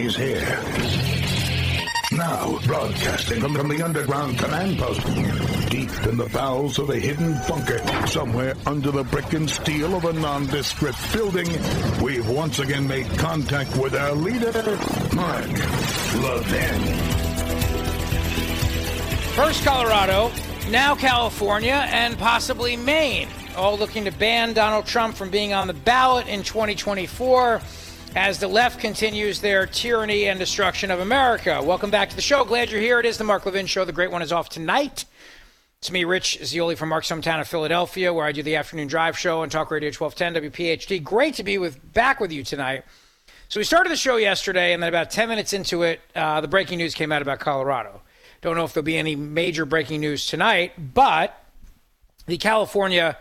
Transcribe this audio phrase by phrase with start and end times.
[0.00, 0.58] He's here.
[2.12, 5.02] Now, broadcasting from, from the underground command post,
[5.68, 10.06] deep in the bowels of a hidden bunker, somewhere under the brick and steel of
[10.06, 11.48] a nondescript building,
[12.02, 14.52] we've once again made contact with our leader,
[15.14, 15.46] Mark
[16.22, 16.80] Levin.
[19.34, 20.32] First Colorado,
[20.70, 25.74] now California, and possibly Maine, all looking to ban Donald Trump from being on the
[25.74, 27.60] ballot in 2024
[28.16, 31.62] as the left continues their tyranny and destruction of America.
[31.62, 32.44] Welcome back to the show.
[32.44, 32.98] Glad you're here.
[32.98, 33.84] It is the Mark Levin Show.
[33.84, 35.04] The Great One is off tonight.
[35.78, 39.16] It's me, Rich Zeoli from Mark's hometown of Philadelphia, where I do the afternoon drive
[39.16, 41.04] show on Talk Radio 1210 WPHT.
[41.04, 42.82] Great to be with back with you tonight.
[43.48, 46.48] So we started the show yesterday, and then about 10 minutes into it, uh, the
[46.48, 48.02] breaking news came out about Colorado.
[48.42, 51.44] Don't know if there'll be any major breaking news tonight, but
[52.26, 53.16] the California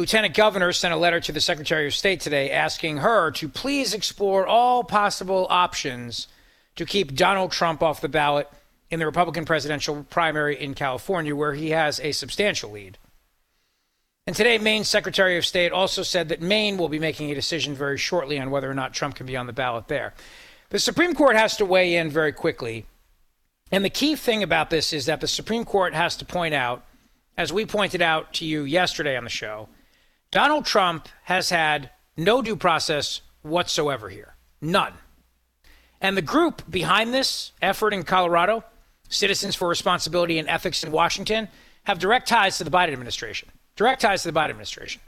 [0.00, 3.92] Lieutenant Governor sent a letter to the Secretary of State today asking her to please
[3.92, 6.26] explore all possible options
[6.76, 8.48] to keep Donald Trump off the ballot
[8.88, 12.96] in the Republican presidential primary in California, where he has a substantial lead.
[14.26, 17.74] And today, Maine's Secretary of State also said that Maine will be making a decision
[17.74, 20.14] very shortly on whether or not Trump can be on the ballot there.
[20.70, 22.86] The Supreme Court has to weigh in very quickly.
[23.70, 26.86] And the key thing about this is that the Supreme Court has to point out,
[27.36, 29.68] as we pointed out to you yesterday on the show,
[30.30, 34.34] Donald Trump has had no due process whatsoever here.
[34.60, 34.92] None.
[36.00, 38.64] And the group behind this effort in Colorado,
[39.08, 41.48] Citizens for Responsibility and Ethics in Washington,
[41.84, 43.48] have direct ties to the Biden administration.
[43.76, 45.00] Direct ties to the Biden administration.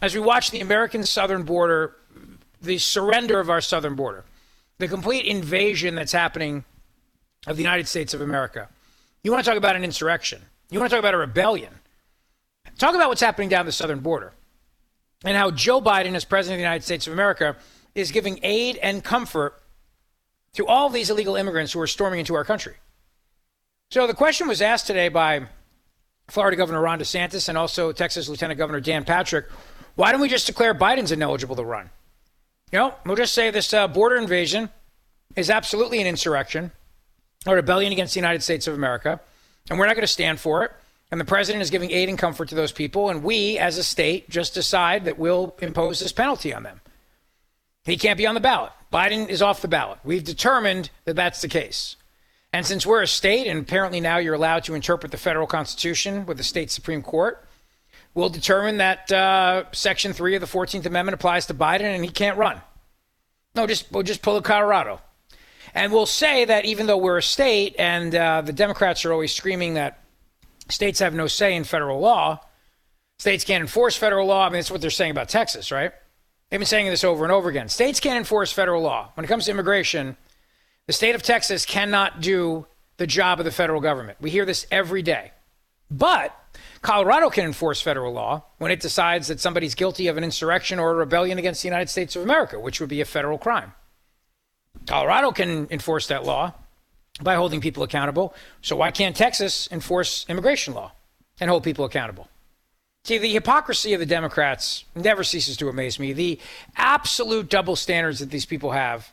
[0.00, 1.96] As we watch the American southern border,
[2.62, 4.24] the surrender of our southern border,
[4.78, 6.64] the complete invasion that's happening
[7.46, 8.68] of the United States of America,
[9.22, 10.40] you want to talk about an insurrection.
[10.70, 11.74] You want to talk about a rebellion.
[12.80, 14.32] Talk about what's happening down the southern border
[15.24, 17.56] and how Joe Biden, as president of the United States of America,
[17.94, 19.62] is giving aid and comfort
[20.54, 22.74] to all these illegal immigrants who are storming into our country.
[23.90, 25.46] So the question was asked today by
[26.28, 29.46] Florida Governor Ron DeSantis and also Texas Lieutenant Governor Dan Patrick
[29.96, 31.90] why don't we just declare Biden's ineligible to run?
[32.72, 34.70] You know, we'll just say this uh, border invasion
[35.36, 36.70] is absolutely an insurrection,
[37.44, 39.20] a rebellion against the United States of America,
[39.68, 40.72] and we're not going to stand for it.
[41.10, 43.10] And the president is giving aid and comfort to those people.
[43.10, 46.80] And we, as a state, just decide that we'll impose this penalty on them.
[47.84, 48.72] He can't be on the ballot.
[48.92, 49.98] Biden is off the ballot.
[50.04, 51.96] We've determined that that's the case.
[52.52, 56.26] And since we're a state, and apparently now you're allowed to interpret the federal constitution
[56.26, 57.44] with the state Supreme Court,
[58.14, 62.10] we'll determine that uh, Section 3 of the 14th Amendment applies to Biden and he
[62.10, 62.60] can't run.
[63.54, 65.00] No, just we'll just pull a Colorado.
[65.74, 69.32] And we'll say that even though we're a state and uh, the Democrats are always
[69.32, 70.00] screaming that
[70.70, 72.40] states have no say in federal law.
[73.18, 74.46] States can't enforce federal law.
[74.46, 75.92] I mean, that's what they're saying about Texas, right?
[76.48, 77.68] They've been saying this over and over again.
[77.68, 79.10] States can't enforce federal law.
[79.14, 80.16] When it comes to immigration,
[80.86, 82.66] the state of Texas cannot do
[82.96, 84.18] the job of the federal government.
[84.20, 85.32] We hear this every day.
[85.90, 86.34] But
[86.82, 90.90] Colorado can enforce federal law when it decides that somebody's guilty of an insurrection or
[90.90, 93.74] a rebellion against the United States of America, which would be a federal crime.
[94.86, 96.54] Colorado can enforce that law
[97.22, 98.34] by holding people accountable.
[98.62, 100.92] So why can't Texas enforce immigration law
[101.38, 102.28] and hold people accountable?
[103.04, 106.12] See, the hypocrisy of the Democrats never ceases to amaze me.
[106.12, 106.38] The
[106.76, 109.12] absolute double standards that these people have.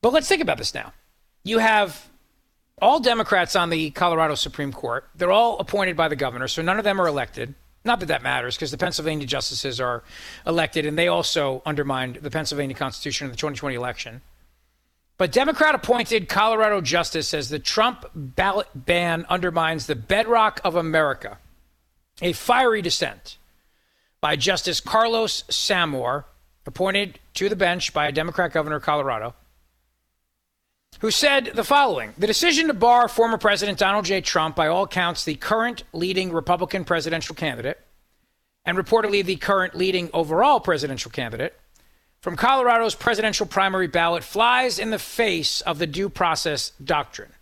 [0.00, 0.92] But let's think about this now.
[1.42, 2.08] You have
[2.80, 5.08] all Democrats on the Colorado Supreme Court.
[5.14, 7.54] They're all appointed by the governor, so none of them are elected.
[7.84, 10.02] Not that that matters, because the Pennsylvania justices are
[10.46, 14.20] elected, and they also undermined the Pennsylvania Constitution in the 2020 election.
[15.20, 21.36] But Democrat appointed Colorado justice says the Trump ballot ban undermines the bedrock of America.
[22.22, 23.36] A fiery dissent
[24.22, 26.24] by Justice Carlos Samour,
[26.64, 29.34] appointed to the bench by a Democrat governor of Colorado,
[31.00, 34.22] who said the following The decision to bar former President Donald J.
[34.22, 37.78] Trump, by all counts, the current leading Republican presidential candidate,
[38.64, 41.59] and reportedly the current leading overall presidential candidate,
[42.20, 47.32] from Colorado's presidential primary ballot flies in the face of the due process doctrine.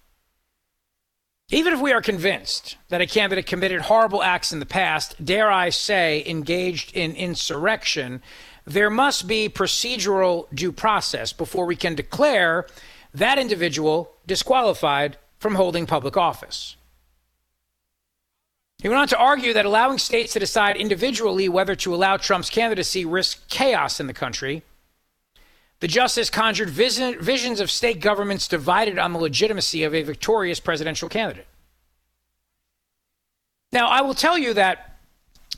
[1.51, 5.51] Even if we are convinced that a candidate committed horrible acts in the past, dare
[5.51, 8.23] I say, engaged in insurrection,
[8.67, 12.67] there must be procedural due process before we can declare
[13.15, 16.77] that individual disqualified from holding public office.
[18.81, 22.49] He went on to argue that allowing states to decide individually whether to allow Trump's
[22.49, 24.63] candidacy risks chaos in the country.
[25.81, 30.61] The justice conjured vision, visions of state governments divided on the legitimacy of a victorious
[30.61, 31.47] presidential candidate.
[33.73, 34.99] Now, I will tell you that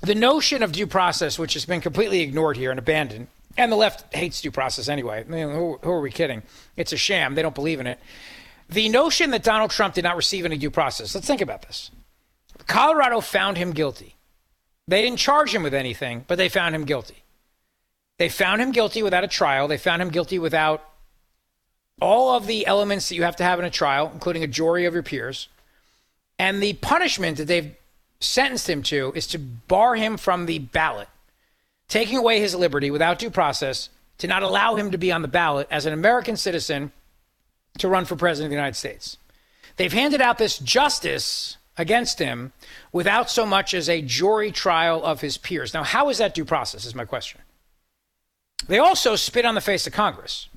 [0.01, 3.77] the notion of due process, which has been completely ignored here and abandoned, And the
[3.77, 5.21] left hates due process anyway.
[5.21, 6.43] I mean, who, who are we kidding?
[6.77, 7.35] It's a sham.
[7.35, 7.99] They don't believe in it.
[8.69, 11.91] The notion that Donald Trump did not receive any due process, let's think about this.
[12.67, 14.17] Colorado found him guilty.
[14.89, 17.23] They didn't charge him with anything, but they found him guilty.
[18.19, 19.69] They found him guilty without a trial.
[19.69, 20.85] They found him guilty without
[22.01, 24.85] all of the elements that you have to have in a trial, including a jury
[24.85, 25.49] of your peers.
[26.39, 27.75] And the punishment that they've
[28.21, 31.09] sentenced him to is to bar him from the ballot,
[31.89, 35.29] taking away his liberty without due process, to not allow him to be on the
[35.29, 36.93] ballot as an American citizen
[37.79, 39.17] to run for president of the United States.
[39.77, 42.53] They've handed out this justice against him
[42.93, 45.73] without so much as a jury trial of his peers.
[45.73, 46.85] Now, how is that due process?
[46.85, 47.41] Is my question.
[48.69, 50.49] They also spit on the face of Congress.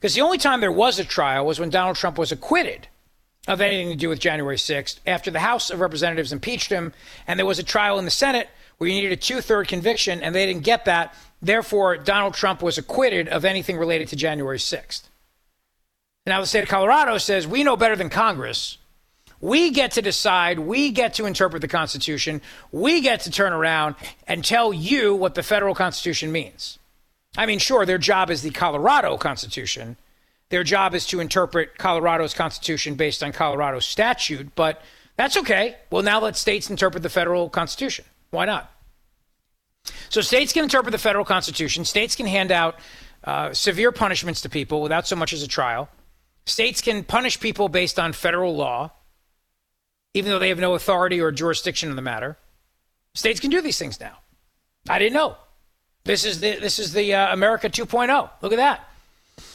[0.00, 2.88] Because the only time there was a trial was when Donald Trump was acquitted
[3.46, 6.94] of anything to do with January 6th after the House of Representatives impeached him,
[7.26, 8.48] and there was a trial in the Senate
[8.78, 11.14] where you needed a two third conviction, and they didn't get that.
[11.42, 15.02] Therefore, Donald Trump was acquitted of anything related to January 6th.
[16.26, 18.78] Now, the state of Colorado says we know better than Congress.
[19.40, 22.40] We get to decide, we get to interpret the Constitution,
[22.72, 23.96] we get to turn around
[24.26, 26.78] and tell you what the federal Constitution means.
[27.36, 29.96] I mean, sure, their job is the Colorado Constitution.
[30.48, 34.80] Their job is to interpret Colorado's Constitution based on Colorado statute, but
[35.16, 35.76] that's okay.
[35.90, 38.04] Well, now let states interpret the federal Constitution.
[38.30, 38.70] Why not?
[40.08, 41.84] So states can interpret the federal Constitution.
[41.84, 42.78] States can hand out
[43.24, 45.88] uh, severe punishments to people without so much as a trial.
[46.44, 48.92] States can punish people based on federal law,
[50.16, 52.38] even though they have no authority or jurisdiction in the matter.
[53.14, 54.16] States can do these things now.
[54.88, 55.36] I didn't know.
[56.04, 58.30] This is the this is the uh, America 2.0.
[58.40, 58.88] Look at that.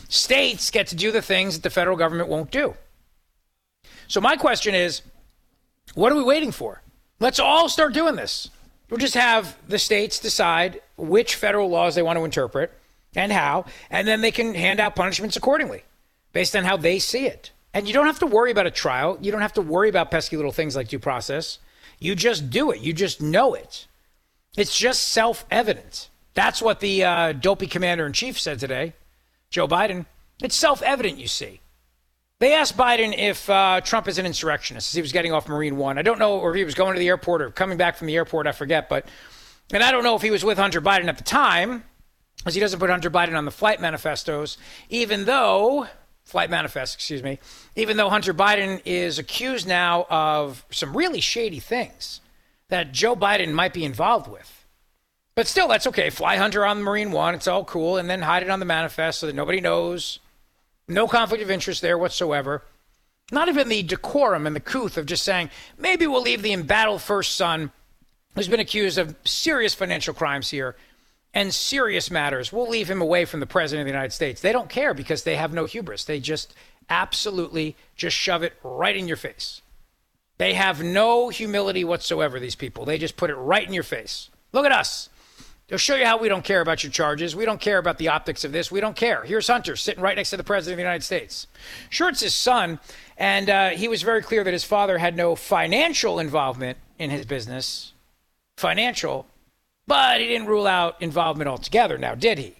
[0.08, 2.76] States get to do the things that the federal government won't do.
[4.08, 5.02] So my question is,
[5.96, 6.82] what are we waiting for?
[7.20, 8.50] Let's all start doing this.
[8.90, 12.72] We'll just have the states decide which federal laws they want to interpret
[13.16, 15.84] and how, and then they can hand out punishments accordingly
[16.34, 17.52] based on how they see it.
[17.74, 19.18] And you don't have to worry about a trial.
[19.22, 21.60] You don't have to worry about pesky little things like due process.
[22.00, 22.82] You just do it.
[22.82, 23.88] You just know it.
[24.58, 26.10] It's just self evident.
[26.34, 28.94] That's what the uh, dopey commander in chief said today,
[29.50, 30.06] Joe Biden.
[30.42, 31.62] It's self evident, you see.
[32.40, 35.78] They asked Biden if uh, Trump is an insurrectionist as he was getting off Marine
[35.78, 36.00] One.
[36.00, 38.08] I don't know, or if he was going to the airport or coming back from
[38.08, 38.90] the airport, I forget.
[38.90, 39.06] But,
[39.72, 41.84] and I don't know if he was with Hunter Biden at the time,
[42.38, 44.58] because he doesn't put Hunter Biden on the flight manifestos,
[44.90, 45.86] even though,
[46.24, 47.40] flight manifest, excuse me,
[47.76, 52.22] even though Hunter Biden is accused now of some really shady things
[52.70, 54.66] that Joe Biden might be involved with.
[55.36, 56.10] But still, that's okay.
[56.10, 57.36] Fly Hunter on the Marine One.
[57.36, 57.98] It's all cool.
[57.98, 60.20] And then hide it on the manifest so that nobody knows.
[60.88, 62.64] No conflict of interest there whatsoever.
[63.32, 67.02] Not even the decorum and the couth of just saying, maybe we'll leave the embattled
[67.02, 67.72] first son,
[68.36, 70.76] who's been accused of serious financial crimes here
[71.34, 72.52] and serious matters.
[72.52, 74.42] We'll leave him away from the president of the United States.
[74.42, 76.04] They don't care because they have no hubris.
[76.04, 76.54] They just
[76.90, 79.62] absolutely just shove it right in your face.
[80.38, 82.84] They have no humility whatsoever, these people.
[82.84, 84.30] They just put it right in your face.
[84.52, 85.10] Look at us.
[85.68, 87.34] They'll show you how we don't care about your charges.
[87.34, 88.70] We don't care about the optics of this.
[88.70, 89.24] We don't care.
[89.24, 91.48] Here's Hunter sitting right next to the President of the United States.
[91.90, 92.80] Sure, it's his son,
[93.18, 97.26] and uh, he was very clear that his father had no financial involvement in his
[97.26, 97.94] business,
[98.58, 99.28] financial,
[99.92, 102.56] but he didn't rule out involvement altogether now, did he?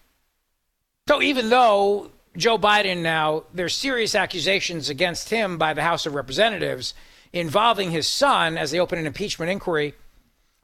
[1.08, 6.14] So even though Joe Biden now, there's serious accusations against him by the House of
[6.14, 6.94] Representatives
[7.32, 9.94] involving his son as they open an impeachment inquiry,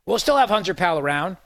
[0.06, 1.38] we'll still have Hunter Powell around.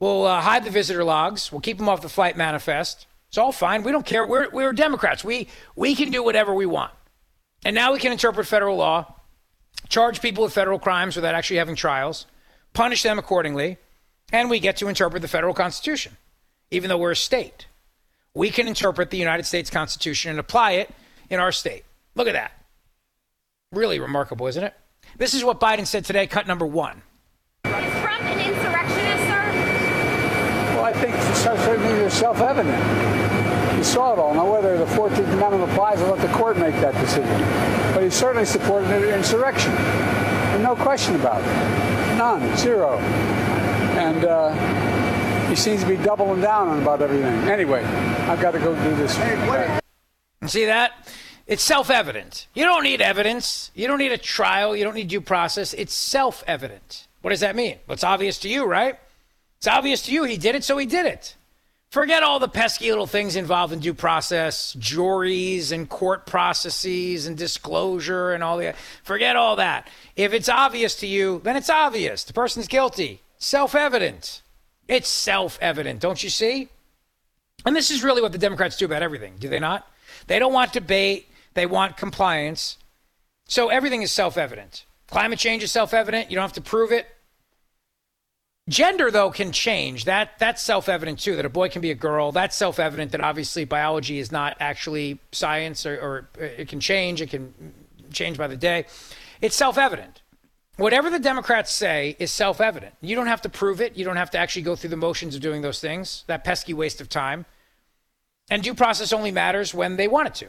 [0.00, 1.52] We'll uh, hide the visitor logs.
[1.52, 3.06] We'll keep them off the flight manifest.
[3.28, 3.82] It's all fine.
[3.82, 4.26] We don't care.
[4.26, 5.22] We're, we're Democrats.
[5.22, 6.92] We, we can do whatever we want.
[7.62, 9.16] And now we can interpret federal law,
[9.90, 12.24] charge people with federal crimes without actually having trials,
[12.72, 13.76] punish them accordingly,
[14.32, 16.16] and we get to interpret the federal Constitution,
[16.70, 17.66] even though we're a state.
[18.34, 20.90] We can interpret the United States Constitution and apply it
[21.28, 21.84] in our state.
[22.14, 22.52] Look at that.
[23.72, 24.74] Really remarkable, isn't it?
[25.18, 27.02] This is what Biden said today, cut number one.
[27.64, 29.52] Is Trump an insurrectionist, sir?
[30.76, 33.76] Well, I think certainly self-evident.
[33.76, 34.34] You saw it all.
[34.34, 37.40] Now, whether the 14th Amendment applies, I'll let the court make that decision.
[37.94, 39.72] But he certainly supported an insurrection.
[39.72, 42.16] And no question about it.
[42.16, 42.56] None.
[42.56, 42.98] Zero.
[43.98, 47.26] And uh, he seems to be doubling down on about everything.
[47.48, 49.14] Anyway, I've got to go do this.
[50.50, 50.92] See that?
[51.46, 52.46] It's self evident.
[52.54, 53.70] You don't need evidence.
[53.74, 54.74] You don't need a trial.
[54.74, 55.74] You don't need due process.
[55.74, 57.06] It's self evident.
[57.20, 57.78] What does that mean?
[57.86, 58.98] Well, it's obvious to you, right?
[59.58, 61.36] It's obvious to you he did it, so he did it.
[61.90, 67.36] Forget all the pesky little things involved in due process, juries and court processes and
[67.36, 68.76] disclosure and all that.
[69.04, 69.88] Forget all that.
[70.16, 72.24] If it's obvious to you, then it's obvious.
[72.24, 73.20] The person's guilty.
[73.42, 74.40] Self evident.
[74.86, 76.68] It's self evident, don't you see?
[77.66, 79.84] And this is really what the Democrats do about everything, do they not?
[80.28, 82.78] They don't want debate, they want compliance.
[83.48, 84.84] So everything is self evident.
[85.08, 87.08] Climate change is self evident, you don't have to prove it.
[88.68, 90.04] Gender, though, can change.
[90.04, 91.34] That that's self-evident too.
[91.34, 92.30] That a boy can be a girl.
[92.30, 93.10] That's self-evident.
[93.10, 97.20] That obviously biology is not actually science, or, or it can change.
[97.20, 97.52] It can
[98.12, 98.86] change by the day.
[99.40, 100.21] It's self-evident.
[100.76, 102.94] Whatever the Democrats say is self-evident.
[103.00, 103.96] You don't have to prove it.
[103.96, 106.24] You don't have to actually go through the motions of doing those things.
[106.28, 107.44] That pesky waste of time.
[108.50, 110.48] And due process only matters when they want it to.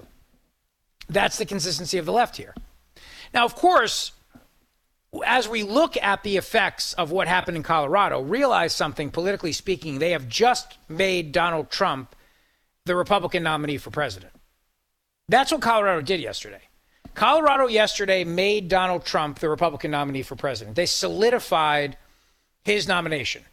[1.10, 2.56] That's the consistency of the left here.
[3.34, 4.14] Now, of course,
[5.26, 10.00] as we look at the effects of what happened in Colorado, realize something politically speaking.
[10.00, 12.16] They have just made Donald Trump
[12.86, 14.34] the Republican nominee for president.
[15.28, 16.62] That's what Colorado did yesterday.
[17.16, 20.76] Colorado yesterday made Donald Trump the Republican nominee for president.
[20.76, 21.98] They solidified
[22.64, 23.44] his nomination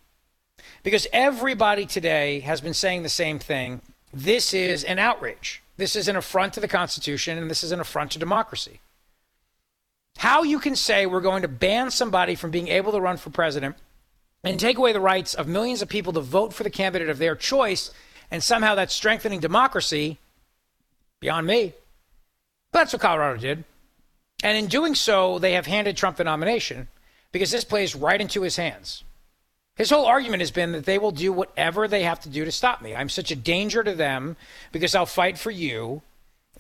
[0.83, 3.83] because everybody today has been saying the same thing.
[4.13, 5.63] This is an outrage.
[5.77, 8.81] This is an affront to the Constitution, and this is an affront to democracy.
[10.19, 13.31] How you can say we're going to ban somebody from being able to run for
[13.31, 13.77] president
[14.43, 17.19] and take away the rights of millions of people to vote for the candidate of
[17.19, 17.93] their choice,
[18.31, 20.19] and somehow that's strengthening democracy,
[21.21, 21.75] beyond me.
[22.73, 23.65] But that's what Colorado did.
[24.43, 26.89] And in doing so, they have handed Trump the nomination
[27.33, 29.05] because this plays right into his hands.
[29.77, 32.53] His whole argument has been that they will do whatever they have to do to
[32.53, 32.95] stop me.
[32.95, 34.37] I'm such a danger to them
[34.73, 36.03] because I'll fight for you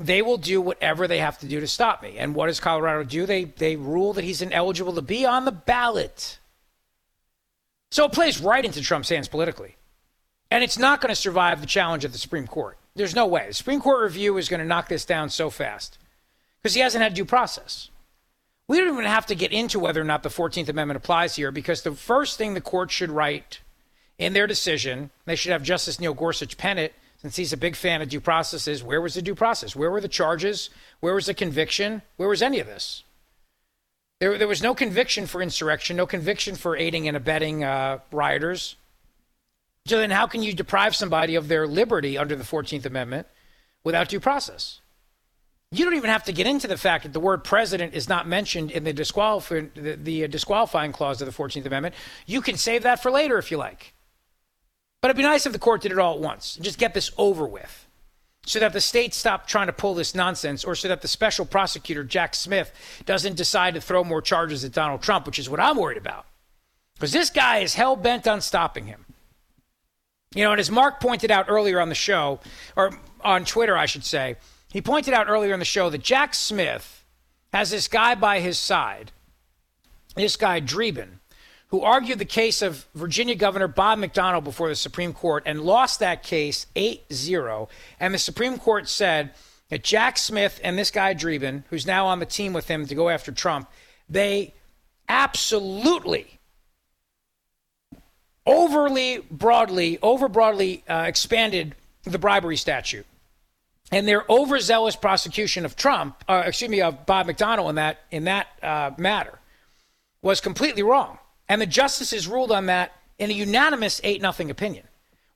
[0.00, 2.16] they will do whatever they have to do to stop me.
[2.16, 3.26] And what does Colorado do?
[3.26, 6.38] They they rule that he's ineligible to be on the ballot.
[7.90, 9.76] So it plays right into Trump's hands politically.
[10.50, 12.78] And it's not going to survive the challenge of the Supreme Court.
[12.94, 13.48] There's no way.
[13.48, 15.98] The Supreme Court review is going to knock this down so fast
[16.62, 17.90] because he hasn't had due process.
[18.68, 21.50] We don't even have to get into whether or not the 14th Amendment applies here
[21.50, 23.60] because the first thing the court should write
[24.18, 27.76] in their decision, they should have Justice Neil Gorsuch pen it, since he's a big
[27.76, 29.76] fan of due processes, where was the due process?
[29.76, 30.70] Where were the charges?
[31.00, 32.00] Where was the conviction?
[32.16, 33.04] Where was any of this?
[34.20, 38.76] There, there was no conviction for insurrection, no conviction for aiding and abetting uh, rioters.
[39.86, 43.26] So then, how can you deprive somebody of their liberty under the 14th Amendment
[43.82, 44.79] without due process?
[45.72, 48.26] You don't even have to get into the fact that the word president is not
[48.26, 51.94] mentioned in the, disqualifying, the, the disqualifying clause of the 14th Amendment.
[52.26, 53.94] You can save that for later if you like.
[55.00, 56.92] But it'd be nice if the court did it all at once and just get
[56.92, 57.86] this over with
[58.44, 61.46] so that the state stopped trying to pull this nonsense or so that the special
[61.46, 62.72] prosecutor, Jack Smith,
[63.06, 66.26] doesn't decide to throw more charges at Donald Trump, which is what I'm worried about.
[66.94, 69.06] Because this guy is hell bent on stopping him.
[70.34, 72.40] You know, and as Mark pointed out earlier on the show,
[72.76, 74.36] or on Twitter, I should say,
[74.72, 77.04] he pointed out earlier in the show that Jack Smith
[77.52, 79.12] has this guy by his side,
[80.14, 81.18] this guy Dreeben,
[81.68, 86.00] who argued the case of Virginia Governor Bob McDonnell before the Supreme Court and lost
[86.00, 87.68] that case 8 0.
[87.98, 89.32] And the Supreme Court said
[89.68, 92.94] that Jack Smith and this guy Dreeben, who's now on the team with him to
[92.94, 93.68] go after Trump,
[94.08, 94.54] they
[95.08, 96.38] absolutely
[98.46, 101.74] overly broadly, over broadly uh, expanded
[102.04, 103.06] the bribery statute.
[103.92, 108.24] And their overzealous prosecution of Trump, uh, excuse me, of Bob McDonnell in that in
[108.24, 109.38] that uh, matter,
[110.22, 111.18] was completely wrong.
[111.48, 114.86] And the justices ruled on that in a unanimous 8 0 opinion,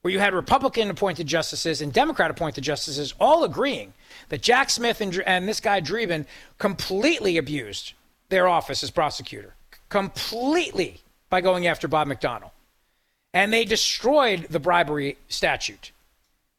[0.01, 3.93] where you had Republican appointed justices and Democrat appointed justices all agreeing
[4.29, 6.25] that Jack Smith and, and this guy Dreeben
[6.57, 7.93] completely abused
[8.29, 9.53] their office as prosecutor,
[9.89, 12.51] completely by going after Bob McDonnell.
[13.33, 15.91] And they destroyed the bribery statute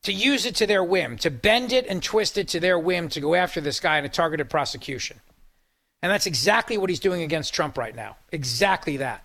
[0.07, 3.09] to use it to their whim, to bend it and twist it to their whim
[3.09, 5.21] to go after this guy in a targeted prosecution.
[6.01, 8.17] And that's exactly what he's doing against Trump right now.
[8.31, 9.25] Exactly that.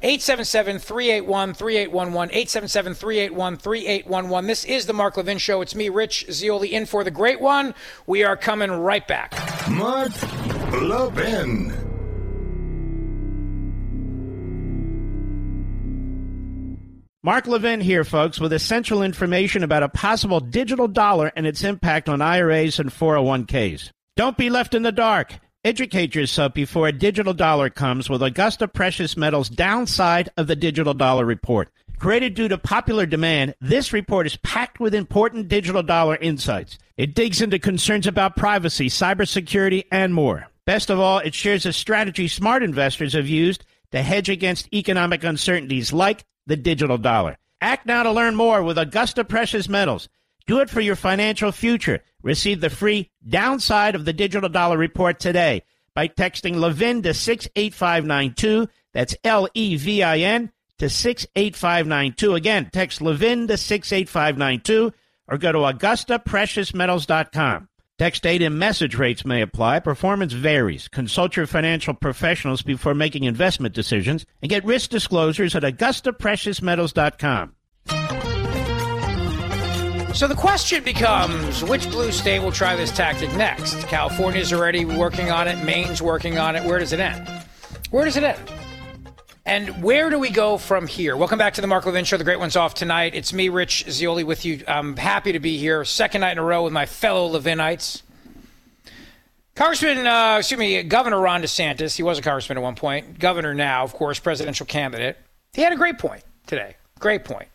[0.00, 2.32] 877 381 3811.
[2.32, 4.46] 877 381 3811.
[4.46, 5.60] This is the Mark Levin Show.
[5.60, 7.74] It's me, Rich Zeoli, in for the great one.
[8.06, 9.34] We are coming right back.
[9.68, 10.12] Mark
[10.72, 11.89] Levin.
[17.22, 22.08] Mark Levin here, folks, with essential information about a possible digital dollar and its impact
[22.08, 23.90] on IRAs and 401ks.
[24.16, 25.34] Don't be left in the dark.
[25.62, 30.94] Educate yourself before a digital dollar comes with Augusta Precious Metals Downside of the Digital
[30.94, 31.68] Dollar Report.
[31.98, 36.78] Created due to popular demand, this report is packed with important digital dollar insights.
[36.96, 40.48] It digs into concerns about privacy, cybersecurity, and more.
[40.64, 45.22] Best of all, it shares a strategy smart investors have used to hedge against economic
[45.22, 47.38] uncertainties like the digital dollar.
[47.62, 50.08] Act now to learn more with Augusta Precious Metals.
[50.46, 52.02] Do it for your financial future.
[52.22, 55.62] Receive the free downside of the digital dollar report today
[55.94, 58.68] by texting Levin to 68592.
[58.92, 62.34] That's L E V I N to 68592.
[62.34, 64.92] Again, text Levin to 68592
[65.28, 67.68] or go to AugustaPreciousMetals.com.
[68.00, 69.80] Text data and message rates may apply.
[69.80, 70.88] Performance varies.
[70.88, 77.54] Consult your financial professionals before making investment decisions and get risk disclosures at AugustaPreciousMetals.com.
[80.14, 83.86] So the question becomes which blue state will try this tactic next?
[83.88, 86.64] California's already working on it, Maine's working on it.
[86.64, 87.28] Where does it end?
[87.90, 88.59] Where does it end?
[89.46, 91.16] And where do we go from here?
[91.16, 92.18] Welcome back to the Mark Levin Show.
[92.18, 93.14] The great one's off tonight.
[93.14, 94.62] It's me, Rich Zeoli, with you.
[94.68, 95.82] I'm happy to be here.
[95.86, 98.02] Second night in a row with my fellow Levinites.
[99.54, 101.96] Congressman, uh, excuse me, Governor Ron DeSantis.
[101.96, 103.18] He was a congressman at one point.
[103.18, 105.16] Governor now, of course, presidential candidate.
[105.54, 106.76] He had a great point today.
[106.98, 107.48] Great point.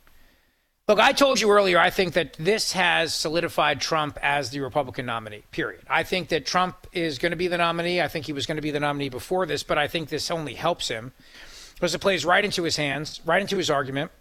[0.88, 5.06] Look, I told you earlier, I think that this has solidified Trump as the Republican
[5.06, 5.82] nominee, period.
[5.90, 8.02] I think that Trump is going to be the nominee.
[8.02, 10.30] I think he was going to be the nominee before this, but I think this
[10.30, 11.14] only helps him
[11.76, 14.12] because it plays right into his hands, right into his argument,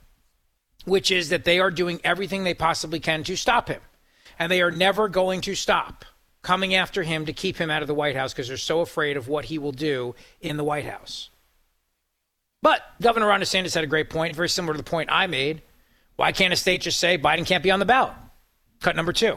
[0.85, 3.81] which is that they are doing everything they possibly can to stop him.
[4.39, 6.05] And they are never going to stop
[6.43, 9.17] coming after him to keep him out of the White House because they're so afraid
[9.17, 11.31] of what he will do in the White House.
[12.61, 15.63] But Governor Ron DeSantis had a great point, very similar to the point I made
[16.17, 18.15] why can't a state just say Biden can't be on the ballot?
[18.81, 19.37] Cut number two.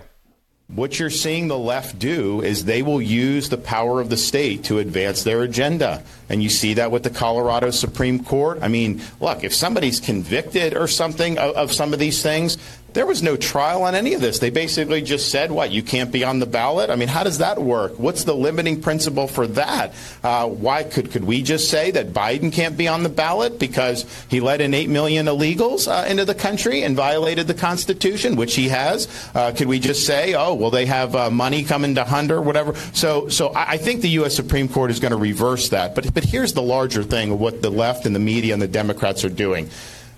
[0.75, 4.65] What you're seeing the left do is they will use the power of the state
[4.65, 6.03] to advance their agenda.
[6.27, 8.59] And you see that with the Colorado Supreme Court.
[8.61, 12.57] I mean, look, if somebody's convicted or something of, of some of these things,
[12.93, 14.39] there was no trial on any of this.
[14.39, 16.89] They basically just said, what, you can't be on the ballot?
[16.89, 17.99] I mean, how does that work?
[17.99, 19.93] What's the limiting principle for that?
[20.23, 24.05] Uh, why could, could we just say that Biden can't be on the ballot because
[24.29, 28.55] he let in 8 million illegals uh, into the country and violated the Constitution, which
[28.55, 29.07] he has?
[29.35, 32.73] Uh, could we just say, oh, well, they have uh, money coming to Hunter, whatever?
[32.93, 34.35] So, so I think the U.S.
[34.35, 35.93] Supreme Court is going to reverse that.
[35.93, 38.67] But, but here's the larger thing of what the left and the media and the
[38.67, 39.69] Democrats are doing.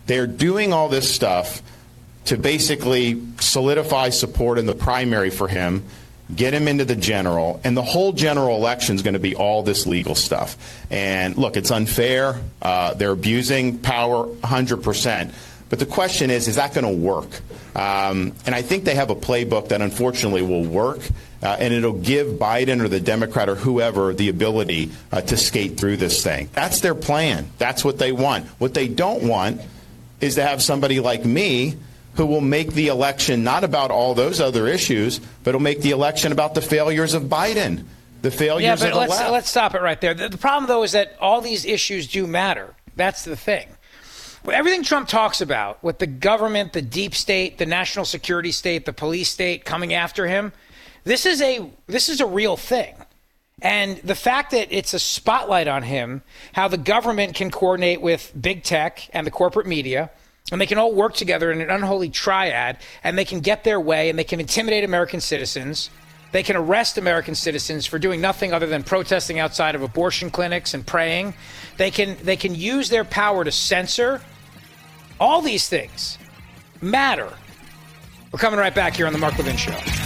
[0.05, 1.61] They're doing all this stuff
[2.25, 5.83] to basically solidify support in the primary for him,
[6.35, 9.63] get him into the general, and the whole general election is going to be all
[9.63, 10.57] this legal stuff.
[10.91, 12.39] And look, it's unfair.
[12.61, 15.33] Uh, they're abusing power 100%.
[15.69, 17.29] But the question is, is that going to work?
[17.75, 20.99] Um, and I think they have a playbook that unfortunately will work.
[21.41, 25.79] Uh, and it'll give Biden or the Democrat or whoever the ability uh, to skate
[25.79, 26.49] through this thing.
[26.53, 27.49] That's their plan.
[27.57, 28.45] That's what they want.
[28.59, 29.61] What they don't want
[30.19, 31.75] is to have somebody like me
[32.15, 35.91] who will make the election not about all those other issues, but will make the
[35.91, 37.85] election about the failures of Biden,
[38.21, 39.31] the failures yeah, but of the let's, left.
[39.31, 40.13] let's stop it right there.
[40.13, 42.75] The, the problem, though, is that all these issues do matter.
[42.95, 43.67] That's the thing.
[44.51, 48.93] Everything Trump talks about with the government, the deep state, the national security state, the
[48.93, 50.53] police state coming after him,
[51.03, 52.95] this is a this is a real thing.
[53.61, 56.21] And the fact that it's a spotlight on him,
[56.53, 60.11] how the government can coordinate with big tech and the corporate media,
[60.51, 63.79] and they can all work together in an unholy triad and they can get their
[63.79, 65.89] way and they can intimidate American citizens.
[66.31, 70.73] They can arrest American citizens for doing nothing other than protesting outside of abortion clinics
[70.73, 71.33] and praying.
[71.77, 74.21] They can they can use their power to censor.
[75.19, 76.17] All these things
[76.81, 77.31] matter.
[78.31, 79.98] We're coming right back here on the Mark Levin Show.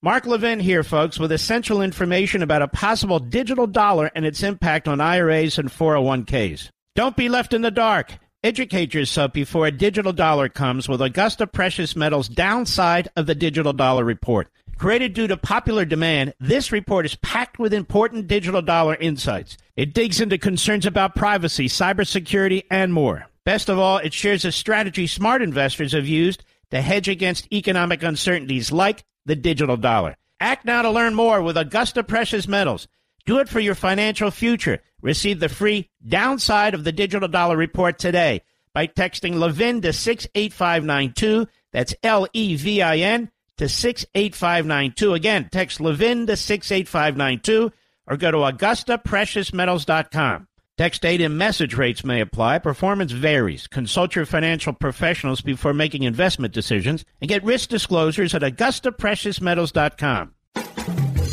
[0.00, 4.86] Mark Levin here, folks, with essential information about a possible digital dollar and its impact
[4.86, 6.70] on IRAs and 401ks.
[6.94, 8.16] Don't be left in the dark.
[8.44, 13.72] Educate yourself before a digital dollar comes with Augusta Precious Metals Downside of the Digital
[13.72, 14.46] Dollar Report.
[14.76, 19.56] Created due to popular demand, this report is packed with important digital dollar insights.
[19.74, 23.26] It digs into concerns about privacy, cybersecurity, and more.
[23.44, 28.04] Best of all, it shares a strategy smart investors have used to hedge against economic
[28.04, 30.16] uncertainties like the digital dollar.
[30.40, 32.88] Act now to learn more with Augusta Precious Metals.
[33.26, 34.80] Do it for your financial future.
[35.02, 41.46] Receive the free downside of the digital dollar report today by texting Levin to 68592.
[41.72, 45.14] That's L E V I N to 68592.
[45.14, 47.72] Again, text Levin to 68592
[48.06, 50.47] or go to AugustaPreciousMetals.com.
[50.78, 52.60] Text data and message rates may apply.
[52.60, 53.66] Performance varies.
[53.66, 60.34] Consult your financial professionals before making investment decisions and get risk disclosures at AugustaPreciousMetals.com.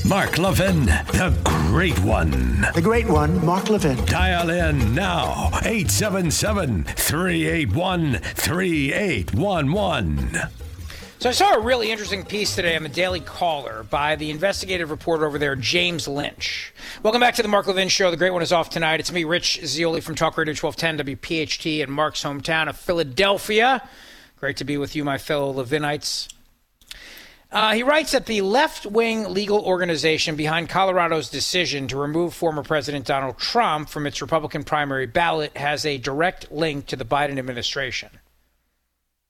[0.09, 2.61] Mark Levin, the great one.
[2.73, 4.03] The great one, Mark Levin.
[4.05, 10.64] Dial in now, 877 381 3811.
[11.25, 14.91] So I saw a really interesting piece today on the Daily Caller by the investigative
[14.91, 16.71] reporter over there, James Lynch.
[17.01, 18.11] Welcome back to the Mark Levin Show.
[18.11, 18.99] The great one is off tonight.
[18.99, 23.81] It's me, Rich Zeoli from Talk Radio 1210 WPHT in Mark's hometown of Philadelphia.
[24.39, 26.31] Great to be with you, my fellow Levinites.
[27.51, 32.61] Uh, he writes that the left wing legal organization behind Colorado's decision to remove former
[32.61, 37.39] President Donald Trump from its Republican primary ballot has a direct link to the Biden
[37.39, 38.11] administration.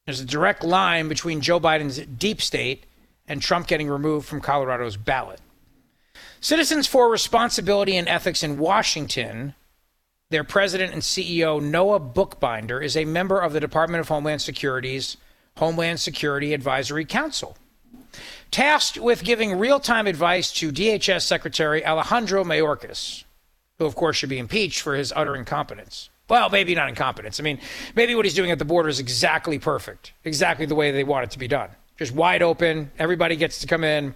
[0.05, 2.85] There's a direct line between Joe Biden's deep state
[3.27, 5.39] and Trump getting removed from Colorado's ballot.
[6.39, 9.55] Citizens for Responsibility and Ethics in Washington,
[10.29, 15.17] their president and CEO, Noah Bookbinder, is a member of the Department of Homeland Security's
[15.57, 17.57] Homeland Security Advisory Council.
[18.51, 23.23] Tasked with giving real time advice to DHS Secretary Alejandro Mayorkas,
[23.79, 26.11] who, of course, should be impeached for his utter incompetence.
[26.27, 27.39] Well, maybe not incompetence.
[27.39, 27.59] I mean,
[27.95, 31.25] maybe what he's doing at the border is exactly perfect, exactly the way they want
[31.25, 31.69] it to be done.
[31.97, 32.91] Just wide open.
[32.97, 34.15] Everybody gets to come in.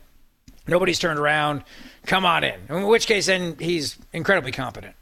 [0.68, 1.64] Nobody's turned around.
[2.06, 2.60] Come on in.
[2.70, 4.96] In which case, then he's incredibly competent.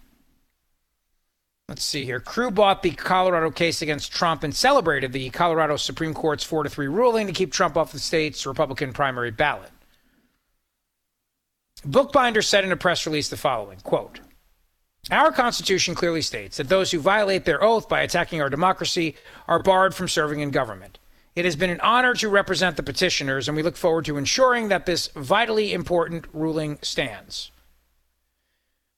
[1.69, 2.21] Let's see here.
[2.21, 6.69] Crew bought the Colorado case against Trump and celebrated the Colorado Supreme Court's 4 to
[6.69, 9.71] 3 ruling to keep Trump off the state's Republican primary ballot.
[11.83, 14.21] Bookbinder said in a press release the following quote,
[15.09, 19.15] Our Constitution clearly states that those who violate their oath by attacking our democracy
[19.47, 20.99] are barred from serving in government.
[21.33, 24.67] It has been an honor to represent the petitioners, and we look forward to ensuring
[24.67, 27.51] that this vitally important ruling stands.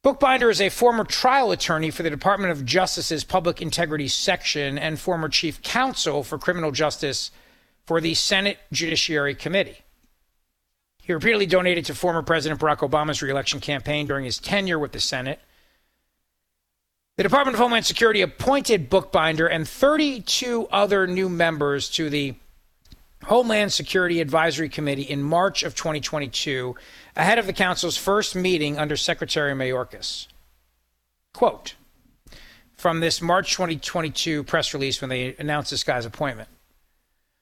[0.01, 4.97] Bookbinder is a former trial attorney for the Department of Justice's Public Integrity Section and
[4.97, 7.31] former chief counsel for criminal justice
[7.85, 9.79] for the Senate Judiciary Committee.
[11.03, 15.01] He repeatedly donated to former President Barack Obama's reelection campaign during his tenure with the
[15.01, 15.39] Senate.
[17.19, 22.35] The Department of Homeland Security appointed Bookbinder and 32 other new members to the
[23.25, 26.77] Homeland Security Advisory Committee in March of 2022,
[27.17, 30.27] ahead of the Council's first meeting under Secretary Mayorkas.
[31.33, 31.75] Quote
[32.77, 36.47] from this March 2022 press release when they announced this guy's appointment.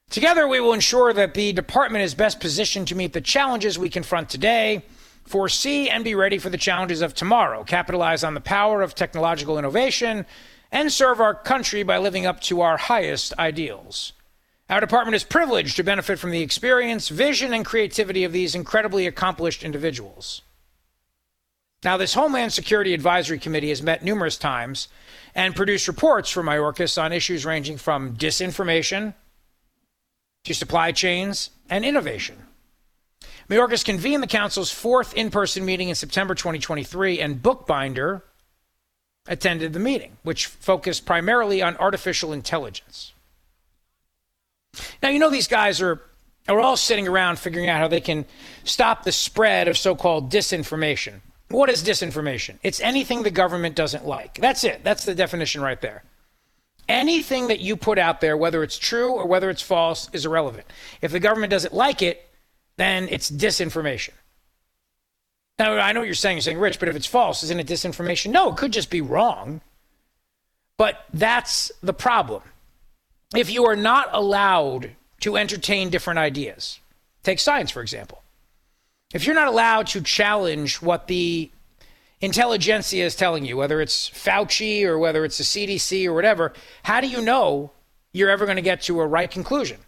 [0.10, 3.90] Together, we will ensure that the department is best positioned to meet the challenges we
[3.90, 4.82] confront today
[5.28, 9.60] foresee and be ready for the challenges of tomorrow, capitalize on the power of technological
[9.60, 10.26] innovation,
[10.72, 14.14] and serve our country by living up to our highest ideals.
[14.70, 19.08] Our department is privileged to benefit from the experience, vision, and creativity of these incredibly
[19.08, 20.42] accomplished individuals.
[21.84, 24.88] Now, this Homeland Security Advisory Committee has met numerous times
[25.36, 29.14] and produced reports for Mayorkas on issues ranging from disinformation
[30.44, 32.47] to supply chains and innovation.
[33.50, 38.24] Mayorkas convened the council's fourth in person meeting in September 2023, and Bookbinder
[39.28, 43.14] attended the meeting, which focused primarily on artificial intelligence.
[45.02, 46.02] Now, you know, these guys are,
[46.48, 48.26] are all sitting around figuring out how they can
[48.64, 51.22] stop the spread of so called disinformation.
[51.50, 52.58] What is disinformation?
[52.64, 54.36] It's anything the government doesn't like.
[54.36, 54.84] That's it.
[54.84, 56.04] That's the definition right there.
[56.90, 60.66] Anything that you put out there, whether it's true or whether it's false, is irrelevant.
[61.02, 62.27] If the government doesn't like it,
[62.78, 64.12] then it's disinformation.
[65.60, 66.38] Now, I know what you're saying.
[66.38, 68.32] You're saying, Rich, but if it's false, isn't it disinformation?
[68.32, 69.62] No, it could just be wrong.
[70.78, 72.44] But that's the problem.
[73.36, 76.80] If you are not allowed to entertain different ideas,
[77.24, 78.22] take science, for example.
[79.14, 81.50] If you're not allowed to challenge what the
[82.22, 87.02] intelligentsia is telling you, whether it's Fauci or whether it's the CDC or whatever, how
[87.02, 87.72] do you know
[88.14, 89.80] you're ever going to get to a right conclusion?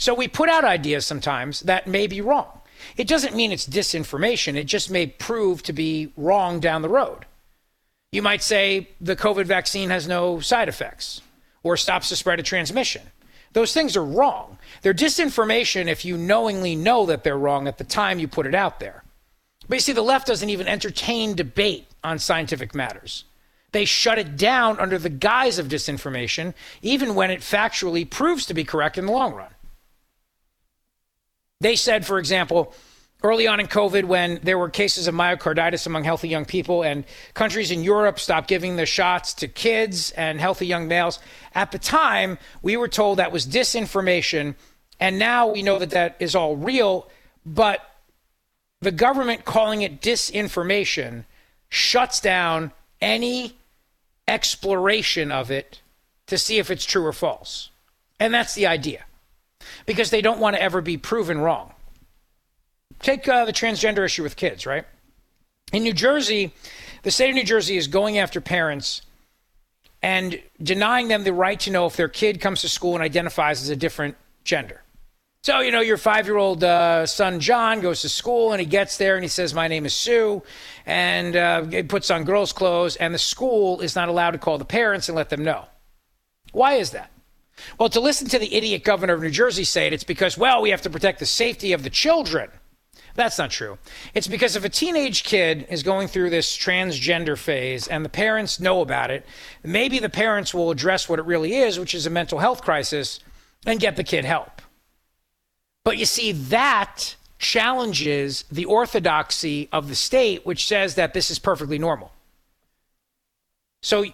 [0.00, 2.62] So we put out ideas sometimes that may be wrong.
[2.96, 7.26] It doesn't mean it's disinformation, it just may prove to be wrong down the road.
[8.10, 11.20] You might say the COVID vaccine has no side effects
[11.62, 13.02] or stops the spread of transmission.
[13.52, 14.56] Those things are wrong.
[14.80, 18.54] They're disinformation if you knowingly know that they're wrong at the time you put it
[18.54, 19.04] out there.
[19.68, 23.24] But you see, the left doesn't even entertain debate on scientific matters.
[23.72, 28.54] They shut it down under the guise of disinformation, even when it factually proves to
[28.54, 29.50] be correct in the long run.
[31.60, 32.72] They said, for example,
[33.22, 37.04] early on in COVID, when there were cases of myocarditis among healthy young people, and
[37.34, 41.18] countries in Europe stopped giving the shots to kids and healthy young males,
[41.54, 44.54] at the time, we were told that was disinformation.
[44.98, 47.10] And now we know that that is all real,
[47.44, 47.80] but
[48.80, 51.24] the government calling it disinformation
[51.68, 53.56] shuts down any
[54.26, 55.82] exploration of it
[56.26, 57.70] to see if it's true or false.
[58.18, 59.04] And that's the idea
[59.90, 61.72] because they don't want to ever be proven wrong.
[63.00, 64.84] Take uh, the transgender issue with kids, right?
[65.72, 66.52] In New Jersey,
[67.02, 69.02] the state of New Jersey is going after parents
[70.00, 73.62] and denying them the right to know if their kid comes to school and identifies
[73.62, 74.80] as a different gender.
[75.42, 78.66] So, you know, your five year old uh, son, John, goes to school and he
[78.66, 80.40] gets there and he says, My name is Sue,
[80.86, 84.56] and uh, he puts on girls' clothes, and the school is not allowed to call
[84.56, 85.64] the parents and let them know.
[86.52, 87.10] Why is that?
[87.78, 90.62] Well, to listen to the idiot governor of New Jersey say it, it's because, well,
[90.62, 92.50] we have to protect the safety of the children.
[93.14, 93.78] That's not true.
[94.14, 98.60] It's because if a teenage kid is going through this transgender phase and the parents
[98.60, 99.26] know about it,
[99.64, 103.20] maybe the parents will address what it really is, which is a mental health crisis,
[103.66, 104.62] and get the kid help.
[105.84, 111.38] But you see, that challenges the orthodoxy of the state, which says that this is
[111.38, 112.12] perfectly normal.
[113.82, 114.04] So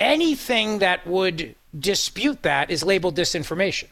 [0.00, 3.88] anything that would dispute that is labeled disinformation.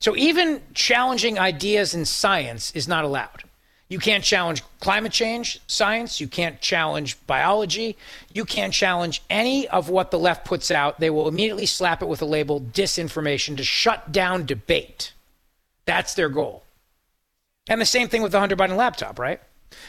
[0.00, 3.44] So even challenging ideas in science is not allowed.
[3.88, 6.20] You can't challenge climate change science.
[6.20, 7.96] You can't challenge biology.
[8.32, 10.98] You can't challenge any of what the left puts out.
[10.98, 15.12] They will immediately slap it with a label disinformation to shut down debate.
[15.84, 16.64] That's their goal.
[17.68, 19.40] And the same thing with the Hunter Biden laptop, right?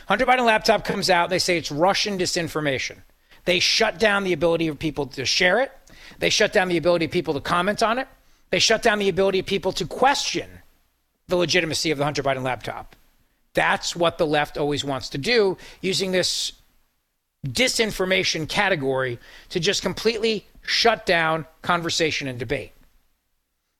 [0.07, 2.97] Hunter Biden laptop comes out, they say it's Russian disinformation.
[3.45, 5.71] They shut down the ability of people to share it.
[6.19, 8.07] They shut down the ability of people to comment on it.
[8.49, 10.49] They shut down the ability of people to question
[11.27, 12.95] the legitimacy of the Hunter Biden laptop.
[13.53, 16.53] That's what the left always wants to do, using this
[17.45, 22.71] disinformation category to just completely shut down conversation and debate.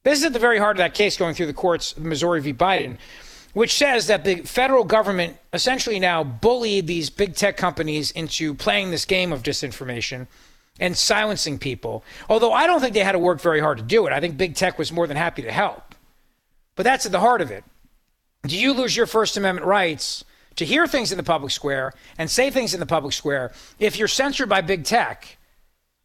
[0.04, 2.54] This is at the very heart of that case going through the courts, Missouri v.
[2.54, 2.98] Biden,
[3.54, 8.92] which says that the federal government essentially now bullied these big tech companies into playing
[8.92, 10.28] this game of disinformation
[10.80, 12.04] and silencing people.
[12.30, 14.14] Although I don't think they had to work very hard to do it.
[14.14, 15.96] I think big tech was more than happy to help.
[16.76, 17.64] But that's at the heart of it.
[18.44, 20.24] Do you lose your First Amendment rights
[20.56, 23.98] to hear things in the public square and say things in the public square if
[23.98, 25.38] you're censored by big tech?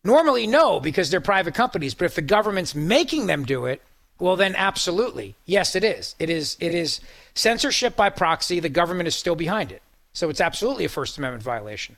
[0.05, 1.95] Normally, no, because they're private companies.
[1.95, 3.83] But if the government's making them do it,
[4.19, 5.37] well, then absolutely.
[5.47, 6.15] Yes, it is.
[6.19, 6.57] It is.
[6.61, 7.01] It is
[7.35, 8.61] censorship by proxy.
[8.61, 9.83] The government is still behind it.
[10.13, 11.97] So it's absolutely a First Amendment violation.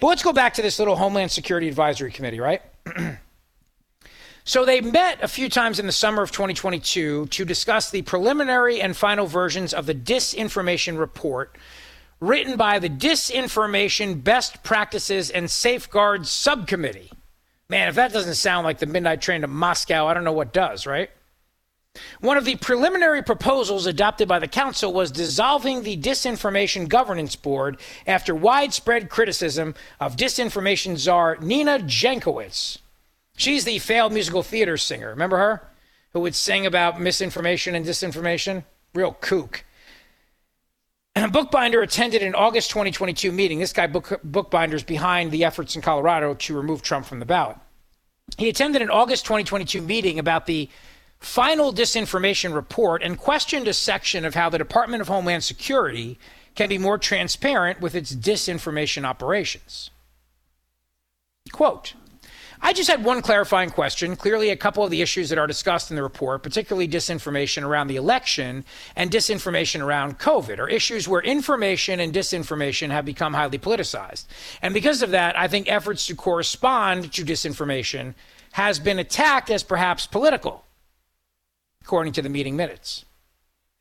[0.00, 2.62] But let's go back to this little Homeland Security Advisory Committee, right?
[4.44, 8.80] so they met a few times in the summer of 2022 to discuss the preliminary
[8.80, 11.56] and final versions of the disinformation report
[12.20, 17.10] written by the Disinformation Best Practices and Safeguards Subcommittee.
[17.68, 20.52] Man, if that doesn't sound like the midnight train to Moscow, I don't know what
[20.52, 21.10] does, right?
[22.20, 27.78] One of the preliminary proposals adopted by the Council was dissolving the Disinformation Governance Board
[28.06, 32.78] after widespread criticism of disinformation czar Nina Jankowicz.
[33.36, 35.10] She's the failed musical theater singer.
[35.10, 35.68] Remember her?
[36.12, 38.64] Who would sing about misinformation and disinformation?
[38.94, 39.64] Real kook.
[41.16, 43.58] And Bookbinder attended an August 2022 meeting.
[43.58, 47.56] This guy, Book, Bookbinder's behind the efforts in Colorado to remove Trump from the ballot.
[48.38, 50.68] He attended an August 2022 meeting about the
[51.24, 56.18] final disinformation report and questioned a section of how the Department of Homeland Security
[56.54, 59.90] can be more transparent with its disinformation operations.
[61.52, 61.94] Quote,
[62.60, 64.16] I just had one clarifying question.
[64.16, 67.88] Clearly, a couple of the issues that are discussed in the report, particularly disinformation around
[67.88, 68.64] the election
[68.96, 74.26] and disinformation around COVID, are issues where information and disinformation have become highly politicized.
[74.62, 78.14] And because of that, I think efforts to correspond to disinformation
[78.52, 80.64] has been attacked as perhaps political
[81.84, 83.04] according to the meeting minutes.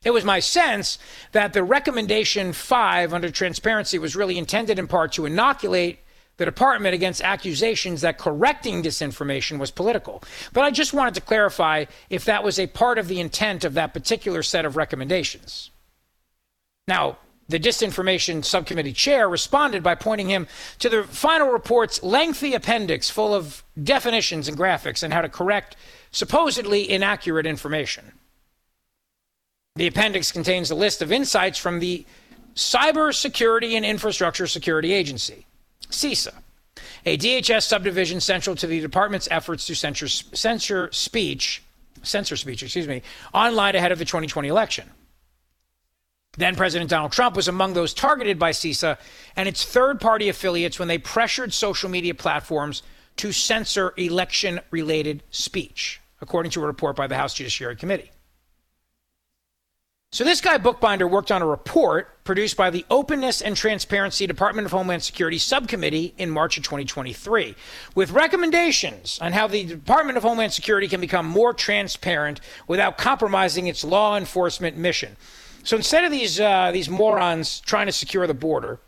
[0.03, 0.99] It was my sense
[1.31, 5.99] that the recommendation five under transparency was really intended in part to inoculate
[6.35, 10.21] the department against accusations that correcting disinformation was political.
[10.51, 13.75] But I just wanted to clarify if that was a part of the intent of
[13.75, 15.71] that particular set of recommendations.
[16.87, 20.47] Now, the disinformation subcommittee chair responded by pointing him
[20.79, 25.75] to the final report's lengthy appendix full of definitions and graphics and how to correct
[26.11, 28.13] supposedly inaccurate information.
[29.75, 32.05] The appendix contains a list of insights from the
[32.55, 35.47] Cybersecurity and Infrastructure Security Agency,
[35.89, 36.33] CISA,
[37.05, 41.63] a DHS subdivision central to the department's efforts to censor, speech,
[42.03, 43.01] censor speech, excuse me,
[43.33, 44.89] online ahead of the 2020 election.
[46.37, 48.97] Then President Donald Trump was among those targeted by CISA
[49.35, 52.81] and its third party affiliates when they pressured social media platforms
[53.17, 58.09] to censor election related speech according to a report by the House Judiciary Committee.
[60.13, 64.65] So, this guy, Bookbinder, worked on a report produced by the Openness and Transparency Department
[64.67, 67.55] of Homeland Security Subcommittee in March of 2023,
[67.95, 73.65] with recommendations on how the Department of Homeland Security can become more transparent without compromising
[73.65, 75.17] its law enforcement mission.
[75.63, 78.79] So, instead of these, uh, these morons trying to secure the border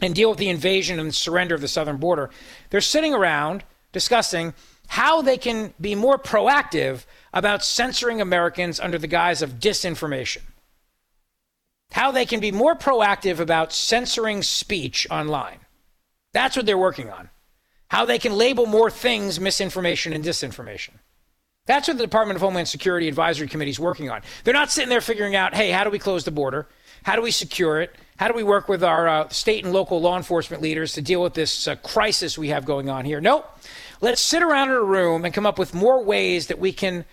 [0.00, 2.30] and deal with the invasion and surrender of the southern border,
[2.70, 4.54] they're sitting around discussing
[4.88, 10.42] how they can be more proactive about censoring Americans under the guise of disinformation.
[11.92, 15.60] How they can be more proactive about censoring speech online.
[16.32, 17.28] That's what they're working on.
[17.92, 20.92] how they can label more things misinformation and disinformation.
[21.66, 24.22] That's what the Department of Homeland Security Advisory Committee is working on.
[24.42, 26.66] They're not sitting there figuring out, hey, how do we close the border?
[27.04, 27.94] How do we secure it?
[28.16, 31.22] How do we work with our uh, state and local law enforcement leaders to deal
[31.22, 33.20] with this uh, crisis we have going on here?
[33.20, 33.48] Nope.
[34.00, 37.04] Let's sit around in a room and come up with more ways that we can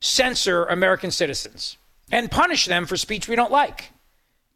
[0.00, 1.76] censor American citizens
[2.10, 3.92] and punish them for speech we don't like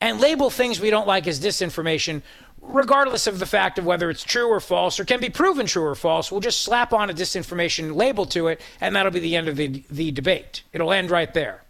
[0.00, 2.22] and label things we don't like as disinformation
[2.66, 5.84] regardless of the fact of whether it's true or false or can be proven true
[5.84, 9.36] or false, we'll just slap on a disinformation label to it, and that'll be the
[9.36, 10.62] end of the, the debate.
[10.72, 11.62] It'll end right there.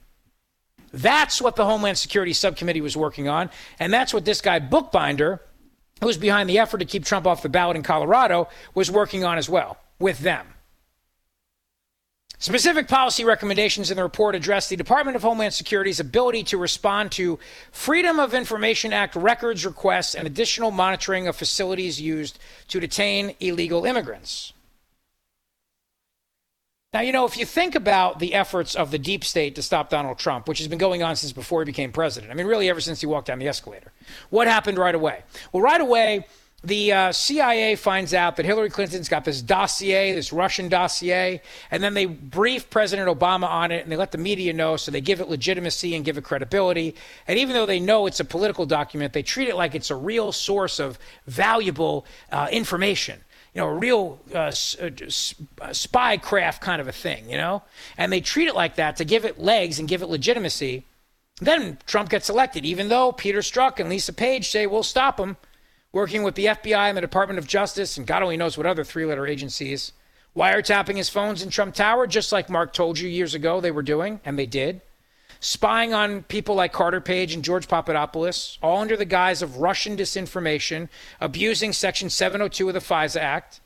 [0.93, 5.41] That's what the Homeland Security Subcommittee was working on, and that's what this guy, Bookbinder,
[6.01, 9.37] who's behind the effort to keep Trump off the ballot in Colorado, was working on
[9.37, 10.47] as well with them.
[12.45, 17.11] Specific policy recommendations in the report address the Department of Homeland Security's ability to respond
[17.13, 17.39] to
[17.73, 23.87] Freedom of Information Act records requests and additional monitoring of facilities used to detain illegal
[23.87, 24.53] immigrants.
[26.93, 29.89] Now, you know, if you think about the efforts of the deep state to stop
[29.89, 32.69] Donald Trump, which has been going on since before he became president, I mean, really
[32.69, 33.91] ever since he walked down the escalator,
[34.29, 35.23] what happened right away?
[35.51, 36.27] Well, right away,
[36.65, 41.83] the uh, CIA finds out that Hillary Clinton's got this dossier, this Russian dossier, and
[41.83, 45.01] then they brief President Obama on it and they let the media know so they
[45.01, 46.95] give it legitimacy and give it credibility.
[47.29, 49.97] And even though they know it's a political document, they treat it like it's a
[49.97, 53.21] real source of valuable uh, information.
[53.53, 54.51] You know, a real uh,
[54.83, 54.91] uh,
[55.61, 57.63] uh, spy craft kind of a thing, you know?
[57.97, 60.85] And they treat it like that to give it legs and give it legitimacy.
[61.41, 65.37] Then Trump gets elected, even though Peter Strzok and Lisa Page say, we'll stop him
[65.95, 68.83] working with the FBI and the Department of Justice, and God only knows what other
[68.83, 69.93] three letter agencies,
[70.37, 73.81] wiretapping his phones in Trump Tower, just like Mark told you years ago they were
[73.81, 74.81] doing, and they did.
[75.39, 79.97] Spying on people like Carter Page and George Papadopoulos, all under the guise of Russian
[79.97, 80.89] disinformation,
[81.21, 83.61] abusing Section 702 of the FISA Act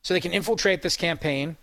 [0.00, 1.58] so they can infiltrate this campaign.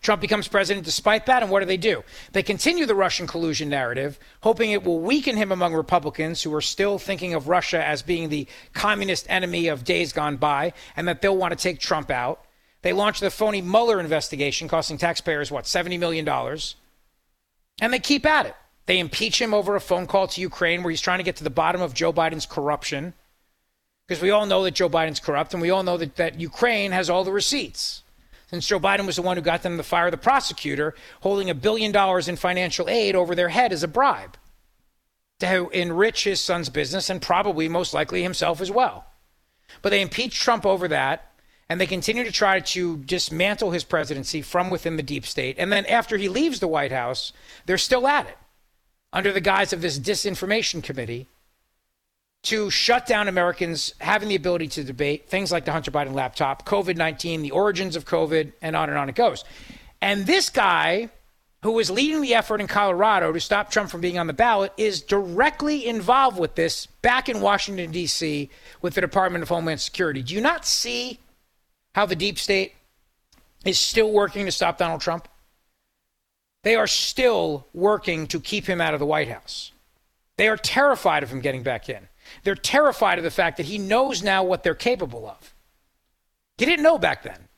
[0.00, 2.04] Trump becomes president despite that, and what do they do?
[2.32, 6.60] They continue the Russian collusion narrative, hoping it will weaken him among Republicans who are
[6.60, 11.20] still thinking of Russia as being the communist enemy of days gone by, and that
[11.20, 12.44] they'll want to take Trump out.
[12.82, 16.28] They launch the phony Mueller investigation, costing taxpayers, what, $70 million?
[17.80, 18.54] And they keep at it.
[18.86, 21.44] They impeach him over a phone call to Ukraine where he's trying to get to
[21.44, 23.14] the bottom of Joe Biden's corruption.
[24.06, 26.92] Because we all know that Joe Biden's corrupt, and we all know that, that Ukraine
[26.92, 28.02] has all the receipts
[28.50, 31.54] since Joe Biden was the one who got them to fire the prosecutor, holding a
[31.54, 34.36] billion dollars in financial aid over their head as a bribe
[35.40, 39.06] to enrich his son's business and probably most likely himself as well.
[39.82, 41.30] But they impeached Trump over that,
[41.68, 45.56] and they continue to try to dismantle his presidency from within the deep state.
[45.58, 47.32] And then after he leaves the White House,
[47.66, 48.38] they're still at it
[49.12, 51.28] under the guise of this disinformation committee
[52.44, 56.66] to shut down Americans having the ability to debate things like the Hunter Biden laptop,
[56.66, 59.44] COVID 19, the origins of COVID, and on and on it goes.
[60.00, 61.10] And this guy,
[61.62, 64.72] who was leading the effort in Colorado to stop Trump from being on the ballot,
[64.76, 68.48] is directly involved with this back in Washington, D.C.,
[68.80, 70.22] with the Department of Homeland Security.
[70.22, 71.18] Do you not see
[71.94, 72.74] how the deep state
[73.64, 75.26] is still working to stop Donald Trump?
[76.62, 79.72] They are still working to keep him out of the White House.
[80.36, 82.08] They are terrified of him getting back in.
[82.44, 85.54] They're terrified of the fact that he knows now what they're capable of.
[86.56, 87.48] He didn't know back then,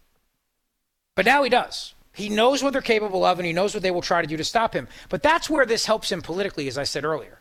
[1.16, 1.94] but now he does.
[2.12, 4.36] He knows what they're capable of and he knows what they will try to do
[4.36, 4.88] to stop him.
[5.08, 7.38] But that's where this helps him politically, as I said earlier.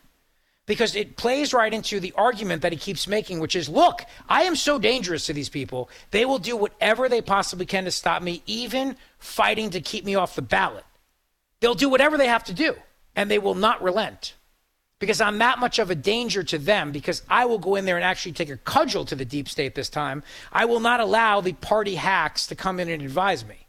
[0.66, 4.44] Because it plays right into the argument that he keeps making, which is look, I
[4.44, 5.90] am so dangerous to these people.
[6.12, 10.14] They will do whatever they possibly can to stop me, even fighting to keep me
[10.14, 10.84] off the ballot.
[11.60, 12.76] They'll do whatever they have to do,
[13.16, 14.34] and they will not relent
[15.00, 17.96] because I'm that much of a danger to them because I will go in there
[17.96, 20.22] and actually take a cudgel to the deep state this time.
[20.52, 23.66] I will not allow the party hacks to come in and advise me.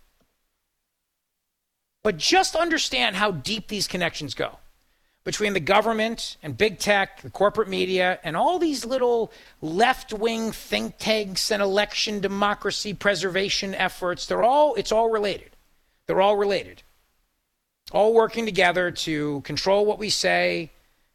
[2.04, 4.58] But just understand how deep these connections go
[5.24, 10.52] between the government and big tech, the corporate media, and all these little left wing
[10.52, 14.26] think tanks and election democracy preservation efforts.
[14.26, 15.52] They're all, it's all related.
[16.08, 16.82] They're all related.
[17.92, 20.72] All working together to control what we say,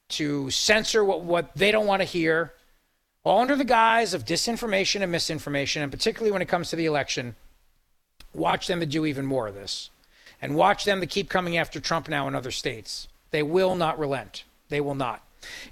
[0.09, 2.53] to censor what, what they don't want to hear,
[3.25, 6.87] all under the guise of disinformation and misinformation, and particularly when it comes to the
[6.87, 7.35] election.
[8.33, 9.91] Watch them to do even more of this.
[10.41, 13.09] And watch them to keep coming after Trump now in other states.
[13.31, 14.45] They will not relent.
[14.69, 15.23] They will not.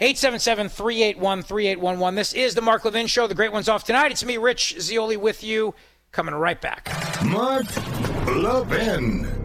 [0.01, 2.15] 877 381 3811.
[2.15, 3.27] This is the Mark Levin Show.
[3.27, 4.13] The great one's off tonight.
[4.13, 5.75] It's me, Rich Zeoli, with you.
[6.13, 6.89] Coming right back.
[7.25, 7.67] Mark
[8.27, 9.44] Levin.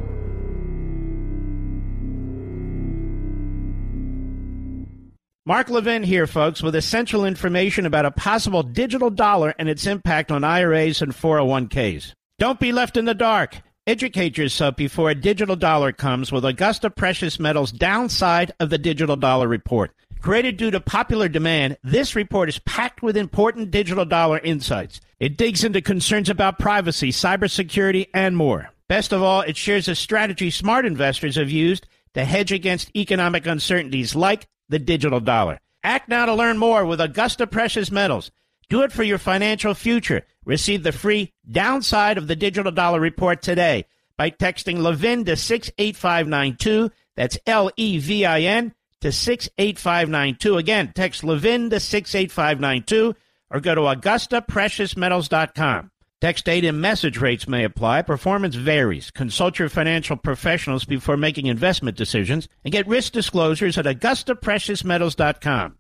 [5.50, 10.32] Mark Levin here, folks, with essential information about a possible digital dollar and its impact
[10.32, 12.14] on IRAs and 401ks.
[12.38, 13.60] Don't be left in the dark.
[13.88, 19.16] Educate yourself before a digital dollar comes with Augusta Precious Metals Downside of the Digital
[19.16, 19.92] Dollar Report.
[20.22, 25.02] Created due to popular demand, this report is packed with important digital dollar insights.
[25.20, 28.70] It digs into concerns about privacy, cybersecurity, and more.
[28.88, 33.48] Best of all, it shares a strategy smart investors have used to hedge against economic
[33.48, 35.60] uncertainties like the digital dollar.
[35.84, 38.32] Act now to learn more with Augusta Precious Metals.
[38.70, 40.26] Do it for your financial future.
[40.46, 43.86] Receive the free downside of the digital dollar report today
[44.18, 46.92] by texting Levin to 68592.
[47.16, 50.58] That's L E V I N to 68592.
[50.58, 53.16] Again, text Levin to 68592
[53.50, 55.92] or go to AugustaPreciousMetals.com.
[56.22, 58.02] Text date and message rates may apply.
[58.02, 59.10] Performance varies.
[59.10, 65.78] Consult your financial professionals before making investment decisions and get risk disclosures at AugustaPreciousMetals.com.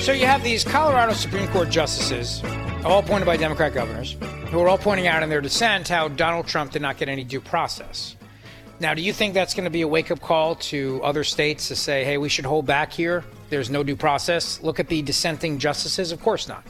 [0.00, 2.42] So you have these Colorado Supreme Court justices,
[2.84, 4.14] all appointed by Democrat governors,
[4.50, 7.24] who are all pointing out in their dissent how Donald Trump did not get any
[7.24, 8.14] due process.
[8.78, 11.68] Now, do you think that's going to be a wake up call to other states
[11.68, 13.24] to say, hey, we should hold back here?
[13.48, 14.60] There's no due process.
[14.62, 16.12] Look at the dissenting justices.
[16.12, 16.62] Of course not.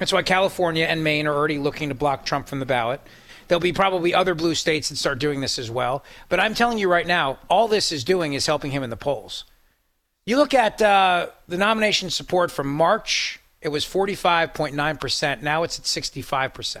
[0.00, 3.02] That's why California and Maine are already looking to block Trump from the ballot.
[3.46, 6.02] There'll be probably other blue states that start doing this as well.
[6.30, 8.96] But I'm telling you right now, all this is doing is helping him in the
[8.96, 9.44] polls.
[10.24, 15.42] You look at uh, the nomination support from March, it was 45.9%.
[15.42, 16.80] Now it's at 65%.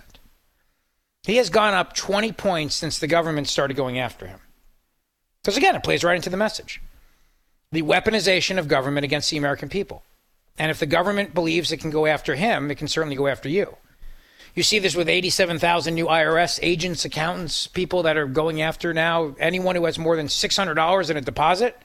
[1.24, 4.40] He has gone up 20 points since the government started going after him.
[5.42, 6.80] Because again, it plays right into the message
[7.70, 10.02] the weaponization of government against the American people.
[10.58, 13.48] And if the government believes it can go after him, it can certainly go after
[13.48, 13.76] you.
[14.54, 19.34] You see this with 87,000 new IRS agents, accountants, people that are going after now
[19.38, 21.78] anyone who has more than $600 in a deposit.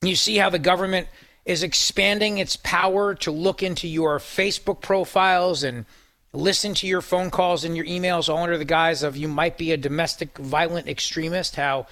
[0.00, 1.08] You see how the government
[1.44, 5.84] is expanding its power to look into your Facebook profiles and
[6.32, 9.58] listen to your phone calls and your emails all under the guise of you might
[9.58, 11.56] be a domestic violent extremist.
[11.56, 11.86] How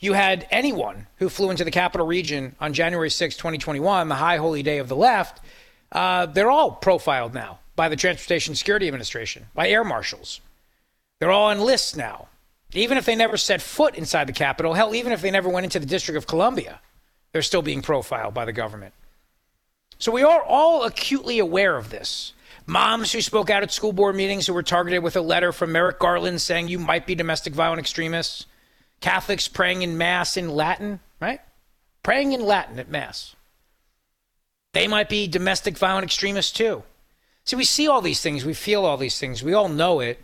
[0.00, 4.38] you had anyone who flew into the capital region on January 6, 2021, the high
[4.38, 5.40] holy day of the left,
[5.92, 10.40] uh, they're all profiled now by the Transportation Security Administration, by air marshals.
[11.18, 12.28] They're all on lists now.
[12.72, 15.64] Even if they never set foot inside the Capitol, hell, even if they never went
[15.64, 16.80] into the District of Columbia,
[17.32, 18.94] they're still being profiled by the government.
[19.98, 22.32] So we are all acutely aware of this.
[22.66, 25.72] Moms who spoke out at school board meetings who were targeted with a letter from
[25.72, 28.46] Merrick Garland saying you might be domestic violent extremists.
[29.00, 31.40] Catholics praying in Mass in Latin, right?
[32.02, 33.34] Praying in Latin at Mass.
[34.72, 36.82] They might be domestic violent extremists too.
[37.44, 40.22] See, we see all these things, we feel all these things, we all know it.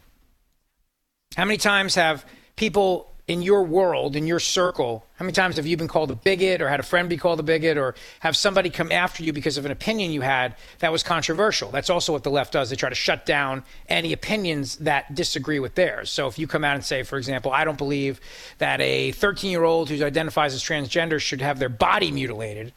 [1.37, 2.25] How many times have
[2.55, 6.15] people in your world, in your circle, how many times have you been called a
[6.15, 9.33] bigot or had a friend be called a bigot or have somebody come after you
[9.33, 11.73] because of an opinion you had that was controversial?
[11.73, 12.71] That's also what the left does.
[12.71, 16.09] They try to shut down any opinions that disagree with theirs.
[16.09, 18.21] So if you come out and say, for example, I don't believe
[18.59, 22.73] that a 13 year old who identifies as transgender should have their body mutilated,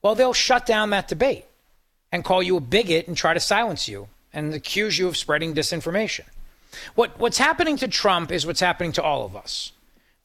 [0.00, 1.44] well, they'll shut down that debate
[2.12, 5.54] and call you a bigot and try to silence you and accuse you of spreading
[5.54, 6.24] disinformation.
[6.94, 9.72] What, what's happening to Trump is what's happening to all of us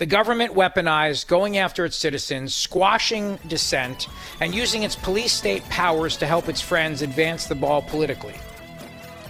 [0.04, 4.10] the government weaponized, going after its citizens, squashing dissent,
[4.42, 8.36] and using its police state powers to help its friends advance the ball politically.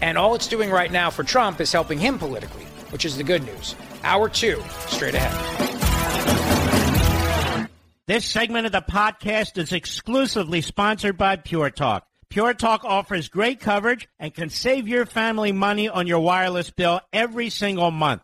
[0.01, 3.23] And all it's doing right now for Trump is helping him politically, which is the
[3.23, 3.75] good news.
[4.03, 7.69] Hour two, straight ahead.
[8.07, 12.07] This segment of the podcast is exclusively sponsored by Pure Talk.
[12.29, 16.99] Pure Talk offers great coverage and can save your family money on your wireless bill
[17.13, 18.23] every single month.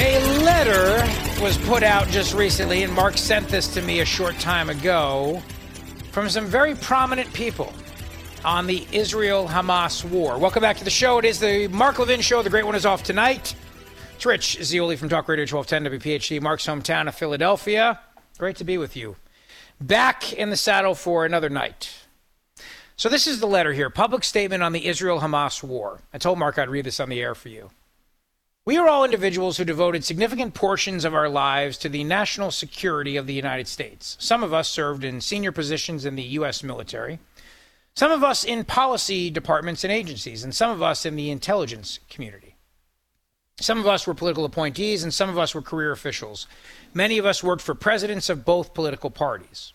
[0.00, 4.38] A letter was put out just recently, and Mark sent this to me a short
[4.38, 5.42] time ago
[6.12, 7.72] from some very prominent people
[8.44, 10.38] on the Israel Hamas war.
[10.38, 11.18] Welcome back to the show.
[11.18, 12.42] It is the Mark Levin Show.
[12.42, 13.56] The great one is off tonight.
[14.14, 17.98] It's Rich Zeoli from Talk Radio 1210 WPHT, Mark's hometown of Philadelphia.
[18.38, 19.16] Great to be with you.
[19.80, 22.06] Back in the saddle for another night.
[22.94, 26.02] So, this is the letter here public statement on the Israel Hamas war.
[26.14, 27.70] I told Mark I'd read this on the air for you.
[28.68, 33.16] We are all individuals who devoted significant portions of our lives to the national security
[33.16, 34.14] of the United States.
[34.20, 36.62] Some of us served in senior positions in the U.S.
[36.62, 37.18] military,
[37.94, 41.98] some of us in policy departments and agencies, and some of us in the intelligence
[42.10, 42.56] community.
[43.58, 46.46] Some of us were political appointees, and some of us were career officials.
[46.92, 49.72] Many of us worked for presidents of both political parties.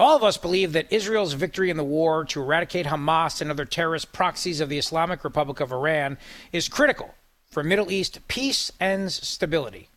[0.00, 3.64] All of us believe that Israel's victory in the war to eradicate Hamas and other
[3.64, 6.18] terrorist proxies of the Islamic Republic of Iran
[6.50, 7.14] is critical
[7.52, 9.88] for Middle East peace and stability.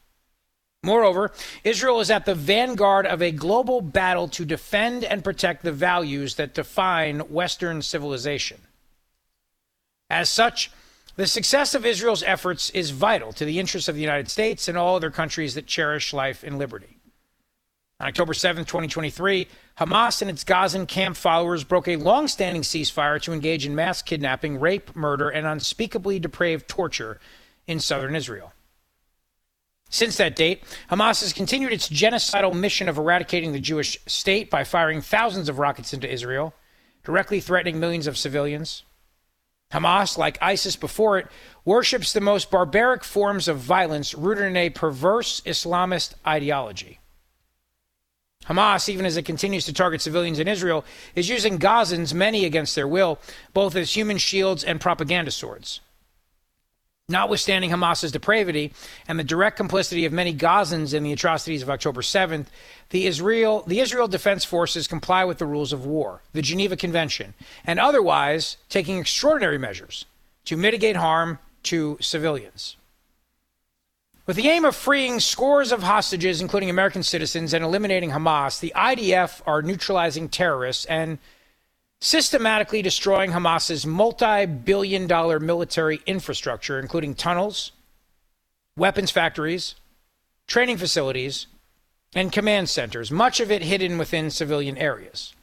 [0.84, 1.32] Moreover,
[1.64, 6.36] Israel is at the vanguard of a global battle to defend and protect the values
[6.36, 8.62] that define Western civilization.
[10.12, 10.70] As such,
[11.16, 14.78] the success of Israel's efforts is vital to the interests of the United States and
[14.78, 16.98] all other countries that cherish life and liberty.
[18.00, 19.48] On October 7, 2023,
[19.80, 24.02] Hamas and its Gazan camp followers broke a long standing ceasefire to engage in mass
[24.02, 27.20] kidnapping, rape, murder, and unspeakably depraved torture
[27.68, 28.54] in southern Israel.
[29.90, 34.64] Since that date, Hamas has continued its genocidal mission of eradicating the Jewish state by
[34.64, 36.54] firing thousands of rockets into Israel,
[37.04, 38.84] directly threatening millions of civilians.
[39.72, 41.28] Hamas, like ISIS before it,
[41.64, 47.00] worships the most barbaric forms of violence rooted in a perverse Islamist ideology.
[48.46, 50.86] Hamas, even as it continues to target civilians in Israel,
[51.16, 53.20] is using Gazans, many against their will,
[53.54, 55.80] both as human shields and propaganda swords.
[57.08, 58.74] Notwithstanding Hamas's depravity
[59.08, 62.48] and the direct complicity of many Gazans in the atrocities of October 7th,
[62.90, 67.36] the Israel, the Israel Defense Forces comply with the rules of war, the Geneva Convention,
[67.64, 70.06] and otherwise taking extraordinary measures
[70.46, 72.76] to mitigate harm to civilians.
[74.26, 78.74] With the aim of freeing scores of hostages, including American citizens, and eliminating Hamas, the
[78.76, 81.20] IDF are neutralizing terrorists and
[82.06, 87.72] systematically destroying Hamas's multi billion dollar military infrastructure, including tunnels,
[88.78, 89.74] weapons factories,
[90.46, 91.48] training facilities,
[92.14, 95.34] and command centers, much of it hidden within civilian areas.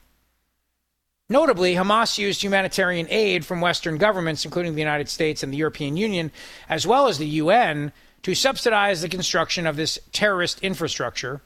[1.28, 5.96] Notably, Hamas used humanitarian aid from Western governments, including the United States and the European
[5.96, 6.30] Union,
[6.68, 7.90] as well as the UN,
[8.22, 11.40] to subsidize the construction of this terrorist infrastructure,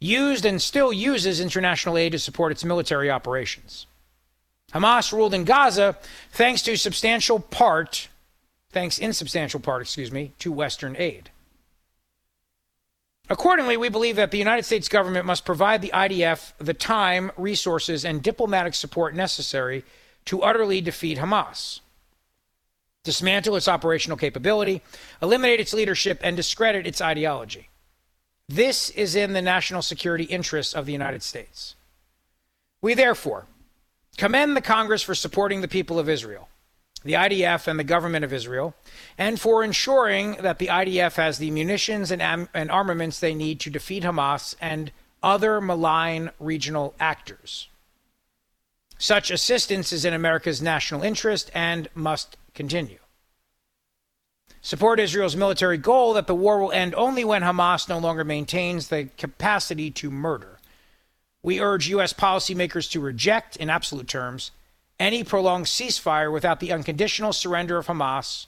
[0.00, 3.86] used and still uses international aid to support its military operations.
[4.74, 5.96] Hamas ruled in Gaza
[6.32, 8.08] thanks to substantial part,
[8.70, 11.30] thanks in substantial part, excuse me, to Western aid.
[13.30, 18.04] Accordingly, we believe that the United States government must provide the IDF the time, resources,
[18.04, 19.84] and diplomatic support necessary
[20.26, 21.80] to utterly defeat Hamas,
[23.02, 24.82] dismantle its operational capability,
[25.22, 27.70] eliminate its leadership, and discredit its ideology.
[28.48, 31.76] This is in the national security interests of the United States.
[32.82, 33.46] We therefore
[34.16, 36.48] commend the Congress for supporting the people of Israel,
[37.04, 38.74] the IDF, and the government of Israel,
[39.18, 43.60] and for ensuring that the IDF has the munitions and, am- and armaments they need
[43.60, 44.92] to defeat Hamas and
[45.22, 47.68] other malign regional actors.
[48.98, 52.98] Such assistance is in America's national interest and must continue.
[54.60, 58.88] Support Israel's military goal that the war will end only when Hamas no longer maintains
[58.88, 60.53] the capacity to murder.
[61.44, 62.14] We urge U.S.
[62.14, 64.50] policymakers to reject, in absolute terms,
[64.98, 68.46] any prolonged ceasefire without the unconditional surrender of Hamas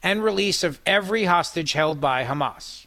[0.00, 2.86] and release of every hostage held by Hamas.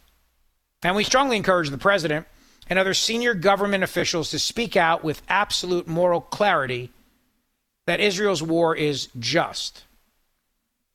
[0.82, 2.26] And we strongly encourage the president
[2.70, 6.90] and other senior government officials to speak out with absolute moral clarity
[7.86, 9.84] that Israel's war is just.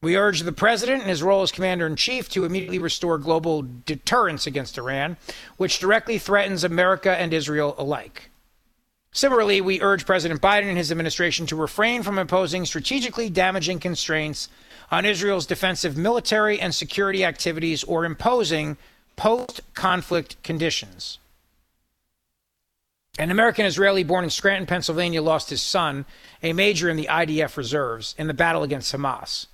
[0.02, 3.64] We urge the president in his role as commander in chief to immediately restore global
[3.86, 5.18] deterrence against Iran,
[5.58, 8.32] which directly threatens America and Israel alike.
[9.16, 14.50] Similarly, we urge President Biden and his administration to refrain from imposing strategically damaging constraints
[14.92, 18.76] on Israel's defensive military and security activities or imposing
[19.16, 21.20] post conflict conditions.
[23.18, 26.04] An American Israeli born in Scranton, Pennsylvania, lost his son,
[26.44, 29.46] a major in the IDF reserves, in the battle against Hamas.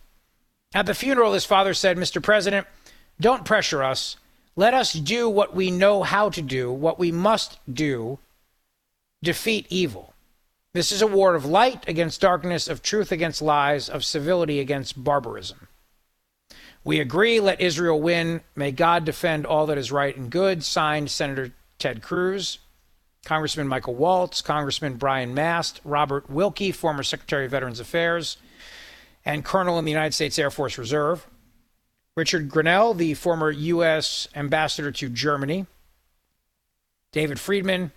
[0.74, 2.20] At the funeral, his father said, Mr.
[2.22, 2.66] President,
[3.20, 4.18] don't pressure us.
[4.56, 8.18] Let us do what we know how to do, what we must do
[9.24, 10.14] defeat evil.
[10.74, 15.04] This is a war of light against darkness, of truth against lies, of civility against
[15.04, 15.68] barbarism.
[16.84, 18.42] We agree, let Israel win.
[18.56, 20.64] May God defend all that is right and good.
[20.64, 22.58] Signed, Senator Ted Cruz,
[23.26, 28.38] Congressman Michael Waltz, Congressman Brian Mast, Robert Wilkie, former Secretary of Veterans Affairs
[29.26, 31.28] and Colonel in the United States Air Force Reserve,
[32.16, 34.28] Richard Grenell, the former U.S.
[34.36, 35.66] Ambassador to Germany,
[37.12, 37.92] David Friedman,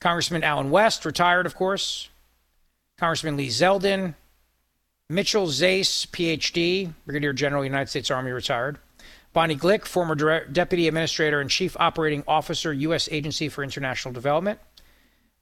[0.00, 2.08] Congressman Allen West, retired, of course.
[2.98, 4.14] Congressman Lee Zeldin.
[5.08, 8.78] Mitchell Zais, PhD, Brigadier General, United States Army, retired.
[9.32, 10.14] Bonnie Glick, former
[10.46, 13.08] Deputy Administrator and Chief Operating Officer, U.S.
[13.10, 14.58] Agency for International Development.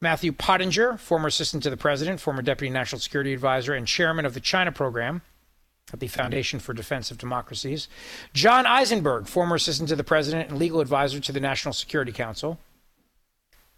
[0.00, 4.34] Matthew Pottinger, former Assistant to the President, former Deputy National Security Advisor, and Chairman of
[4.34, 5.22] the China Program
[5.92, 7.88] at the Foundation for Defense of Democracies.
[8.32, 12.58] John Eisenberg, former Assistant to the President and Legal Advisor to the National Security Council.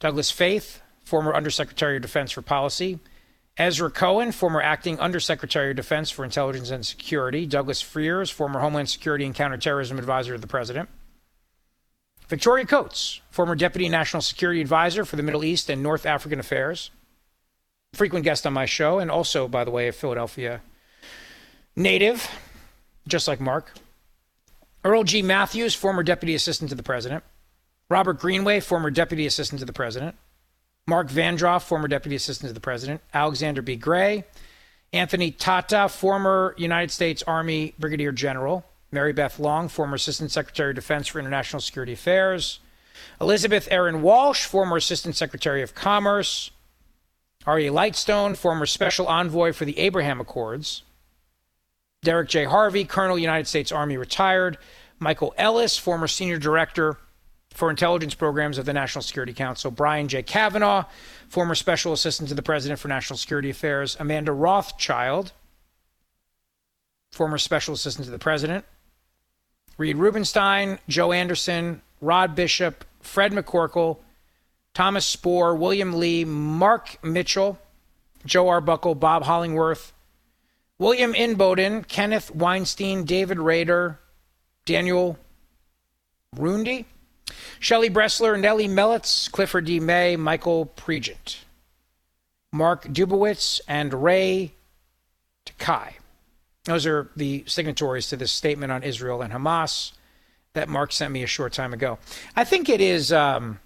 [0.00, 2.98] Douglas Feith, former Undersecretary of Defense for Policy.
[3.56, 7.44] Ezra Cohen, former Acting Undersecretary of Defense for Intelligence and Security.
[7.44, 10.88] Douglas Fears, former Homeland Security and Counterterrorism Advisor to the President.
[12.28, 16.90] Victoria Coates, former Deputy National Security Advisor for the Middle East and North African Affairs.
[17.92, 20.62] Frequent guest on my show, and also, by the way, a Philadelphia
[21.76, 22.30] native,
[23.06, 23.72] just like Mark.
[24.84, 25.20] Earl G.
[25.20, 27.24] Matthews, former Deputy Assistant to the President.
[27.90, 30.14] Robert Greenway, former Deputy Assistant to the President.
[30.86, 33.00] Mark Vandroff, former Deputy Assistant to the President.
[33.12, 33.74] Alexander B.
[33.76, 34.24] Gray.
[34.92, 38.64] Anthony Tata, former United States Army Brigadier General.
[38.92, 42.60] Mary Beth Long, former Assistant Secretary of Defense for International Security Affairs.
[43.20, 46.50] Elizabeth Erin Walsh, former Assistant Secretary of Commerce.
[47.44, 50.82] Aryeh Lightstone, former Special Envoy for the Abraham Accords.
[52.02, 52.44] Derek J.
[52.44, 54.58] Harvey, Colonel, United States Army, retired.
[54.98, 56.98] Michael Ellis, former Senior Director
[57.54, 59.70] for Intelligence Programs of the National Security Council.
[59.70, 60.22] Brian J.
[60.22, 60.84] Cavanaugh,
[61.28, 63.96] former Special Assistant to the President for National Security Affairs.
[63.98, 65.32] Amanda Rothschild,
[67.10, 68.64] former Special Assistant to the President.
[69.78, 73.98] Reed Rubinstein, Joe Anderson, Rod Bishop, Fred McCorkle,
[74.74, 77.58] Thomas Spohr, William Lee, Mark Mitchell,
[78.24, 79.92] Joe Arbuckle, Bob Hollingworth,
[80.78, 83.98] William Inboden, Kenneth Weinstein, David Rader,
[84.64, 85.18] Daniel
[86.36, 86.86] Rundy,
[87.58, 89.80] Shelley Bressler, Nellie Melitz, Clifford D.
[89.80, 91.38] May, Michael Pregent,
[92.52, 94.54] Mark Dubowitz, and Ray
[95.46, 95.94] Takeyh.
[96.64, 99.92] Those are the signatories to this statement on Israel and Hamas
[100.52, 101.98] that Mark sent me a short time ago.
[102.36, 103.60] I think it is um,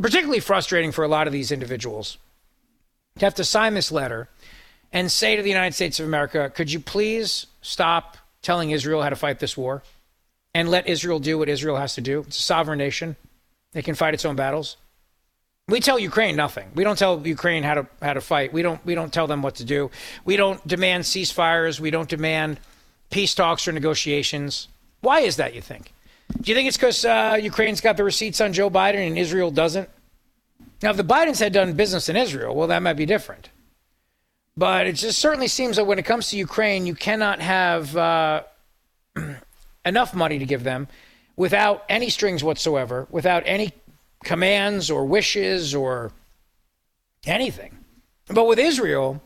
[0.00, 2.18] particularly frustrating for a lot of these individuals
[3.18, 4.28] to have to sign this letter
[4.92, 9.10] and say to the United States of America, could you please stop telling Israel how
[9.10, 9.82] to fight this war
[10.54, 12.20] and let Israel do what Israel has to do?
[12.20, 13.16] It's a sovereign nation,
[13.74, 14.76] it can fight its own battles.
[15.68, 16.68] We tell Ukraine nothing.
[16.74, 18.52] We don't tell Ukraine how to how to fight.
[18.52, 19.90] We don't we don't tell them what to do.
[20.24, 21.78] We don't demand ceasefires.
[21.78, 22.58] We don't demand
[23.10, 24.66] peace talks or negotiations.
[25.00, 25.54] Why is that?
[25.54, 25.92] You think?
[26.40, 29.50] Do you think it's because uh, Ukraine's got the receipts on Joe Biden and Israel
[29.50, 29.88] doesn't?
[30.82, 33.50] Now, if the Bidens had done business in Israel, well, that might be different.
[34.56, 38.42] But it just certainly seems that when it comes to Ukraine, you cannot have uh,
[39.84, 40.88] enough money to give them
[41.36, 43.72] without any strings whatsoever, without any
[44.24, 46.12] commands or wishes or
[47.26, 47.76] anything.
[48.28, 49.22] But with Israel,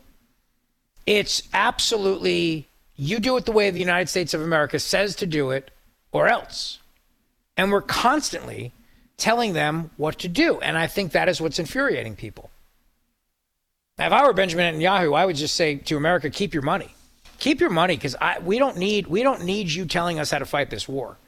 [1.07, 5.51] it's absolutely you do it the way the United States of America says to do
[5.51, 5.71] it
[6.13, 6.79] or else.
[7.57, 8.73] And we're constantly
[9.17, 10.61] telling them what to do.
[10.61, 12.51] And I think that is what's infuriating people.
[13.99, 16.95] Now, if I were Benjamin Netanyahu, I would just say to America, keep your money.
[17.39, 20.47] Keep your money because we don't need we don't need you telling us how to
[20.47, 21.19] fight this war.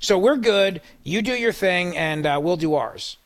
[0.00, 0.80] So we're good.
[1.02, 3.18] You do your thing, and uh, we'll do ours.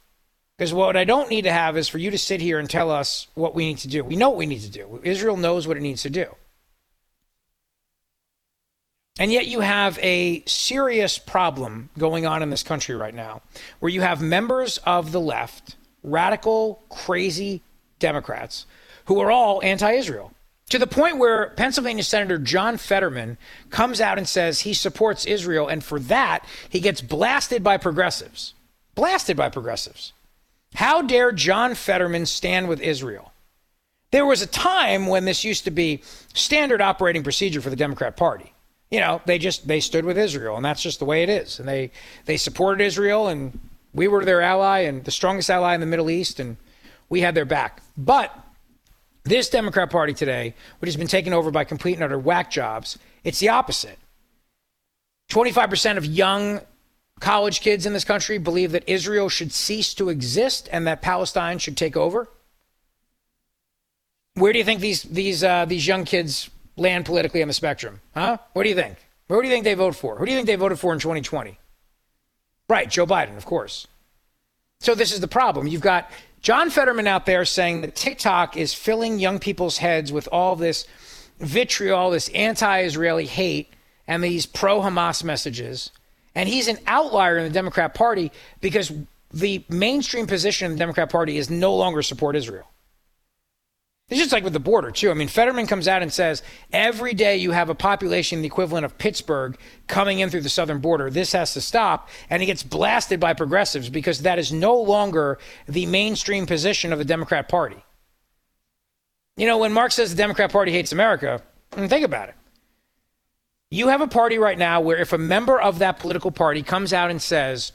[0.57, 2.91] Because what I don't need to have is for you to sit here and tell
[2.91, 4.05] us what we need to do.
[4.05, 5.01] We know what we need to do.
[5.03, 6.35] Israel knows what it needs to do.
[9.19, 13.43] And yet you have a serious problem going on in this country right now
[13.79, 17.63] where you have members of the left, radical, crazy
[18.01, 18.67] Democrats,
[19.07, 20.33] who are all anti Israel.
[20.71, 23.37] To the point where Pennsylvania Senator John Fetterman
[23.71, 28.55] comes out and says he supports Israel, and for that, he gets blasted by progressives.
[28.95, 30.13] Blasted by progressives.
[30.75, 33.33] How dare John Fetterman stand with Israel?
[34.11, 36.03] There was a time when this used to be
[36.35, 38.53] standard operating procedure for the Democrat Party.
[38.91, 41.59] You know, they just they stood with Israel, and that's just the way it is.
[41.59, 41.91] And they
[42.25, 43.59] they supported Israel, and
[43.93, 46.57] we were their ally and the strongest ally in the Middle East, and
[47.09, 47.83] we had their back.
[47.97, 48.33] But
[49.25, 52.99] this Democrat Party today, which has been taken over by complete and utter whack jobs,
[53.25, 53.99] it's the opposite.
[55.31, 56.61] 25% of young
[57.21, 61.59] college kids in this country believe that Israel should cease to exist and that Palestine
[61.59, 62.29] should take over.
[64.35, 68.01] Where do you think these these uh, these young kids land politically on the spectrum?
[68.15, 68.39] Huh?
[68.53, 68.99] What do you think?
[69.29, 70.17] Who do you think they vote for?
[70.19, 71.57] Who do you think they voted for in 2020?
[72.69, 73.87] Right, Joe Biden, of course.
[74.81, 75.67] So this is the problem.
[75.67, 76.11] You've got
[76.45, 80.87] John Fetterman out there saying that TikTok is filling young people's heads with all this
[81.41, 83.73] vitriol, this anti Israeli hate,
[84.07, 85.91] and these pro Hamas messages.
[86.35, 88.31] And he's an outlier in the Democrat Party
[88.61, 88.93] because
[89.33, 92.71] the mainstream position in the Democrat Party is no longer support Israel.
[94.11, 95.11] It's just like with the border, too.
[95.11, 96.43] I mean, Fetterman comes out and says
[96.73, 100.81] every day you have a population the equivalent of Pittsburgh coming in through the southern
[100.81, 101.09] border.
[101.09, 102.11] This has to stop.
[102.29, 106.99] And he gets blasted by progressives because that is no longer the mainstream position of
[106.99, 107.83] the Democrat Party.
[109.39, 111.41] You know, when Mark says the Democrat Party hates America,
[111.73, 112.35] think about it.
[113.71, 116.93] You have a party right now where if a member of that political party comes
[116.93, 117.73] out and says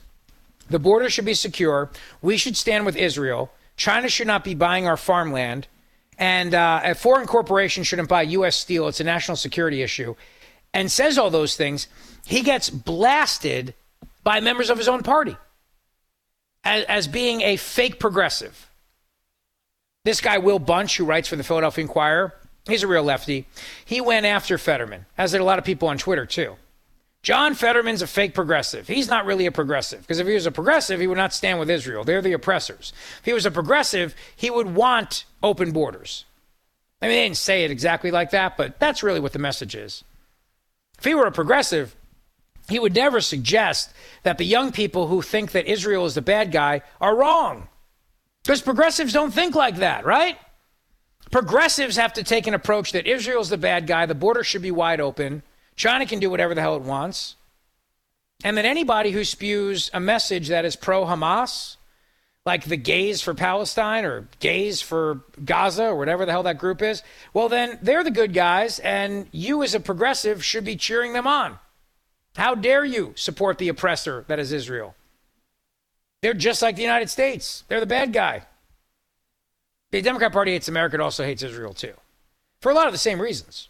[0.69, 1.89] the border should be secure,
[2.21, 5.67] we should stand with Israel, China should not be buying our farmland,
[6.19, 8.57] and uh, a foreign corporation shouldn't buy U.S.
[8.57, 10.15] steel, it's a national security issue,
[10.73, 11.87] and says all those things,
[12.25, 13.73] he gets blasted
[14.23, 15.37] by members of his own party
[16.63, 18.69] as, as being a fake progressive.
[20.03, 22.35] This guy, Will Bunch, who writes for the Philadelphia Inquirer,
[22.67, 23.47] he's a real lefty.
[23.85, 26.57] He went after Fetterman, as did a lot of people on Twitter, too.
[27.21, 28.87] John Fetterman's a fake progressive.
[28.87, 31.59] He's not really a progressive because if he was a progressive, he would not stand
[31.59, 32.03] with Israel.
[32.03, 32.93] They're the oppressors.
[33.19, 36.25] If he was a progressive, he would want open borders.
[37.01, 39.75] I mean, they didn't say it exactly like that, but that's really what the message
[39.75, 40.03] is.
[40.97, 41.95] If he were a progressive,
[42.69, 43.91] he would never suggest
[44.23, 47.67] that the young people who think that Israel is the bad guy are wrong.
[48.43, 50.37] Because progressives don't think like that, right?
[51.31, 54.71] Progressives have to take an approach that Israel's the bad guy, the border should be
[54.71, 55.43] wide open,
[55.79, 57.37] China can do whatever the hell it wants,
[58.43, 61.77] and that anybody who spews a message that is pro Hamas,
[62.45, 66.81] like the gays for Palestine or gays for Gaza or whatever the hell that group
[66.81, 67.01] is,
[67.33, 71.25] well, then they're the good guys, and you as a progressive should be cheering them
[71.25, 71.57] on.
[72.35, 74.95] How dare you support the oppressor that is Israel?
[76.21, 77.63] They're just like the United States.
[77.69, 78.41] They're the bad guy.
[79.91, 80.95] The Democrat Party hates America.
[80.95, 81.93] It also hates Israel, too,
[82.59, 83.69] for a lot of the same reasons.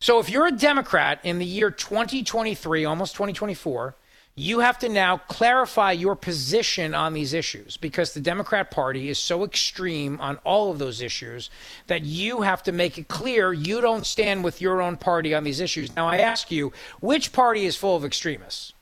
[0.00, 3.94] So if you're a Democrat in the year 2023, almost 2024,
[4.34, 9.18] you have to now clarify your position on these issues because the Democrat Party is
[9.18, 11.50] so extreme on all of those issues
[11.88, 15.44] that you have to make it clear you don't stand with your own party on
[15.44, 15.94] these issues.
[15.94, 18.72] Now, I ask you, which party is full of extremists?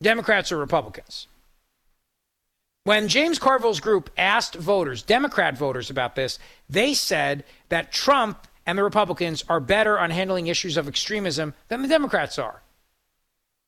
[0.00, 1.26] Democrats or Republicans?
[2.84, 8.78] When James Carville's group asked voters, Democrat voters, about this, they said that Trump and
[8.78, 12.62] the Republicans are better on handling issues of extremism than the Democrats are.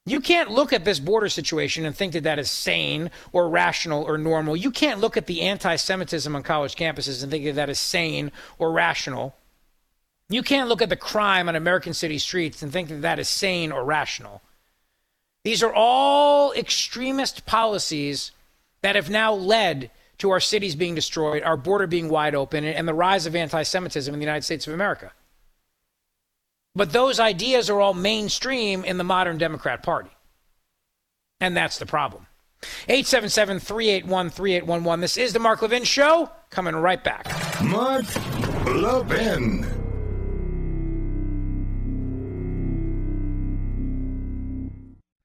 [0.04, 4.02] You can't look at this border situation and think that that is sane or rational
[4.02, 4.56] or normal.
[4.56, 7.78] You can't look at the anti Semitism on college campuses and think that that is
[7.78, 9.36] sane or rational.
[10.28, 13.28] You can't look at the crime on American city streets and think that that is
[13.28, 14.42] sane or rational.
[15.44, 18.32] These are all extremist policies
[18.80, 19.90] that have now led
[20.22, 23.64] to our cities being destroyed, our border being wide open, and the rise of anti
[23.64, 25.12] Semitism in the United States of America.
[26.76, 30.10] But those ideas are all mainstream in the modern Democrat Party.
[31.40, 32.28] And that's the problem.
[32.88, 35.00] 877 381 3811.
[35.00, 36.30] This is the Mark Levin Show.
[36.50, 37.26] Coming right back.
[37.60, 38.04] Mark
[38.64, 39.81] Levin.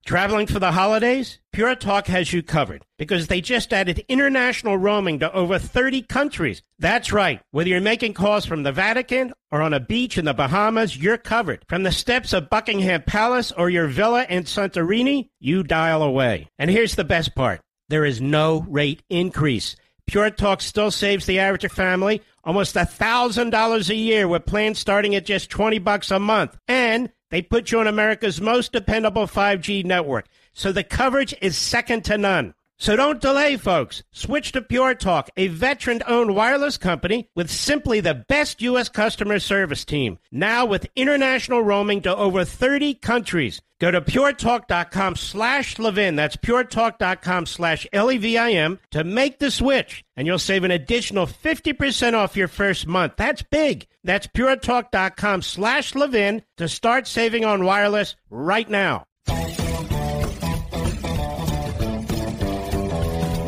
[0.07, 1.39] Traveling for the holidays?
[1.51, 6.61] Pure Talk has you covered because they just added international roaming to over 30 countries.
[6.79, 7.41] That's right.
[7.51, 11.17] Whether you're making calls from the Vatican or on a beach in the Bahamas, you're
[11.17, 11.65] covered.
[11.67, 16.47] From the steps of Buckingham Palace or your villa in Santorini, you dial away.
[16.57, 17.59] And here's the best part.
[17.89, 19.75] There is no rate increase.
[20.05, 25.25] Pure Talk still saves the average family almost $1,000 a year with plans starting at
[25.25, 26.57] just 20 bucks a month.
[26.65, 32.05] And they put you on America's most dependable 5G network, so the coverage is second
[32.05, 32.53] to none.
[32.79, 34.03] So don't delay, folks.
[34.11, 38.87] Switch to Pure Talk, a veteran owned wireless company with simply the best U.S.
[38.87, 40.19] customer service team.
[40.31, 43.61] Now with international roaming to over 30 countries.
[43.79, 46.15] Go to puretalk.com slash Levin.
[46.15, 50.03] That's puretalk.com slash L-E-V-I-N to make the switch.
[50.15, 53.13] And you'll save an additional 50% off your first month.
[53.17, 53.85] That's big.
[54.03, 59.05] That's puretalk.com slash Levin to start saving on wireless right now.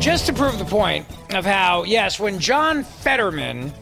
[0.00, 3.72] Just to prove the point of how, yes, when John Fetterman,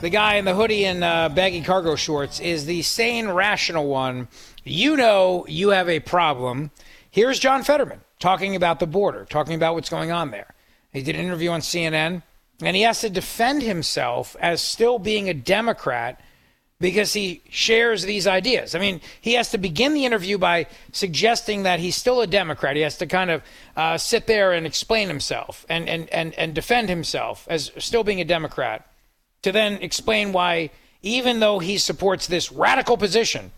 [0.00, 4.28] the guy in the hoodie and uh, baggy cargo shorts, is the sane, rational one,
[4.64, 6.70] you know you have a problem.
[7.10, 10.54] Here's John Fetterman talking about the border, talking about what's going on there.
[10.92, 12.22] He did an interview on CNN,
[12.62, 16.20] and he has to defend himself as still being a Democrat
[16.80, 18.74] because he shares these ideas.
[18.74, 22.76] I mean, he has to begin the interview by suggesting that he's still a Democrat.
[22.76, 23.42] He has to kind of
[23.76, 28.20] uh, sit there and explain himself and, and, and, and defend himself as still being
[28.20, 28.86] a Democrat,
[29.42, 30.70] to then explain why,
[31.02, 33.52] even though he supports this radical position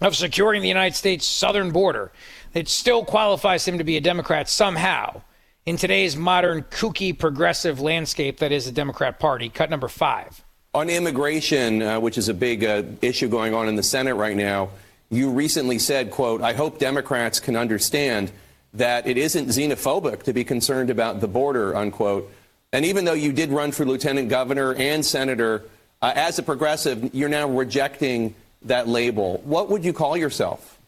[0.00, 2.12] of securing the United States southern border,
[2.54, 5.22] it still qualifies him to be a Democrat somehow
[5.66, 9.48] in today's modern kooky progressive landscape that is the Democrat Party.
[9.48, 10.42] Cut number five.
[10.74, 14.36] On immigration, uh, which is a big uh, issue going on in the Senate right
[14.36, 14.70] now,
[15.10, 18.30] you recently said, quote, I hope Democrats can understand
[18.74, 22.30] that it isn't xenophobic to be concerned about the border, unquote.
[22.72, 25.64] And even though you did run for lieutenant governor and senator,
[26.02, 28.34] uh, as a progressive, you're now rejecting
[28.68, 29.40] that label.
[29.44, 30.78] What would you call yourself?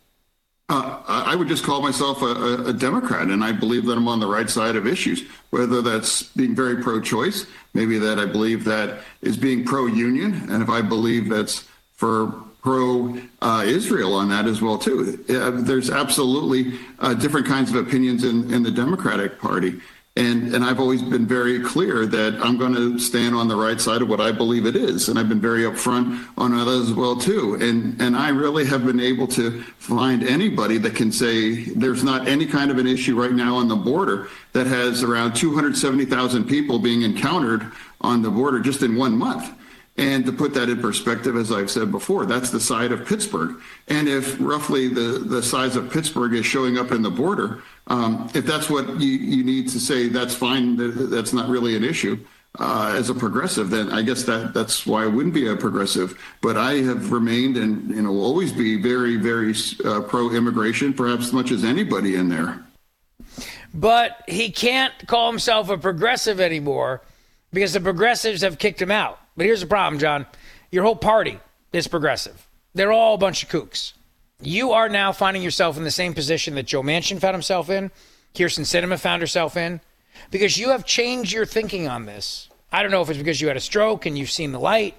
[0.69, 4.21] Uh, I would just call myself a, a, Democrat, and I believe that I'm on
[4.21, 8.65] the right side of issues, whether that's being very pro choice, maybe that I believe
[8.67, 11.65] that is being pro union, and if I believe that's
[11.97, 15.25] for pro uh, Israel on that as well too.
[15.29, 19.81] Uh, there's absolutely uh, different kinds of opinions in, in the Democratic Party.
[20.17, 23.81] And, and I've always been very clear that I'm going to stand on the right
[23.81, 25.09] side of what I believe it is.
[25.09, 27.55] And I've been very upfront on others as well, too.
[27.61, 32.27] And, and I really have been able to find anybody that can say there's not
[32.27, 36.81] any kind of an issue right now on the border that has around 270,000 people
[36.81, 39.60] being encountered on the border just in one month.
[40.01, 43.61] And to put that in perspective, as I've said before, that's the side of Pittsburgh.
[43.89, 48.31] And if roughly the, the size of Pittsburgh is showing up in the border, um,
[48.33, 50.77] if that's what you, you need to say, that's fine.
[51.11, 52.19] That's not really an issue.
[52.59, 56.19] Uh, as a progressive, then I guess that that's why I wouldn't be a progressive.
[56.41, 61.27] But I have remained and you know will always be very, very uh, pro-immigration, perhaps
[61.27, 62.65] as much as anybody in there.
[63.75, 67.03] But he can't call himself a progressive anymore
[67.53, 69.21] because the progressives have kicked him out.
[69.41, 70.27] But here's the problem, John.
[70.71, 71.41] Your whole party
[71.73, 72.47] is progressive.
[72.75, 73.95] They're all a bunch of kooks.
[74.43, 77.91] You are now finding yourself in the same position that Joe Manchin found himself in,
[78.35, 79.81] Kyrsten Sinema found herself in,
[80.31, 82.51] because you have changed your thinking on this.
[82.71, 84.95] I don't know if it's because you had a stroke and you've seen the light,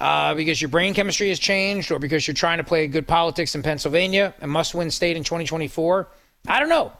[0.00, 3.54] uh, because your brain chemistry has changed, or because you're trying to play good politics
[3.54, 6.08] in Pennsylvania, a must win state in 2024.
[6.48, 6.90] I don't know.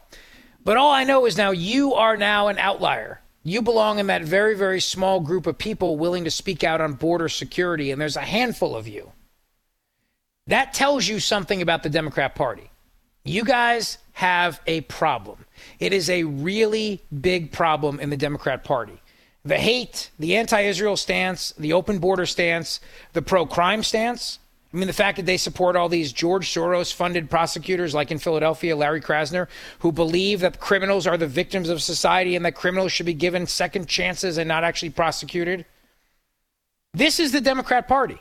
[0.63, 3.23] But all I know is now you are now an outlier.
[3.45, 6.95] You belong in that very, very small group of people willing to speak out on
[6.95, 9.13] border security, and there's a handful of you.
[10.47, 12.71] That tells you something about the Democrat Party.
[13.23, 15.45] You guys have a problem.
[15.79, 19.01] It is a really big problem in the Democrat Party.
[19.45, 22.81] The hate, the anti Israel stance, the open border stance,
[23.13, 24.39] the pro crime stance,
[24.75, 28.19] I mean, the fact that they support all these George Soros funded prosecutors, like in
[28.19, 29.47] Philadelphia, Larry Krasner,
[29.79, 33.47] who believe that criminals are the victims of society and that criminals should be given
[33.47, 35.65] second chances and not actually prosecuted.
[36.93, 38.19] This is the Democrat Party.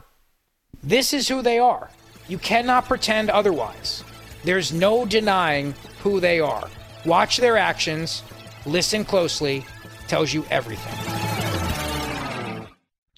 [0.84, 1.90] This is who they are.
[2.28, 4.04] You cannot pretend otherwise.
[4.44, 5.74] There's no denying
[6.04, 6.70] who they are.
[7.04, 8.22] Watch their actions,
[8.68, 9.66] listen closely,
[10.08, 11.23] tells you everything.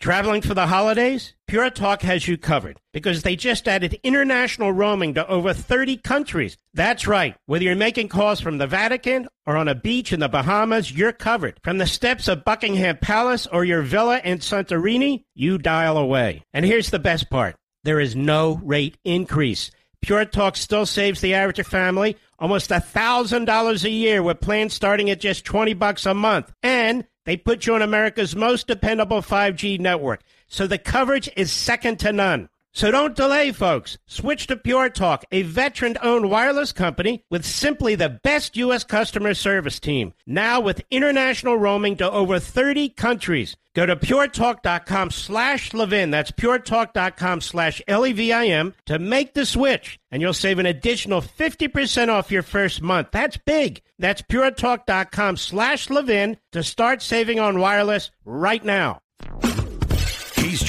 [0.05, 1.33] Traveling for the holidays?
[1.47, 6.57] Pure Talk has you covered because they just added international roaming to over 30 countries.
[6.75, 7.35] That's right.
[7.47, 11.11] Whether you're making calls from the Vatican or on a beach in the Bahamas, you're
[11.11, 11.59] covered.
[11.63, 16.43] From the steps of Buckingham Palace or your villa in Santorini, you dial away.
[16.53, 17.55] And here's the best part.
[17.83, 19.71] There is no rate increase.
[20.03, 25.19] Pure Talk still saves the average family almost $1,000 a year with plans starting at
[25.19, 26.51] just 20 bucks a month.
[26.61, 31.99] And they put you on America's most dependable 5G network, so the coverage is second
[31.99, 32.49] to none.
[32.75, 33.97] So don't delay, folks.
[34.05, 38.83] Switch to Pure Talk, a veteran owned wireless company with simply the best U.S.
[38.83, 40.13] customer service team.
[40.27, 43.55] Now with international roaming to over 30 countries.
[43.75, 46.11] Go to puretalk.com slash Levin.
[46.11, 49.97] That's puretalk.com slash L-E-V-I-M to make the switch.
[50.11, 53.07] And you'll save an additional 50% off your first month.
[53.11, 53.83] That's big.
[53.99, 58.99] That's puretalk.com slash Levin to start saving on wireless right now.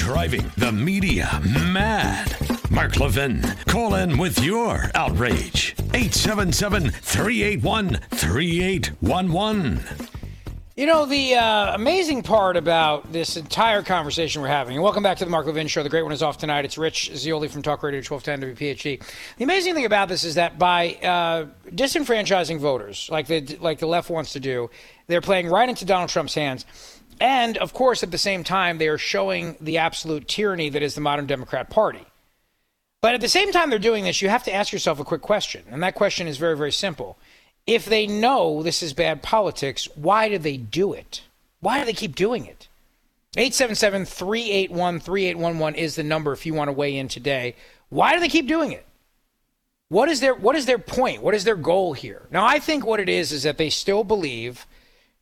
[0.07, 1.29] Driving the media
[1.73, 2.37] mad.
[2.71, 5.75] Mark Levin, call in with your outrage.
[5.95, 9.81] 877 381 3811.
[10.77, 15.17] You know, the uh, amazing part about this entire conversation we're having, and welcome back
[15.17, 15.83] to the Mark Levin Show.
[15.83, 16.65] The great one is off tonight.
[16.65, 19.03] It's Rich Zeoli from Talk Radio 1210 WPHT.
[19.39, 23.87] The amazing thing about this is that by uh, disenfranchising voters, like the, like the
[23.87, 24.71] left wants to do,
[25.09, 26.65] they're playing right into Donald Trump's hands.
[27.21, 30.95] And of course, at the same time, they are showing the absolute tyranny that is
[30.95, 32.05] the modern Democrat Party.
[33.01, 35.23] But at the same time they're doing this, you have to ask yourself a quick
[35.23, 35.65] question.
[35.71, 37.17] And that question is very, very simple.
[37.67, 41.23] If they know this is bad politics, why do they do it?
[41.61, 42.69] Why do they keep doing it?
[43.37, 47.55] 877 381 3811 is the number if you want to weigh in today.
[47.89, 48.87] Why do they keep doing it?
[49.89, 51.23] What is their what is their point?
[51.23, 52.27] What is their goal here?
[52.31, 54.67] Now I think what it is is that they still believe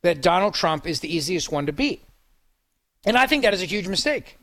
[0.04, 2.04] that Donald Trump is the easiest one to beat.
[3.06, 4.36] And I think that is a huge mistake.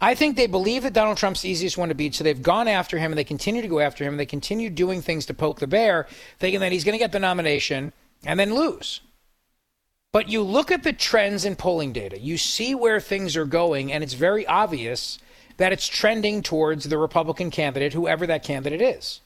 [0.00, 2.68] I think they believe that Donald Trump's the easiest one to beat, so they've gone
[2.68, 5.34] after him and they continue to go after him and they continue doing things to
[5.34, 6.06] poke the bear,
[6.38, 7.92] thinking that he's going to get the nomination
[8.24, 9.00] and then lose.
[10.12, 13.92] But you look at the trends in polling data, you see where things are going,
[13.92, 15.18] and it's very obvious
[15.56, 19.20] that it's trending towards the Republican candidate, whoever that candidate is.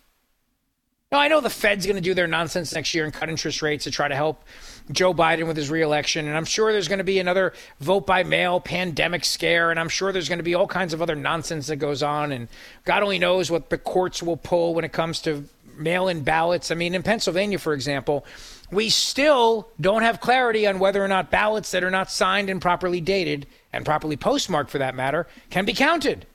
[1.13, 3.63] Now, I know the Fed's going to do their nonsense next year and cut interest
[3.63, 4.45] rates to try to help
[4.93, 6.27] Joe Biden with his reelection.
[6.27, 9.71] And I'm sure there's going to be another vote by mail pandemic scare.
[9.71, 12.33] And I'm sure there's going to be all kinds of other nonsense that goes on.
[12.33, 12.49] And
[12.85, 15.45] God only knows what the courts will pull when it comes to
[15.77, 16.71] mail in ballots.
[16.71, 18.25] I mean, in Pennsylvania, for example,
[18.71, 22.61] we still don't have clarity on whether or not ballots that are not signed and
[22.61, 26.27] properly dated and properly postmarked for that matter can be counted.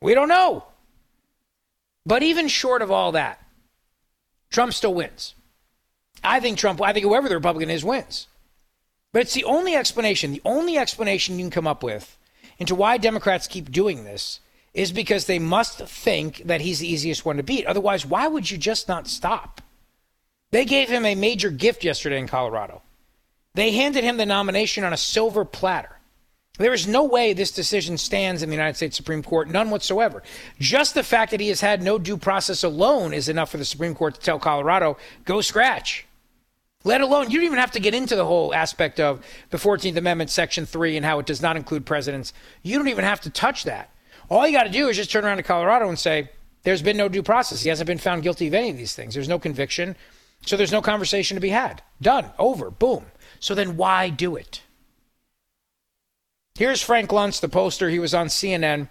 [0.00, 0.64] We don't know.
[2.04, 3.40] But even short of all that,
[4.50, 5.34] Trump still wins.
[6.24, 8.28] I think Trump, I think whoever the Republican is wins.
[9.12, 12.16] But it's the only explanation, the only explanation you can come up with
[12.58, 14.40] into why Democrats keep doing this
[14.74, 17.66] is because they must think that he's the easiest one to beat.
[17.66, 19.60] Otherwise, why would you just not stop?
[20.50, 22.82] They gave him a major gift yesterday in Colorado.
[23.54, 25.98] They handed him the nomination on a silver platter.
[26.58, 30.22] There is no way this decision stands in the United States Supreme Court, none whatsoever.
[30.58, 33.64] Just the fact that he has had no due process alone is enough for the
[33.64, 36.06] Supreme Court to tell Colorado, go scratch.
[36.84, 39.96] Let alone, you don't even have to get into the whole aspect of the 14th
[39.96, 42.32] Amendment, Section 3, and how it does not include presidents.
[42.62, 43.90] You don't even have to touch that.
[44.28, 46.30] All you got to do is just turn around to Colorado and say,
[46.64, 47.62] there's been no due process.
[47.62, 49.14] He hasn't been found guilty of any of these things.
[49.14, 49.96] There's no conviction.
[50.44, 51.82] So there's no conversation to be had.
[52.00, 52.30] Done.
[52.38, 52.70] Over.
[52.70, 53.06] Boom.
[53.40, 54.62] So then why do it?
[56.54, 57.88] Here's Frank Luntz, the poster.
[57.88, 58.88] He was on CNN,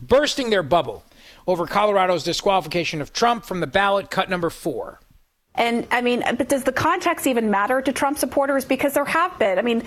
[0.00, 1.04] bursting their bubble
[1.46, 5.00] over Colorado's disqualification of Trump from the ballot, cut number four.
[5.54, 8.64] And I mean, but does the context even matter to Trump supporters?
[8.64, 9.58] Because there have been.
[9.58, 9.82] I mean,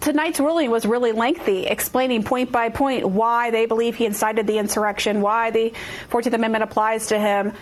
[0.00, 4.58] tonight's ruling was really lengthy, explaining point by point why they believe he incited the
[4.58, 5.72] insurrection, why the
[6.10, 7.52] 14th Amendment applies to him.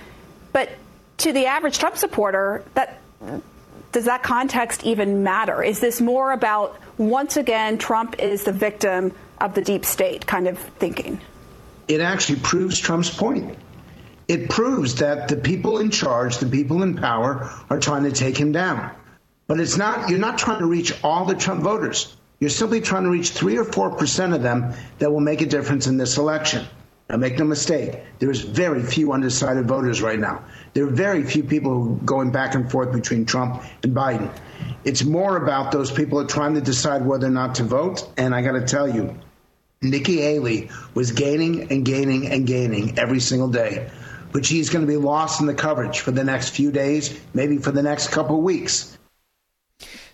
[0.53, 0.70] But
[1.18, 3.01] to the average Trump supporter, that
[3.92, 5.62] does that context even matter?
[5.62, 10.46] Is this more about once again Trump is the victim of the deep state kind
[10.46, 11.20] of thinking?
[11.88, 13.59] It actually proves Trump's point.
[14.31, 18.37] It proves that the people in charge, the people in power, are trying to take
[18.37, 18.93] him down.
[19.49, 20.09] But it's not.
[20.09, 22.14] You're not trying to reach all the Trump voters.
[22.39, 25.47] You're simply trying to reach three or four percent of them that will make a
[25.47, 26.64] difference in this election.
[27.09, 30.45] Now, make no mistake, there's very few undecided voters right now.
[30.74, 34.31] There are very few people going back and forth between Trump and Biden.
[34.85, 38.09] It's more about those people are trying to decide whether or not to vote.
[38.16, 39.18] And I got to tell you,
[39.83, 43.91] Nikki Haley was gaining and gaining and gaining every single day.
[44.33, 47.59] But she's going to be lost in the coverage for the next few days, maybe
[47.59, 48.97] for the next couple of weeks.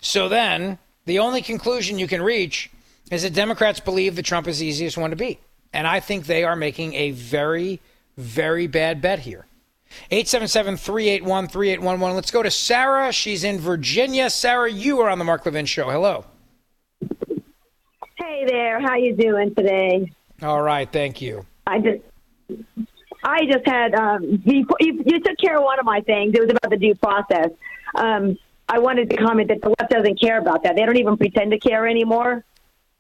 [0.01, 2.71] So then, the only conclusion you can reach
[3.11, 5.41] is that Democrats believe that Trump is the easiest one to beat.
[5.73, 7.81] And I think they are making a very,
[8.17, 9.47] very bad bet here.
[10.11, 12.17] 877 381 3811.
[12.17, 13.13] Let's go to Sarah.
[13.13, 14.31] She's in Virginia.
[14.31, 15.91] Sarah, you are on the Mark Levin Show.
[15.91, 16.25] Hello.
[18.17, 18.81] Hey there.
[18.81, 20.11] How you doing today?
[20.43, 20.91] All right.
[20.91, 21.47] Thank you.
[21.67, 22.03] I just.
[23.27, 26.33] I just had um, you, you, you took care of one of my things.
[26.35, 27.51] It was about the due process.
[27.97, 30.77] Um, I wanted to comment that the left doesn't care about that.
[30.77, 32.45] They don't even pretend to care anymore.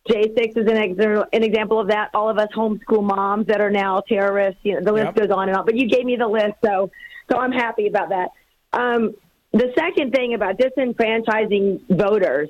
[0.08, 2.10] J6 is an, ex- an example of that.
[2.12, 4.60] All of us homeschool moms that are now terrorists.
[4.64, 5.16] You know, the list yep.
[5.16, 5.64] goes on and on.
[5.64, 6.90] But you gave me the list, so
[7.30, 8.30] so I'm happy about that.
[8.72, 9.14] Um,
[9.52, 12.48] the second thing about disenfranchising voters,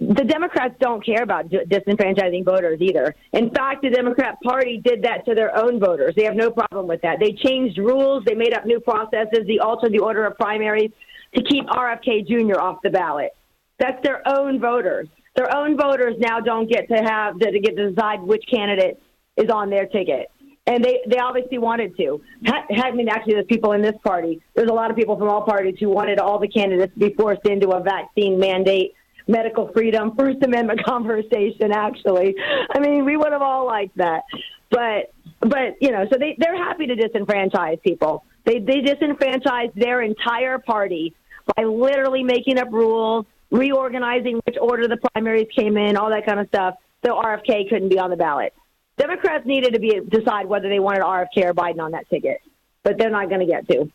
[0.00, 3.14] the Democrats don't care about disenfranchising voters either.
[3.32, 6.14] In fact, the Democrat Party did that to their own voters.
[6.16, 7.18] They have no problem with that.
[7.18, 8.24] They changed rules.
[8.24, 9.46] They made up new processes.
[9.46, 10.92] They altered the order of primaries
[11.34, 12.60] to keep RFK Jr.
[12.60, 13.30] off the ballot.
[13.78, 17.90] That's their own voters their own voters now don't get to have to get to
[17.90, 19.00] decide which candidate
[19.36, 20.30] is on their ticket.
[20.66, 22.20] And they, they obviously wanted to.
[22.44, 24.42] I mean, actually, there's people in this party.
[24.54, 27.14] There's a lot of people from all parties who wanted all the candidates to be
[27.14, 28.94] forced into a vaccine mandate,
[29.28, 31.70] medical freedom, First Amendment conversation.
[31.72, 32.34] Actually,
[32.74, 34.24] I mean, we would have all liked that.
[34.70, 38.24] But, but you know, so they they're happy to disenfranchise people.
[38.44, 41.14] They they disenfranchise their entire party
[41.56, 46.40] by literally making up rules reorganizing which order the primaries came in, all that kind
[46.40, 46.74] of stuff.
[47.04, 48.52] So RFK couldn't be on the ballot.
[48.98, 52.40] Democrats needed to be decide whether they wanted RFK or Biden on that ticket,
[52.82, 53.90] but they're not going to get to.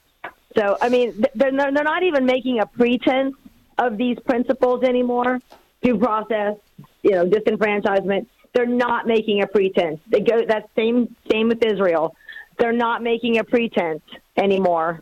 [0.57, 3.35] So I mean, they're they're not even making a pretense
[3.77, 5.39] of these principles anymore.
[5.81, 6.55] Due process,
[7.01, 8.27] you know, disenfranchisement.
[8.53, 9.99] They're not making a pretense.
[10.07, 12.15] They go that same same with Israel.
[12.57, 14.03] They're not making a pretense
[14.37, 15.01] anymore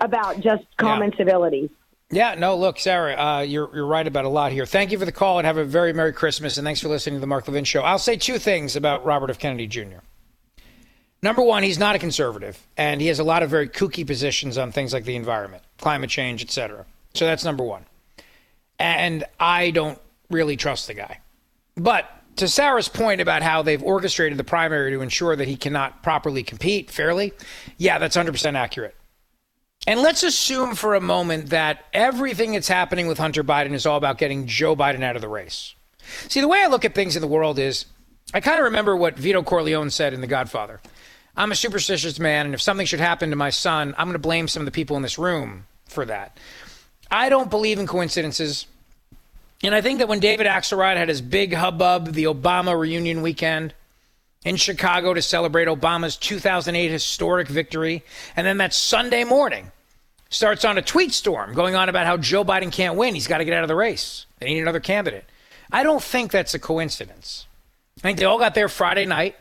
[0.00, 1.16] about just common yeah.
[1.16, 1.70] civility.
[2.10, 4.64] Yeah, no, look, Sarah, uh, you're, you're right about a lot here.
[4.64, 6.56] Thank you for the call and have a very Merry Christmas.
[6.56, 7.82] And thanks for listening to the Mark Levin Show.
[7.82, 9.38] I'll say two things about Robert F.
[9.38, 9.98] Kennedy Jr.
[11.22, 14.56] Number one, he's not a conservative, and he has a lot of very kooky positions
[14.56, 16.86] on things like the environment, climate change, etc.
[17.14, 17.84] So that's number one.
[18.78, 19.98] And I don't
[20.30, 21.20] really trust the guy.
[21.76, 26.02] But to Sarah's point about how they've orchestrated the primary to ensure that he cannot
[26.02, 27.32] properly compete fairly,
[27.76, 28.94] yeah, that's 100% accurate.
[29.86, 33.96] And let's assume for a moment that everything that's happening with Hunter Biden is all
[33.96, 35.74] about getting Joe Biden out of the race.
[36.28, 37.86] See, the way I look at things in the world is
[38.34, 40.80] I kind of remember what Vito Corleone said in The Godfather.
[41.36, 44.18] I'm a superstitious man, and if something should happen to my son, I'm going to
[44.18, 46.36] blame some of the people in this room for that.
[47.10, 48.66] I don't believe in coincidences.
[49.62, 53.74] And I think that when David Axelrod had his big hubbub, the Obama reunion weekend
[54.44, 58.04] in Chicago to celebrate Obama's 2008 historic victory,
[58.36, 59.72] and then that Sunday morning
[60.30, 63.14] starts on a tweet storm going on about how Joe Biden can't win.
[63.14, 64.26] He's got to get out of the race.
[64.38, 65.24] They need another candidate.
[65.72, 67.46] I don't think that's a coincidence.
[67.98, 69.36] I think they all got there Friday night.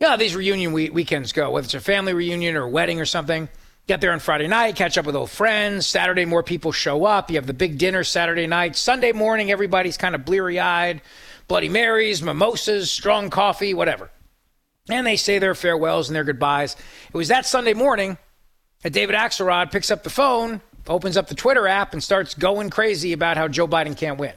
[0.00, 3.06] Yeah, these reunion we- weekends go, whether it's a family reunion or a wedding or
[3.06, 3.48] something.
[3.90, 5.84] Get there on Friday night, catch up with old friends.
[5.84, 7.28] Saturday, more people show up.
[7.28, 8.76] You have the big dinner Saturday night.
[8.76, 11.02] Sunday morning, everybody's kind of bleary eyed.
[11.48, 14.08] Bloody Marys, mimosas, strong coffee, whatever.
[14.88, 16.76] And they say their farewells and their goodbyes.
[17.12, 18.16] It was that Sunday morning
[18.84, 22.70] that David Axelrod picks up the phone, opens up the Twitter app, and starts going
[22.70, 24.34] crazy about how Joe Biden can't win.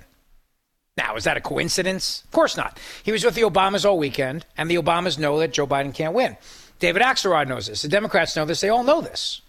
[0.97, 2.23] Now, is that a coincidence?
[2.25, 2.79] Of course not.
[3.03, 6.15] He was with the Obamas all weekend, and the Obamas know that Joe Biden can't
[6.15, 6.37] win.
[6.83, 7.81] David Axelrod knows this.
[7.81, 8.59] The Democrats know this.
[8.59, 9.41] They all know this.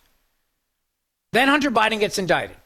[1.33, 2.57] Then Hunter Biden gets indicted.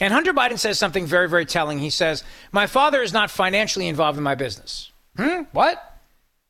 [0.00, 1.78] And Hunter Biden says something very, very telling.
[1.78, 4.90] He says, My father is not financially involved in my business.
[5.16, 5.42] Hmm?
[5.52, 6.00] What?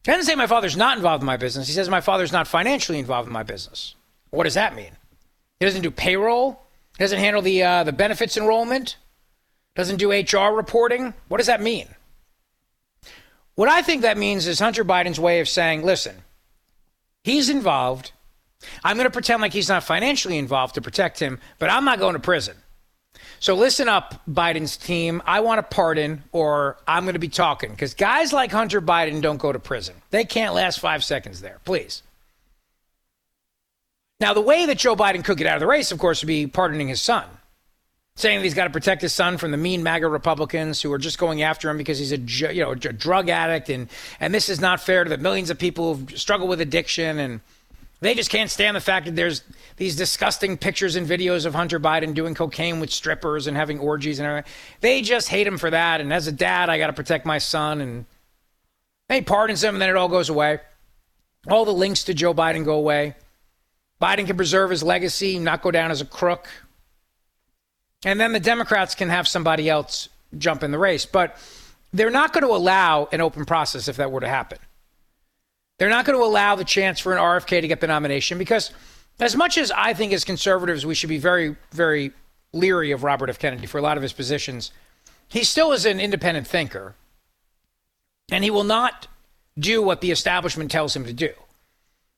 [0.05, 1.67] He doesn't say my father's not involved in my business.
[1.67, 3.95] He says my father's not financially involved in my business.
[4.31, 4.93] What does that mean?
[5.59, 6.63] He doesn't do payroll.
[6.97, 8.97] He doesn't handle the uh, the benefits enrollment.
[9.75, 11.13] Doesn't do HR reporting.
[11.29, 11.89] What does that mean?
[13.55, 16.23] What I think that means is Hunter Biden's way of saying, listen,
[17.25, 18.13] he's involved.
[18.85, 21.99] I'm going to pretend like he's not financially involved to protect him, but I'm not
[21.99, 22.57] going to prison.
[23.39, 25.23] So listen up, Biden's team.
[25.25, 29.23] I want a pardon or I'm going to be talking because guys like Hunter Biden
[29.23, 29.95] don't go to prison.
[30.11, 31.59] They can't last five seconds there.
[31.65, 32.03] Please.
[34.21, 36.29] Now, the way that Joe Biden could get out of the race, of course, would
[36.29, 37.25] be pardoning his son,
[38.21, 40.99] saying that he's got to protect his son from the mean MAGA Republicans who are
[40.99, 42.19] just going after him because he's a
[42.53, 43.89] you know a drug addict and
[44.21, 47.41] and this is not fair to the millions of people who struggle with addiction and
[48.01, 49.43] they just can't stand the fact that there's
[49.77, 54.19] these disgusting pictures and videos of Hunter Biden doing cocaine with strippers and having orgies
[54.19, 54.51] and everything.
[54.81, 56.01] They just hate him for that.
[56.01, 57.83] And as a dad, I got to protect my son.
[57.83, 58.07] And
[59.11, 60.61] he pardons him, and then it all goes away.
[61.49, 63.17] All the links to Joe Biden go away.
[64.01, 66.49] Biden can preserve his legacy, not go down as a crook.
[68.05, 71.07] And then the Democrats can have somebody else jump in the race.
[71.07, 71.37] But
[71.93, 74.59] they're not going to allow an open process if that were to happen.
[75.79, 78.71] They're not going to allow the chance for an RFK to get the nomination because,
[79.19, 82.13] as much as I think as conservatives we should be very, very
[82.53, 83.39] leery of Robert F.
[83.39, 84.73] Kennedy for a lot of his positions,
[85.29, 86.95] he still is an independent thinker.
[88.31, 89.07] And he will not
[89.59, 91.33] do what the establishment tells him to do.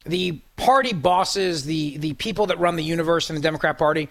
[0.04, 4.08] The party bosses, the, the people that run the universe in the Democrat Party,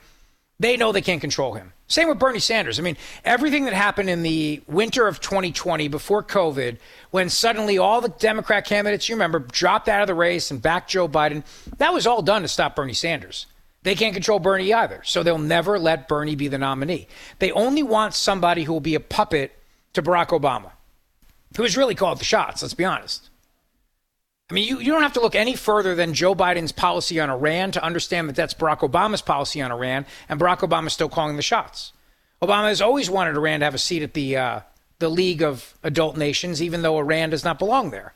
[0.62, 1.74] they know they can't control him.
[1.88, 2.80] Same with Bernie Sanders.
[2.80, 2.96] I mean,
[3.26, 6.78] everything that happened in the winter of 2020 before COVID,
[7.10, 10.92] when suddenly all the Democrat candidates, you remember, dropped out of the race and backed
[10.92, 11.44] Joe Biden,
[11.80, 13.48] that was all done to stop Bernie Sanders.
[13.82, 15.02] They can't control Bernie either.
[15.04, 17.08] So they'll never let Bernie be the nominee.
[17.40, 19.58] They only want somebody who will be a puppet
[19.94, 20.74] to Barack Obama,
[21.58, 23.31] who has really called the shots, let's be honest.
[24.52, 27.30] I mean, you, you don't have to look any further than Joe Biden's policy on
[27.30, 31.08] Iran to understand that that's Barack Obama's policy on Iran, and Barack Obama is still
[31.08, 31.94] calling the shots.
[32.42, 34.60] Obama has always wanted Iran to have a seat at the uh,
[35.00, 38.14] the League of Adult Nations, even though Iran does not belong there.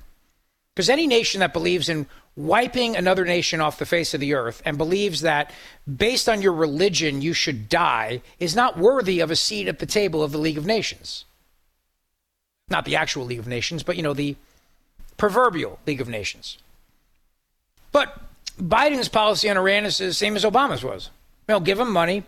[0.76, 2.06] Because any nation that believes in
[2.36, 5.54] wiping another nation off the face of the earth and believes that
[5.88, 9.86] based on your religion you should die is not worthy of a seat at the
[9.86, 11.24] table of the League of Nations.
[12.70, 14.36] Not the actual League of Nations, but you know the
[15.18, 16.58] proverbial League of Nations.
[17.92, 18.20] But
[18.62, 21.10] Biden's policy on Iran is the same as Obama's was.
[21.48, 22.24] You know, give them money,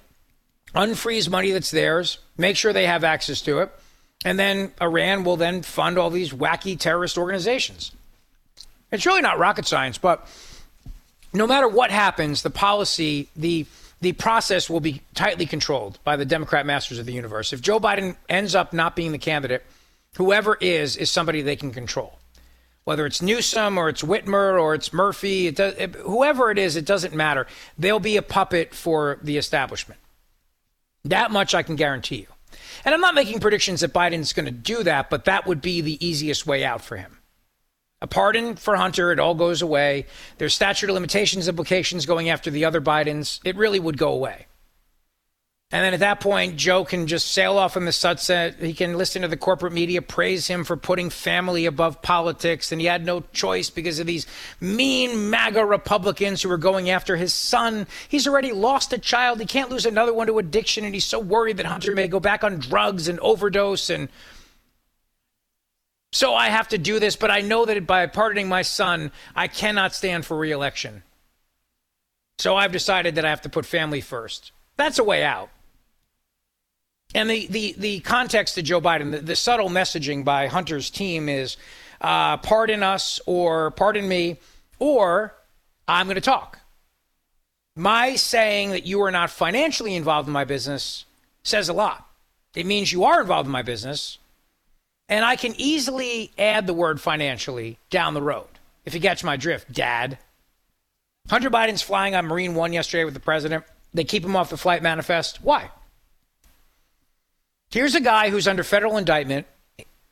[0.76, 3.72] unfreeze money that's theirs, make sure they have access to it,
[4.26, 7.92] and then Iran will then fund all these wacky terrorist organizations.
[8.92, 10.28] It's really not rocket science, but
[11.34, 13.66] no matter what happens, the policy, the
[14.00, 17.52] the process will be tightly controlled by the Democrat masters of the universe.
[17.52, 19.66] If Joe Biden ends up not being the candidate,
[20.18, 22.20] whoever is is somebody they can control
[22.88, 26.78] whether it's Newsom or it's Whitmer or it's Murphy, it does, it, whoever it is,
[26.78, 27.46] it doesn't matter.
[27.78, 30.00] They'll be a puppet for the establishment.
[31.04, 32.28] That much I can guarantee you.
[32.86, 35.82] And I'm not making predictions that Biden's going to do that, but that would be
[35.82, 37.18] the easiest way out for him.
[38.02, 40.06] A pardon for Hunter, it all goes away.
[40.38, 43.42] There's statute of limitations implications going after the other Bidens.
[43.44, 44.46] It really would go away.
[45.70, 48.56] And then at that point, Joe can just sail off in the sunset.
[48.62, 52.72] He can listen to the corporate media praise him for putting family above politics.
[52.72, 54.26] And he had no choice because of these
[54.62, 57.86] mean MAGA Republicans who were going after his son.
[58.08, 59.42] He's already lost a child.
[59.42, 60.86] He can't lose another one to addiction.
[60.86, 63.90] And he's so worried that Hunter may go back on drugs and overdose.
[63.90, 64.08] And
[66.14, 67.18] so I have to do this.
[67.18, 71.04] But I know that by pardoning my son, I cannot stand for reelection.
[72.40, 74.54] So I've decided that I have to put family first.
[74.78, 75.50] That's a way out.
[77.16, 81.30] And the, the, the context to Joe Biden, the, the subtle messaging by Hunter's team
[81.30, 81.58] is
[82.02, 84.38] uh, pardon us or pardon me,
[84.80, 85.34] or
[85.88, 86.60] I'm going to talk.
[87.76, 91.06] My saying that you are not financially involved in my business
[91.44, 92.08] says a lot.
[92.56, 94.18] It means you are involved in my business,
[95.08, 98.48] and I can easily add the word financially down the road.
[98.84, 100.18] If you catch my drift, Dad.
[101.30, 103.64] Hunter Biden's flying on Marine One yesterday with the president.
[103.94, 105.44] They keep him off the flight manifest.
[105.44, 105.70] Why?
[107.70, 109.46] Here's a guy who's under federal indictment.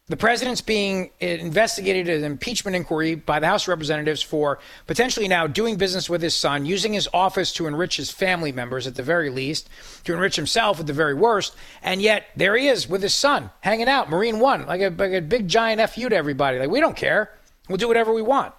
[0.07, 5.27] The president's being investigated in an impeachment inquiry by the House of Representatives for potentially
[5.27, 8.95] now doing business with his son, using his office to enrich his family members at
[8.95, 9.68] the very least,
[10.03, 11.56] to enrich himself at the very worst.
[11.82, 15.14] And yet there he is with his son hanging out, Marine One, like a, like
[15.14, 16.60] a big giant FU to everybody.
[16.60, 17.32] Like, we don't care.
[17.68, 18.53] We'll do whatever we want.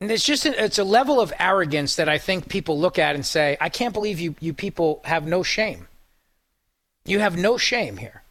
[0.00, 3.14] And it's just a, it's a level of arrogance that I think people look at
[3.14, 5.86] and say, I can't believe you, you people have no shame.
[7.04, 8.22] You have no shame here.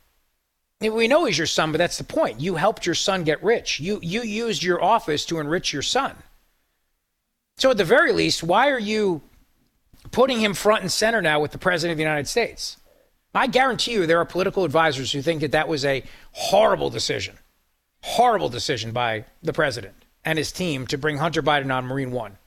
[0.82, 2.42] We know he's your son, but that's the point.
[2.42, 3.80] You helped your son get rich.
[3.80, 6.16] You you used your office to enrich your son.
[7.58, 9.22] So at the very least, why are you
[10.12, 12.78] putting him front and center now with the president of the United States?
[13.36, 17.38] I guarantee you there are political advisors who think that that was a horrible decision.
[18.02, 19.96] Horrible decision by the president
[20.26, 22.38] and his team to bring Hunter Biden on Marine 1.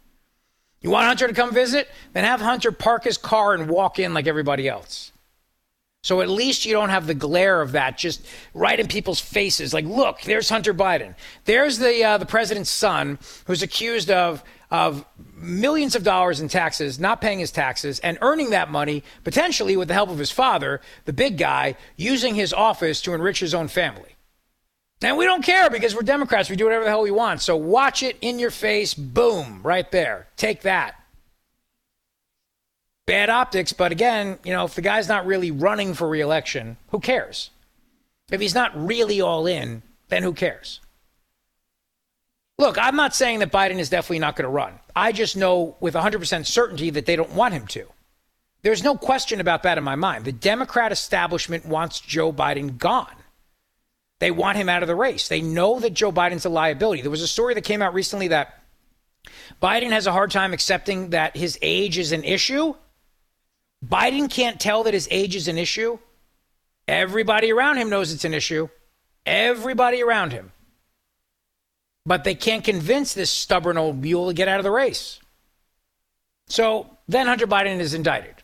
[0.81, 1.89] You want Hunter to come visit?
[2.12, 5.12] Then have Hunter park his car and walk in like everybody else.
[6.07, 8.24] So at least you don't have the glare of that just
[8.55, 9.74] right in people's faces.
[9.74, 11.16] Like, look, there's Hunter Biden.
[11.47, 15.05] There's the uh, the president's son who's accused of of
[15.35, 19.89] millions of dollars in taxes, not paying his taxes, and earning that money potentially with
[19.89, 23.66] the help of his father, the big guy, using his office to enrich his own
[23.66, 24.15] family.
[25.03, 26.49] And we don't care because we're Democrats.
[26.49, 27.41] We do whatever the hell we want.
[27.41, 28.95] So watch it in your face.
[28.95, 30.28] Boom, right there.
[30.37, 30.95] Take that
[33.07, 33.73] bad optics.
[33.73, 37.51] But again, you know, if the guy's not really running for reelection, who cares?
[38.31, 40.81] If he's not really all in, then who cares?
[42.59, 44.74] Look, I'm not saying that Biden is definitely not going to run.
[44.95, 47.87] I just know with 100% certainty that they don't want him to.
[48.62, 50.24] There's no question about that in my mind.
[50.24, 53.15] The Democrat establishment wants Joe Biden gone.
[54.19, 55.28] They want him out of the race.
[55.28, 57.03] They know that Joe Biden's a liability.
[57.03, 58.62] There was a story that came out recently that
[59.62, 62.74] Biden has a hard time accepting that his age is an issue
[63.87, 65.99] Biden can't tell that his age is an issue.
[66.89, 68.69] Everybody around him knows it's an issue.
[69.25, 70.53] Everybody around him.
[72.05, 75.19] But they can't convince this stubborn old mule to get out of the race.
[76.49, 78.37] So then Hunter Biden is indicted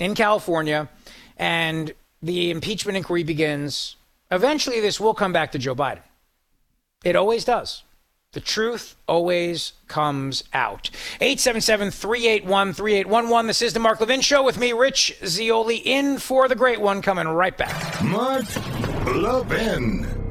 [0.00, 0.88] in California,
[1.36, 3.96] and the impeachment inquiry begins.
[4.30, 6.02] Eventually, this will come back to Joe Biden.
[7.04, 7.83] It always does.
[8.34, 10.90] The truth always comes out.
[11.20, 13.46] 877 381 3811.
[13.46, 17.00] This is the Mark Levin Show with me, Rich Zeoli, in for the great one,
[17.00, 18.02] coming right back.
[18.02, 18.44] Mark
[19.06, 20.23] Levin.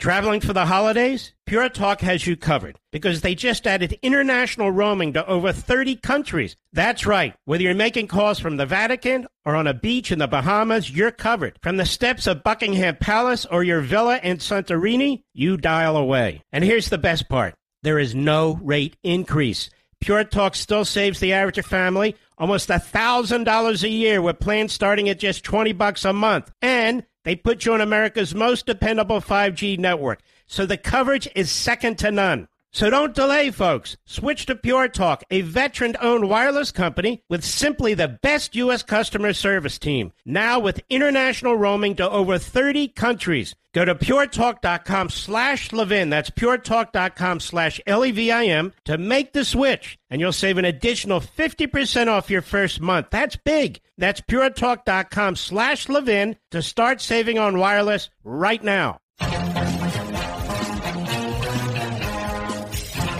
[0.00, 1.34] Traveling for the holidays?
[1.44, 6.56] Pure Talk has you covered because they just added international roaming to over 30 countries.
[6.72, 7.34] That's right.
[7.44, 11.10] Whether you're making calls from the Vatican or on a beach in the Bahamas, you're
[11.10, 11.58] covered.
[11.62, 16.44] From the steps of Buckingham Palace or your villa in Santorini, you dial away.
[16.50, 17.54] And here's the best part.
[17.82, 19.68] There is no rate increase.
[20.00, 25.18] Pure Talk still saves the average family almost $1,000 a year with plans starting at
[25.18, 26.50] just 20 bucks a month.
[26.62, 31.98] And they put you on America's most dependable 5G network, so the coverage is second
[31.98, 32.48] to none.
[32.72, 33.96] So don't delay, folks.
[34.04, 38.84] Switch to Pure Talk, a veteran owned wireless company with simply the best U.S.
[38.84, 40.12] customer service team.
[40.24, 43.56] Now with international roaming to over 30 countries.
[43.72, 46.10] Go to puretalk.com slash Levin.
[46.10, 49.98] That's puretalk.com slash L-E-V-I-N to make the switch.
[50.08, 53.08] And you'll save an additional 50% off your first month.
[53.10, 53.80] That's big.
[53.98, 58.98] That's puretalk.com slash Levin to start saving on wireless right now.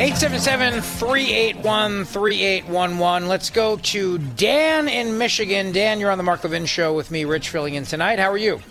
[0.00, 3.28] 877 381 3811.
[3.28, 5.72] Let's go to Dan in Michigan.
[5.72, 8.18] Dan, you're on the Mark Levin Show with me, Rich, filling in tonight.
[8.18, 8.62] How are you?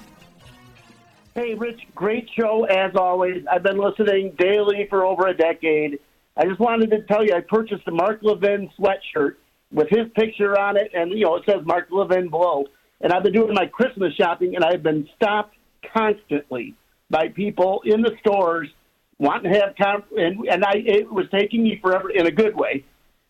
[1.36, 3.46] Hey, Rich, great show as always.
[3.46, 6.00] I've been listening daily for over a decade.
[6.36, 9.36] I just wanted to tell you I purchased a Mark Levin sweatshirt
[9.72, 12.66] with his picture on it, and you know it says Mark Levin below.
[13.02, 15.56] And I've been doing my Christmas shopping, and I've been stopped
[15.96, 16.74] constantly
[17.12, 18.70] by people in the stores
[19.20, 22.56] wanting to have con- and and I it was taking me forever in a good
[22.56, 22.84] way,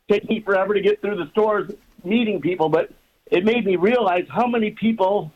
[0.09, 1.71] taking me forever to get through the stores
[2.03, 2.91] meeting people, but
[3.29, 5.31] it made me realize how many people,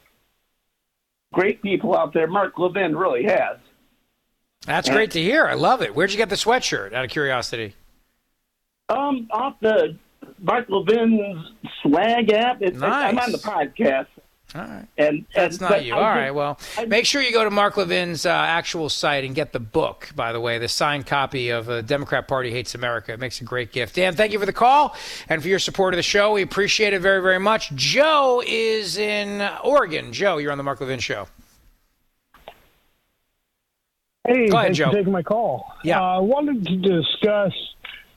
[1.34, 3.58] great people out there, Mark Levin really has.
[4.66, 5.46] That's great to hear.
[5.46, 5.94] I love it.
[5.94, 6.94] Where'd you get the sweatshirt?
[6.94, 7.76] Out of curiosity.
[8.88, 9.98] Um, off the
[10.40, 11.52] Mark Levin's
[11.82, 12.62] swag app.
[12.62, 13.12] It's, Nice.
[13.12, 14.08] I'm on the podcast.
[14.56, 14.86] All right.
[14.98, 15.94] And That's and, not you.
[15.94, 16.32] I All just- right.
[16.36, 20.10] Well, make sure you go to Mark Levin's uh, actual site and get the book,
[20.16, 23.14] by the way, the signed copy of uh, Democrat Party Hates America.
[23.14, 23.96] It makes a great gift.
[23.96, 24.96] Dan, thank you for the call
[25.30, 26.34] and for your support of the show.
[26.34, 27.74] We appreciate it very, very much.
[27.76, 30.14] Joe is in Oregon.
[30.14, 31.28] Joe, you're on the Mark Levin Show.
[34.28, 34.86] Hey, Go ahead, thanks Joe.
[34.90, 35.74] for taking my call.
[35.84, 36.00] Yeah.
[36.00, 37.52] Uh, I wanted to discuss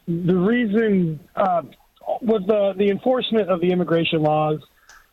[0.06, 1.62] the reason uh,
[2.22, 4.60] with the, the enforcement of the immigration laws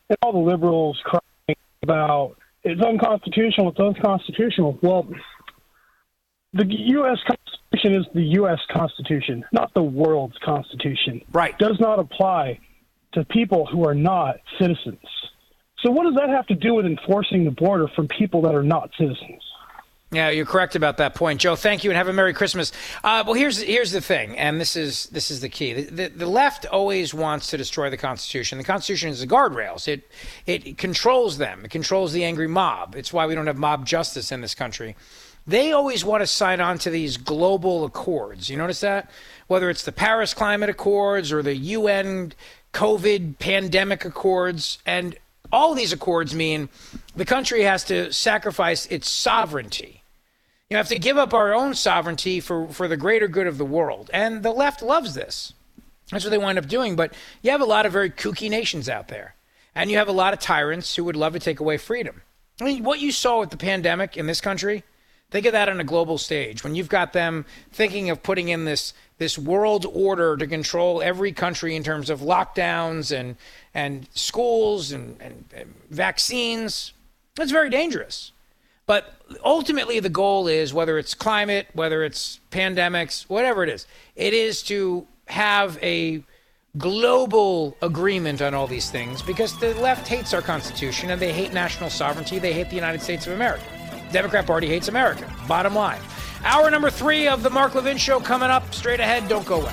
[0.08, 4.78] and all the liberals crying about it's unconstitutional, it's unconstitutional.
[4.82, 5.06] Well,
[6.54, 7.18] the U.S.
[7.26, 8.58] Constitution is the U.S.
[8.72, 11.20] Constitution, not the world's Constitution.
[11.32, 11.56] Right.
[11.58, 12.58] Does not apply
[13.12, 15.04] to people who are not citizens.
[15.84, 18.62] So, what does that have to do with enforcing the border from people that are
[18.62, 19.42] not citizens?
[20.14, 21.56] Yeah, you're correct about that point, Joe.
[21.56, 22.72] Thank you, and have a Merry Christmas.
[23.02, 25.72] Uh, well, here's here's the thing, and this is this is the key.
[25.72, 28.58] The, the, the left always wants to destroy the Constitution.
[28.58, 29.88] The Constitution is the guardrails.
[29.88, 30.08] It
[30.46, 31.64] it controls them.
[31.64, 32.94] It controls the angry mob.
[32.94, 34.96] It's why we don't have mob justice in this country.
[35.46, 38.48] They always want to sign on to these global accords.
[38.48, 39.10] You notice that?
[39.46, 42.32] Whether it's the Paris Climate Accords or the UN
[42.72, 45.16] COVID pandemic accords, and
[45.52, 46.68] all these accords mean
[47.14, 50.02] the country has to sacrifice its sovereignty.
[50.74, 53.64] You have to give up our own sovereignty for, for the greater good of the
[53.64, 54.10] world.
[54.12, 55.52] And the left loves this.
[56.10, 56.96] That's what they wind up doing.
[56.96, 59.36] But you have a lot of very kooky nations out there.
[59.76, 62.22] And you have a lot of tyrants who would love to take away freedom.
[62.60, 64.82] I mean, what you saw with the pandemic in this country,
[65.30, 66.64] think of that on a global stage.
[66.64, 71.30] When you've got them thinking of putting in this this world order to control every
[71.30, 73.36] country in terms of lockdowns and
[73.74, 76.94] and schools and, and, and vaccines,
[77.36, 78.32] that's very dangerous.
[78.86, 84.34] But ultimately, the goal is whether it's climate, whether it's pandemics, whatever it is, it
[84.34, 86.22] is to have a
[86.76, 91.52] global agreement on all these things because the left hates our Constitution and they hate
[91.52, 92.38] national sovereignty.
[92.38, 93.64] They hate the United States of America.
[94.12, 95.32] Democrat Party hates America.
[95.48, 96.00] Bottom line.
[96.44, 99.28] Hour number three of the Mark Levin Show coming up straight ahead.
[99.28, 99.72] Don't go away.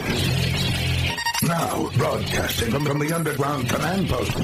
[1.61, 4.35] Now, broadcasting from, from the underground command post,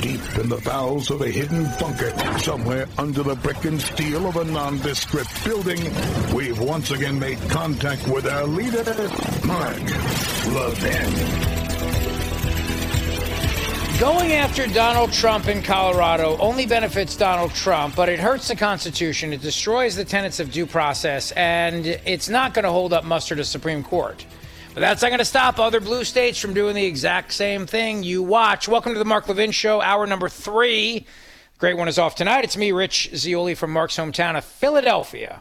[0.00, 4.36] deep in the bowels of a hidden bunker, somewhere under the brick and steel of
[4.36, 5.82] a nondescript building,
[6.32, 8.84] we've once again made contact with our leader,
[9.44, 9.82] Mark
[10.54, 11.12] Levin.
[13.98, 19.32] Going after Donald Trump in Colorado only benefits Donald Trump, but it hurts the Constitution.
[19.32, 23.34] It destroys the tenets of due process, and it's not going to hold up muster
[23.34, 24.24] to Supreme Court.
[24.74, 28.02] But that's not going to stop other blue states from doing the exact same thing.
[28.02, 28.68] You watch.
[28.68, 31.04] Welcome to the Mark Levin Show, hour number three.
[31.58, 32.44] Great one is off tonight.
[32.44, 35.40] It's me, Rich Zeoli, from Mark's hometown of Philadelphia,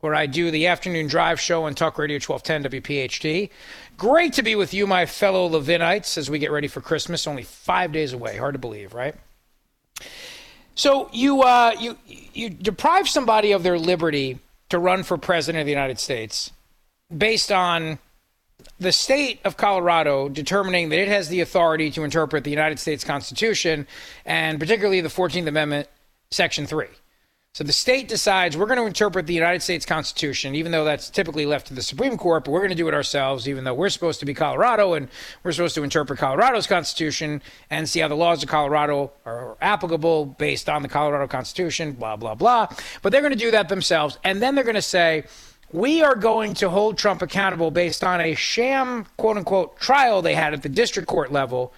[0.00, 3.50] where I do the afternoon drive show on Talk Radio 1210 WPHT.
[3.96, 7.28] Great to be with you, my fellow Levinites, as we get ready for Christmas.
[7.28, 8.38] Only five days away.
[8.38, 9.14] Hard to believe, right?
[10.74, 14.40] So you uh, you you deprive somebody of their liberty
[14.70, 16.50] to run for president of the United States
[17.16, 18.00] based on
[18.78, 23.04] the state of Colorado determining that it has the authority to interpret the United States
[23.04, 23.86] Constitution
[24.24, 25.88] and particularly the 14th Amendment
[26.30, 26.86] Section 3.
[27.54, 31.08] So the state decides we're going to interpret the United States Constitution, even though that's
[31.08, 33.74] typically left to the Supreme Court, but we're going to do it ourselves, even though
[33.74, 35.08] we're supposed to be Colorado and
[35.44, 40.26] we're supposed to interpret Colorado's Constitution and see how the laws of Colorado are applicable
[40.26, 42.66] based on the Colorado Constitution, blah, blah, blah.
[43.02, 44.18] But they're going to do that themselves.
[44.24, 45.22] And then they're going to say,
[45.72, 50.34] we are going to hold Trump accountable based on a sham, quote unquote, trial they
[50.34, 51.72] had at the district court level,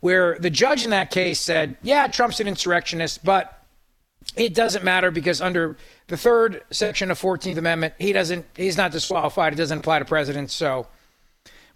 [0.00, 3.62] where the judge in that case said, yeah, Trump's an insurrectionist, but
[4.36, 5.76] it doesn't matter because under
[6.08, 9.52] the third section of 14th Amendment, he doesn't he's not disqualified.
[9.52, 10.54] It doesn't apply to presidents.
[10.54, 10.86] So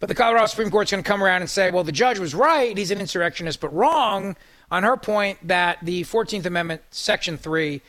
[0.03, 2.35] but the Colorado Supreme Court's going to come around and say, well, the judge was
[2.35, 2.77] right.
[2.77, 4.35] He's an insurrectionist, but wrong
[4.69, 7.81] on her point that the 14th Amendment, Section 3,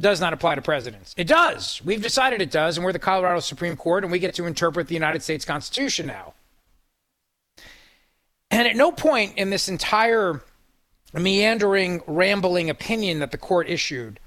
[0.00, 1.14] does not apply to presidents.
[1.16, 1.80] It does.
[1.84, 4.88] We've decided it does, and we're the Colorado Supreme Court, and we get to interpret
[4.88, 6.34] the United States Constitution now.
[8.50, 10.42] And at no point in this entire
[11.12, 14.20] meandering, rambling opinion that the court issued,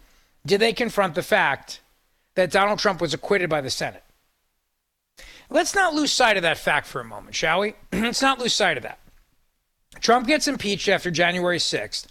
[0.46, 1.82] did they confront the fact
[2.36, 4.04] that Donald Trump was acquitted by the Senate?
[5.50, 7.74] Let's not lose sight of that fact for a moment, shall we?
[7.94, 9.00] Let's not lose sight of that.
[10.00, 12.06] Trump gets impeached after January 6th,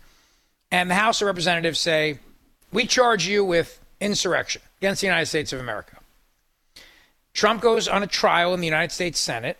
[0.70, 2.18] and the House of Representatives say,
[2.72, 5.98] We charge you with insurrection against the United States of America.
[7.32, 9.58] Trump goes on a trial in the United States Senate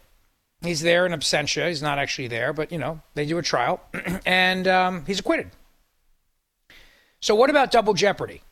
[0.61, 1.69] He's there in absentia.
[1.69, 3.81] He's not actually there, but you know they do a trial,
[4.27, 5.51] and um, he's acquitted.
[7.21, 8.43] So what about double jeopardy?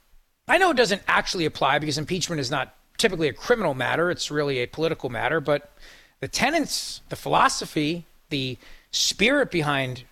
[0.48, 4.30] I know it doesn't actually apply because impeachment is not typically a criminal matter; it's
[4.30, 5.40] really a political matter.
[5.40, 5.72] But
[6.20, 8.56] the tenets, the philosophy, the
[8.92, 10.04] spirit behind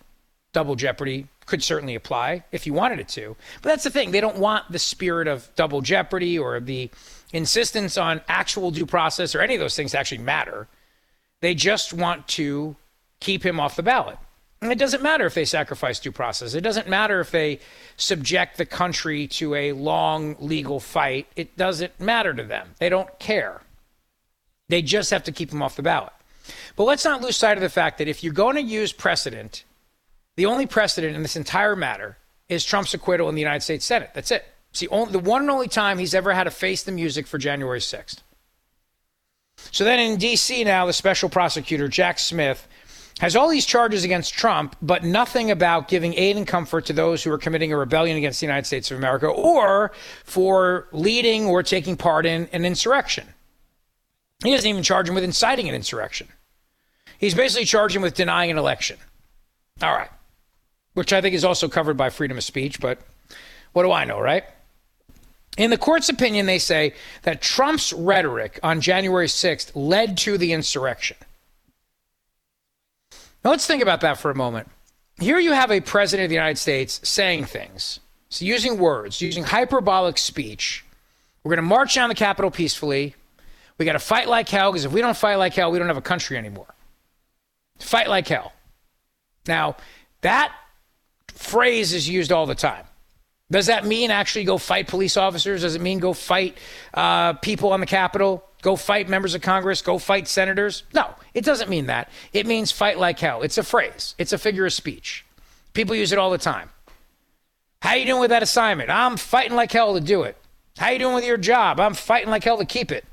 [0.51, 3.35] double jeopardy could certainly apply if you wanted it to.
[3.61, 6.89] But that's the thing; they don't want the spirit of double jeopardy or the
[7.33, 10.67] insistence on actual due process or any of those things to actually matter.
[11.41, 12.75] They just want to
[13.19, 14.17] keep him off the ballot.
[14.61, 16.53] And it doesn't matter if they sacrifice due process.
[16.53, 17.59] It doesn't matter if they
[17.97, 21.27] subject the country to a long legal fight.
[21.35, 22.69] It doesn't matter to them.
[22.79, 23.61] They don't care.
[24.69, 26.13] They just have to keep him off the ballot.
[26.75, 29.63] But let's not lose sight of the fact that if you're going to use precedent,
[30.35, 32.17] the only precedent in this entire matter
[32.49, 34.11] is Trump's acquittal in the United States Senate.
[34.13, 34.45] That's it.
[34.71, 37.27] It's the, only, the one and only time he's ever had to face the music
[37.27, 38.19] for January 6th.
[39.71, 40.63] So then in D.C.
[40.63, 42.67] now, the special prosecutor, Jack Smith,
[43.19, 47.23] has all these charges against Trump, but nothing about giving aid and comfort to those
[47.23, 49.93] who are committing a rebellion against the United States of America or
[50.25, 53.25] for leading or taking part in an insurrection.
[54.43, 56.27] He doesn't even charge him with inciting an insurrection.
[57.17, 58.97] He's basically charging him with denying an election.
[59.81, 60.09] All right.
[60.95, 62.99] Which I think is also covered by freedom of speech, but
[63.73, 64.43] what do I know, right?
[65.57, 70.51] In the court's opinion, they say that Trump's rhetoric on January 6th led to the
[70.51, 71.17] insurrection.
[73.43, 74.69] Now, let's think about that for a moment.
[75.19, 77.99] Here you have a president of the United States saying things,
[78.29, 80.83] so using words, using hyperbolic speech.
[81.43, 83.15] We're going to march down the Capitol peacefully.
[83.77, 85.87] We got to fight like hell because if we don't fight like hell, we don't
[85.87, 86.73] have a country anymore.
[87.79, 88.51] Fight like hell.
[89.47, 89.77] Now,
[90.21, 90.51] that
[91.35, 92.85] phrase is used all the time.
[93.51, 95.61] Does that mean actually go fight police officers?
[95.61, 96.57] Does it mean go fight
[96.93, 98.43] uh, people on the Capitol?
[98.63, 99.83] Go fight members of Congress?
[99.83, 100.83] Go fight senators?
[100.93, 102.09] No, it doesn't mean that.
[102.33, 103.43] It means fight like hell.
[103.43, 104.15] It's a phrase.
[104.17, 105.23] It's a figure of speech.
[105.73, 106.71] People use it all the time.
[107.83, 108.89] How you doing with that assignment?
[108.89, 110.35] I'm fighting like hell to do it.
[110.77, 111.79] How you doing with your job?
[111.79, 113.05] I'm fighting like hell to keep it.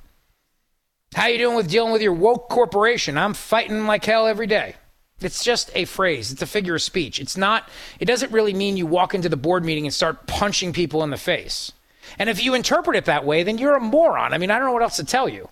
[1.14, 3.18] How you doing with dealing with your woke corporation?
[3.18, 4.76] I'm fighting like hell every day.
[5.24, 6.32] It's just a phrase.
[6.32, 7.20] It's a figure of speech.
[7.20, 7.68] It's not,
[7.98, 11.10] it doesn't really mean you walk into the board meeting and start punching people in
[11.10, 11.72] the face.
[12.18, 14.32] And if you interpret it that way, then you're a moron.
[14.32, 15.48] I mean, I don't know what else to tell you.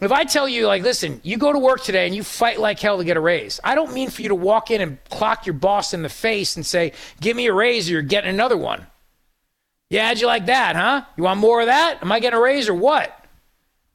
[0.00, 2.80] If I tell you, like, listen, you go to work today and you fight like
[2.80, 5.46] hell to get a raise, I don't mean for you to walk in and clock
[5.46, 8.56] your boss in the face and say, give me a raise or you're getting another
[8.56, 8.86] one.
[9.90, 11.04] Yeah, how'd you like that, huh?
[11.16, 11.98] You want more of that?
[12.02, 13.16] Am I getting a raise or what?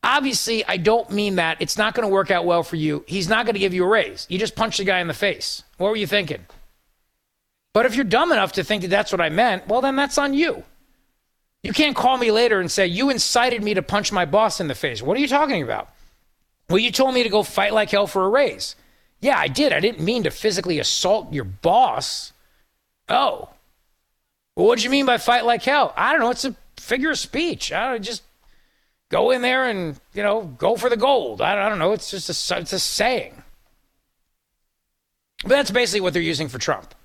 [0.03, 1.57] Obviously, I don't mean that.
[1.59, 3.03] It's not going to work out well for you.
[3.07, 4.25] He's not going to give you a raise.
[4.29, 5.63] You just punched the guy in the face.
[5.77, 6.45] What were you thinking?
[7.73, 10.17] But if you're dumb enough to think that that's what I meant, well, then that's
[10.17, 10.63] on you.
[11.63, 14.67] You can't call me later and say, You incited me to punch my boss in
[14.67, 15.01] the face.
[15.01, 15.89] What are you talking about?
[16.69, 18.75] Well, you told me to go fight like hell for a raise.
[19.19, 19.73] Yeah, I did.
[19.73, 22.33] I didn't mean to physically assault your boss.
[23.09, 23.49] Oh.
[24.55, 25.93] Well, what do you mean by fight like hell?
[25.95, 26.29] I don't know.
[26.29, 27.71] It's a figure of speech.
[27.71, 28.23] I just
[29.09, 31.41] go in there and you know go for the gold.
[31.41, 31.93] I, I don't know.
[31.93, 33.43] It's just a it's a saying.
[35.43, 36.95] But that's basically what they're using for Trump.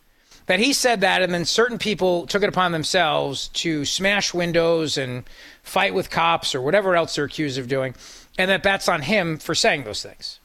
[0.47, 4.99] That he said that, and then certain people took it upon themselves to smash windows
[4.99, 5.25] and
[5.63, 7.95] fight with cops or whatever else they're accused of doing,
[8.39, 10.41] and that that's on him for saying those things.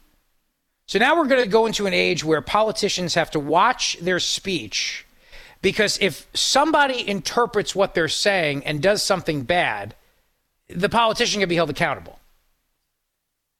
[0.85, 4.19] So now we're going to go into an age where politicians have to watch their
[4.19, 5.05] speech
[5.61, 9.95] Because if somebody interprets what they're saying and does something bad,
[10.69, 12.19] the politician can be held accountable.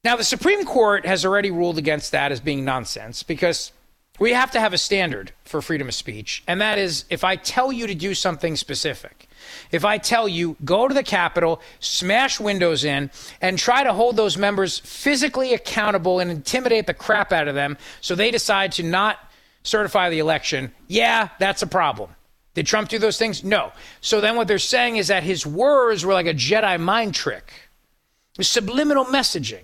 [0.04, 3.72] Now, the Supreme Court has already ruled against that as being nonsense because
[4.20, 6.44] we have to have a standard for freedom of speech.
[6.48, 9.28] And that is if I tell you to do something specific,
[9.72, 13.12] if I tell you, go to the Capitol, smash windows in,
[13.42, 17.78] and try to hold those members physically accountable and intimidate the crap out of them
[18.02, 19.20] so they decide to not
[19.64, 22.10] certify the election, yeah, that's a problem.
[22.58, 23.44] Did Trump do those things?
[23.44, 23.72] No.
[24.02, 27.54] So then what they're saying is that his words were like a Jedi mind trick.
[28.42, 29.62] Subliminal messaging.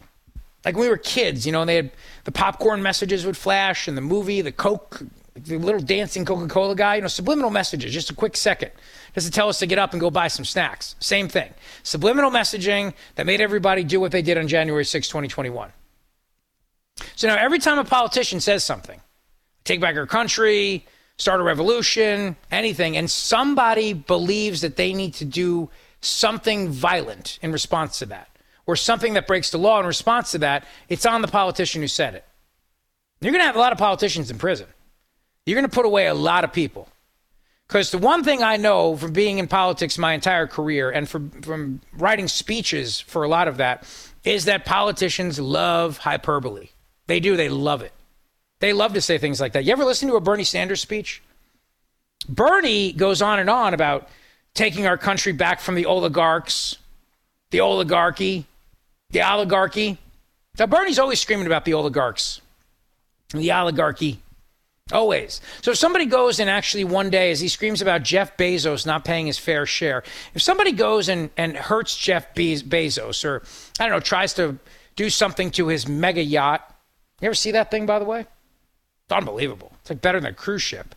[0.64, 1.92] Like when we were kids, you know, and they had
[2.26, 5.02] the popcorn messages would flash and the movie, the Coke,
[5.34, 8.70] the little dancing Coca Cola guy, you know, subliminal messages, just a quick second,
[9.16, 10.96] just to tell us to get up and go buy some snacks.
[11.00, 11.52] Same thing.
[11.82, 15.72] Subliminal messaging that made everybody do what they did on January 6, 2021.
[17.16, 19.02] So now every time a politician says something,
[19.64, 20.86] take back our country,
[21.18, 25.70] start a revolution, anything, and somebody believes that they need to do
[26.02, 28.30] something violent in response to that
[28.66, 31.88] or something that breaks the law in response to that, it's on the politician who
[31.88, 32.26] said it.
[33.20, 34.68] You're going to have a lot of politicians in prison.
[35.46, 36.88] You're going to put away a lot of people.
[37.68, 41.30] Because the one thing I know from being in politics my entire career and from,
[41.42, 43.88] from writing speeches for a lot of that
[44.24, 46.70] is that politicians love hyperbole.
[47.08, 47.94] They do, they love it.
[48.64, 49.66] They love to say things like that.
[49.66, 51.22] You ever listen to a Bernie Sanders speech?
[52.30, 54.08] Bernie goes on and on about
[54.54, 56.78] taking our country back from the oligarchs,
[57.52, 58.46] the oligarchy,
[59.10, 59.98] the oligarchy.
[60.58, 62.40] Now, Bernie's always screaming about the oligarchs,
[63.34, 64.22] the oligarchy,
[64.94, 65.42] always.
[65.62, 69.04] So if somebody goes and actually one day, as he screams about Jeff Bezos not
[69.04, 70.04] paying his fair share,
[70.34, 73.44] if somebody goes and, and hurts Jeff Be- Bezos or,
[73.78, 74.58] I don't know, tries to
[74.96, 76.74] do something to his mega yacht,
[77.20, 78.26] you ever see that thing, by the way?
[79.08, 79.72] It's unbelievable.
[79.82, 80.96] It's like better than a cruise ship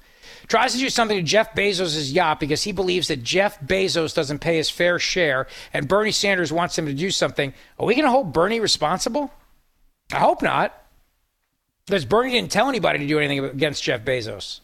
[0.49, 4.39] tries to do something to Jeff Bezos' yacht because he believes that Jeff Bezos doesn't
[4.39, 8.05] pay his fair share and Bernie Sanders wants him to do something, are we going
[8.05, 9.33] to hold Bernie responsible?
[10.12, 10.83] I hope not.
[11.87, 14.61] Because Bernie didn't tell anybody to do anything against Jeff Bezos.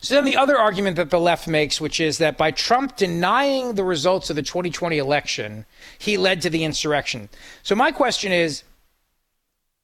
[0.00, 3.74] So then the other argument that the left makes, which is that by Trump denying
[3.74, 5.64] the results of the 2020 election,
[5.98, 7.30] he led to the insurrection.
[7.62, 8.62] So my question is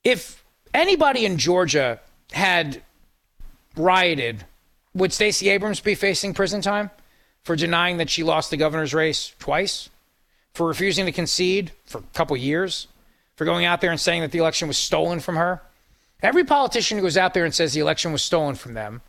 [0.05, 0.45] if
[0.75, 2.01] anybody in Georgia
[2.37, 2.83] had
[3.77, 4.45] rioted
[4.95, 6.91] would Stacey Abrams be facing prison time
[7.43, 9.91] for denying that she lost the governor's race twice?
[10.55, 12.89] For refusing to concede for a couple years?
[13.37, 15.61] For going out there and saying that the election was stolen from her?
[16.23, 19.03] Every politician who goes out there and says the election was stolen from them,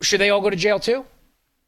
[0.00, 1.04] should they all go to jail too?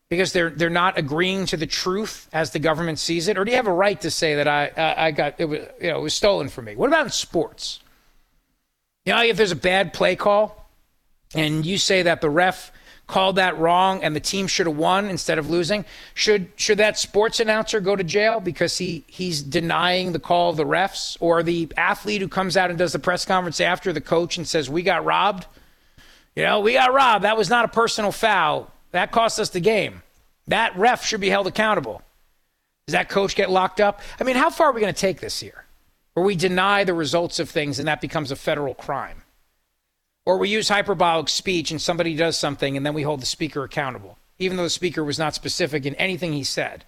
[0.08, 3.50] Because they're they're not agreeing to the truth as the government sees it, or do
[3.50, 5.98] you have a right to say that I I, I got it was you know
[5.98, 6.76] it was stolen from me?
[6.76, 7.80] What about in sports?
[9.08, 10.68] You know, if there's a bad play call,
[11.34, 12.70] and you say that the ref
[13.06, 16.98] called that wrong and the team should have won instead of losing, should should that
[16.98, 21.42] sports announcer go to jail because he he's denying the call of the refs or
[21.42, 24.68] the athlete who comes out and does the press conference after the coach and says
[24.68, 25.46] we got robbed?
[26.36, 27.24] You know, we got robbed.
[27.24, 28.70] That was not a personal foul.
[28.90, 30.02] That cost us the game.
[30.48, 32.02] That ref should be held accountable.
[32.86, 34.02] Does that coach get locked up?
[34.20, 35.64] I mean, how far are we going to take this here?
[36.18, 39.22] Where we deny the results of things and that becomes a federal crime?
[40.26, 43.62] Or we use hyperbolic speech and somebody does something and then we hold the speaker
[43.62, 46.84] accountable, even though the speaker was not specific in anything he said.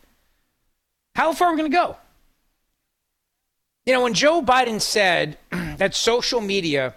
[1.14, 1.96] How far are we going to go?
[3.86, 6.96] You know, when Joe Biden said that social media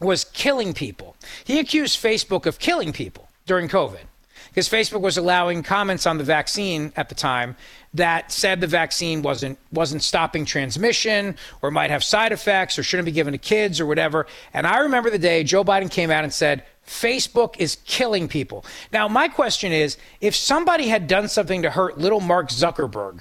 [0.00, 1.14] was killing people,
[1.44, 4.06] he accused Facebook of killing people during COVID
[4.50, 7.56] because Facebook was allowing comments on the vaccine at the time
[7.94, 13.06] that said the vaccine wasn't wasn't stopping transmission or might have side effects or shouldn't
[13.06, 14.26] be given to kids or whatever.
[14.52, 18.64] And I remember the day Joe Biden came out and said Facebook is killing people.
[18.92, 23.20] Now my question is if somebody had done something to hurt little Mark Zuckerberg,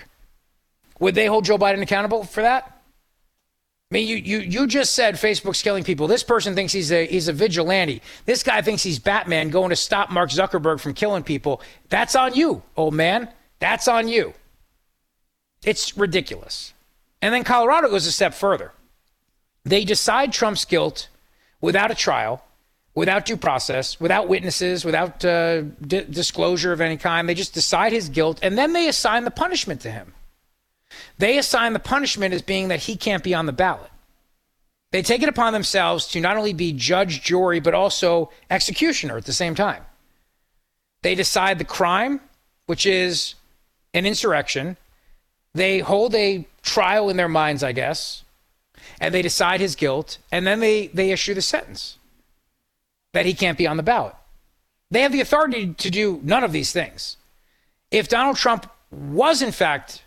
[0.99, 2.78] would they hold Joe Biden accountable for that?
[3.91, 6.05] I mean, you, you, you just said Facebook's killing people.
[6.05, 8.03] This person thinks he's a, he's a vigilante.
[8.25, 11.59] This guy thinks he's Batman going to stop Mark Zuckerberg from killing people.
[11.89, 13.29] That's on you, old man.
[13.57, 14.35] That's on you.
[15.65, 16.73] It's ridiculous.
[17.19, 18.73] And then Colorado goes a step further.
[19.65, 21.09] They decide Trump's guilt
[21.59, 22.43] without a trial,
[22.93, 27.27] without due process, without witnesses, without uh, di- disclosure of any kind.
[27.27, 30.13] They just decide his guilt, and then they assign the punishment to him.
[31.17, 33.91] They assign the punishment as being that he can't be on the ballot.
[34.91, 39.25] They take it upon themselves to not only be judge, jury, but also executioner at
[39.25, 39.83] the same time.
[41.03, 42.19] They decide the crime,
[42.65, 43.35] which is
[43.93, 44.77] an insurrection,
[45.53, 48.23] they hold a trial in their minds, I guess,
[48.99, 51.97] and they decide his guilt, and then they, they issue the sentence
[53.13, 54.15] that he can't be on the ballot.
[54.91, 57.17] They have the authority to do none of these things.
[57.91, 60.03] If Donald Trump was, in fact,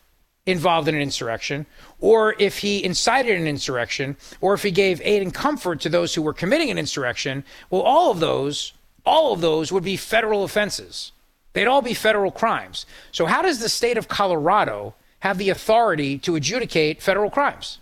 [0.47, 1.67] involved in an insurrection,
[2.01, 6.15] or if he incited an insurrection, or if he gave aid and comfort to those
[6.15, 8.73] who were committing an insurrection, well, all of those,
[9.07, 11.13] all of those would be federal offenses.
[11.53, 12.87] They'd all be federal crimes.
[13.13, 17.79] So, how does the state of Colorado have the authority to adjudicate federal crimes,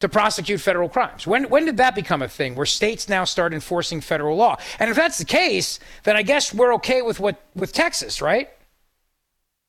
[0.00, 1.26] to prosecute federal crimes?
[1.26, 4.56] When, when did that become a thing where states now start enforcing federal law?
[4.78, 8.50] And if that's the case, then I guess we're okay with what with Texas, right?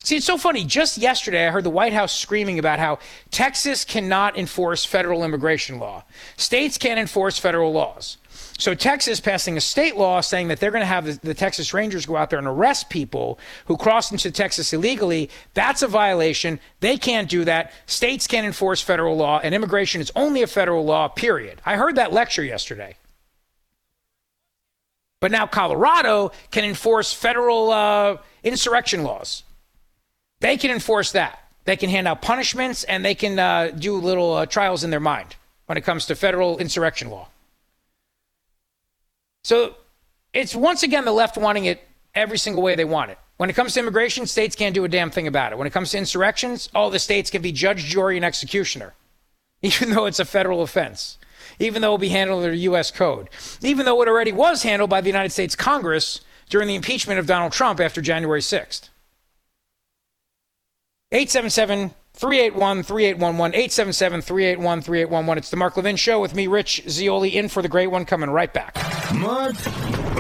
[0.01, 0.63] See, it's so funny.
[0.63, 2.99] Just yesterday, I heard the White House screaming about how
[3.31, 6.03] Texas cannot enforce federal immigration law.
[6.37, 8.17] States can't enforce federal laws.
[8.57, 11.73] So Texas passing a state law saying that they're going to have the, the, Texas
[11.73, 15.29] Rangers go out there and arrest people who cross into Texas illegally.
[15.53, 16.59] That's a violation.
[16.79, 17.73] They can't do that.
[17.85, 21.61] States can't enforce federal law, and immigration is only a federal law, period.
[21.65, 22.95] I heard that lecture yesterday.
[25.21, 29.43] But now Colorado can enforce federal uh, insurrection laws.
[30.39, 31.43] They can enforce that.
[31.65, 34.99] They can hand out punishments and they can uh, do little uh, trials in their
[34.99, 35.35] mind
[35.65, 37.27] when it comes to federal insurrection law.
[39.43, 39.75] So
[40.33, 43.19] it's once again the left wanting it every single way they want it.
[43.37, 45.57] When it comes to immigration, states can't do a damn thing about it.
[45.57, 48.93] When it comes to insurrections, all the states can be judge, jury, and executioner,
[49.61, 51.17] even though it's a federal offense,
[51.57, 52.91] even though it'll be handled under U.S.
[52.91, 53.29] code,
[53.61, 57.27] even though it already was handled by the United States Congress during the impeachment of
[57.27, 58.89] Donald Trump after January 6th.
[61.11, 63.55] 877 381 3811.
[63.55, 65.37] 877 381 3811.
[65.39, 68.29] It's the Mark Levin Show with me, Rich Zeoli, in for the great one, coming
[68.29, 68.75] right back.
[69.15, 69.55] Mark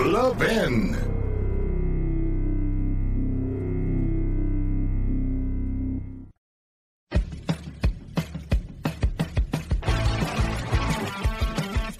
[0.03, 0.97] Levin.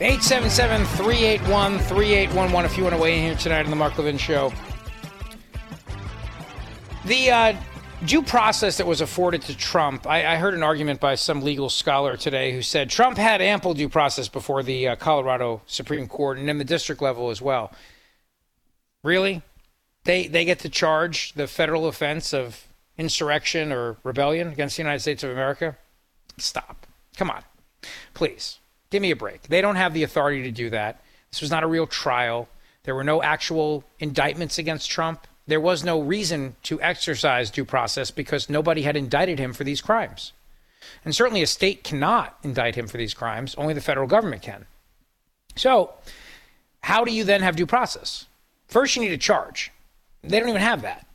[0.02, 2.66] Eight seven seven three eight one three eight one one.
[2.66, 4.52] If you want to weigh in here tonight on the Mark Levin Show,
[7.06, 7.54] the uh,
[8.06, 10.08] due process that was afforded to Trump.
[10.08, 13.74] I, I, heard an argument by some legal scholar today who said Trump had ample
[13.74, 17.72] due process before the uh, Colorado Supreme Court and in the district level as well.
[19.04, 19.42] Really?
[20.06, 22.68] They they get to charge the federal offense of
[22.98, 25.78] insurrection or rebellion against the United States of America?
[26.38, 26.86] Stop.
[27.16, 27.44] Come on.
[28.14, 28.60] Please.
[28.90, 29.44] Give me a break.
[29.44, 31.02] They don't have the authority to do that.
[31.32, 32.50] This was not a real trial.
[32.84, 38.12] There were no actual indictments against Trump there was no reason to exercise due process
[38.12, 40.32] because nobody had indicted him for these crimes.
[41.04, 44.66] And certainly a state cannot indict him for these crimes, only the federal government can.
[45.56, 45.94] So,
[46.82, 48.26] how do you then have due process?
[48.68, 49.72] First, you need a charge.
[50.24, 51.06] They don't even have that.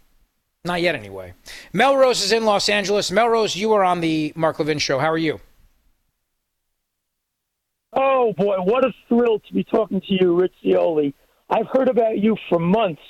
[0.64, 1.34] Not yet, anyway.
[1.72, 3.10] Melrose is in Los Angeles.
[3.10, 4.98] Melrose, you are on the Mark Levin show.
[4.98, 5.40] How are you?
[7.92, 10.54] Oh, boy, what a thrill to be talking to you, Rich
[11.50, 13.02] I've heard about you for months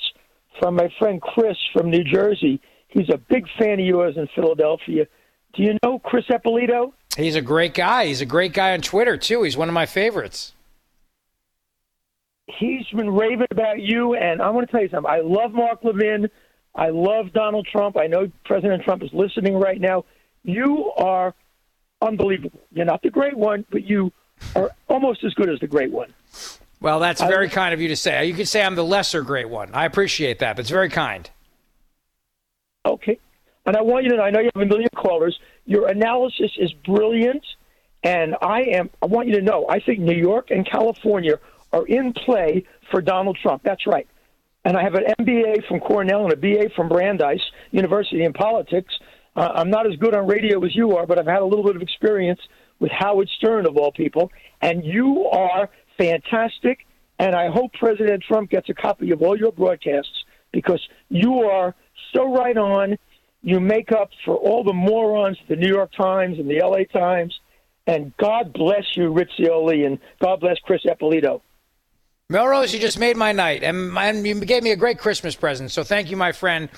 [0.59, 2.61] from my friend Chris from New Jersey.
[2.87, 5.05] He's a big fan of yours in Philadelphia.
[5.53, 6.93] Do you know Chris Eppolito?
[7.17, 8.05] He's a great guy.
[8.07, 9.43] He's a great guy on Twitter, too.
[9.43, 10.53] He's one of my favorites.
[12.47, 15.11] He's been raving about you, and I want to tell you something.
[15.11, 16.29] I love Mark Levin.
[16.75, 17.97] I love Donald Trump.
[17.97, 20.05] I know President Trump is listening right now.
[20.43, 21.33] You are
[22.01, 22.61] unbelievable.
[22.71, 24.11] You're not the great one, but you
[24.55, 26.13] are almost as good as the great one.
[26.85, 28.27] Well, that's very I, kind of you to say.
[28.27, 29.73] You could say I'm the lesser great one.
[29.73, 30.55] I appreciate that.
[30.55, 31.27] That's very kind.
[32.85, 33.17] Okay.
[33.65, 35.35] And I want you to know, I know you have a million callers.
[35.65, 37.43] Your analysis is brilliant.
[38.03, 41.39] And I am, I want you to know, I think New York and California
[41.73, 43.63] are in play for Donald Trump.
[43.63, 44.07] That's right.
[44.63, 47.41] And I have an MBA from Cornell and a BA from Brandeis
[47.71, 48.93] University in politics.
[49.35, 51.65] Uh, I'm not as good on radio as you are, but I've had a little
[51.65, 52.41] bit of experience
[52.77, 54.31] with Howard Stern, of all people.
[54.61, 56.85] And you are fantastic.
[57.19, 61.73] And I hope President Trump gets a copy of all your broadcasts because you are
[62.13, 62.97] so right on.
[63.41, 67.39] You make up for all the morons, the New York Times and the LA Times.
[67.87, 71.41] And God bless you, Rich Zeoli, and God bless Chris Eppolito.
[72.27, 75.69] Melrose, you just made my night, and, and you gave me a great Christmas present.
[75.69, 76.69] So thank you, my friend.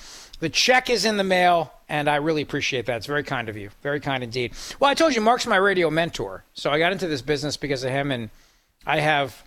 [0.42, 2.98] The check is in the mail, and I really appreciate that.
[2.98, 3.70] It's very kind of you.
[3.82, 4.52] Very kind indeed.
[4.82, 6.44] Well, I told you, Mark's my radio mentor.
[6.54, 8.30] So I got into this business because of him, and–
[8.88, 9.44] I have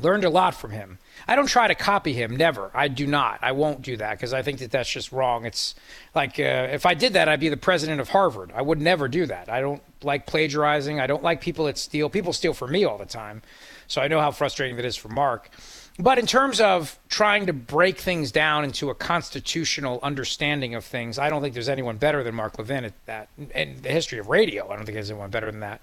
[0.00, 0.98] learned a lot from him.
[1.28, 2.70] I don't try to copy him, never.
[2.74, 3.38] I do not.
[3.42, 5.44] I won't do that because I think that that's just wrong.
[5.44, 5.74] It's
[6.14, 8.52] like uh, if I did that, I'd be the president of Harvard.
[8.54, 9.48] I would never do that.
[9.48, 10.98] I don't like plagiarizing.
[10.98, 12.08] I don't like people that steal.
[12.08, 13.42] People steal from me all the time.
[13.86, 15.50] So I know how frustrating that is for Mark.
[15.98, 21.18] But in terms of trying to break things down into a constitutional understanding of things,
[21.18, 23.28] I don't think there's anyone better than Mark Levin at that.
[23.54, 25.82] In the history of radio, I don't think there's anyone better than that.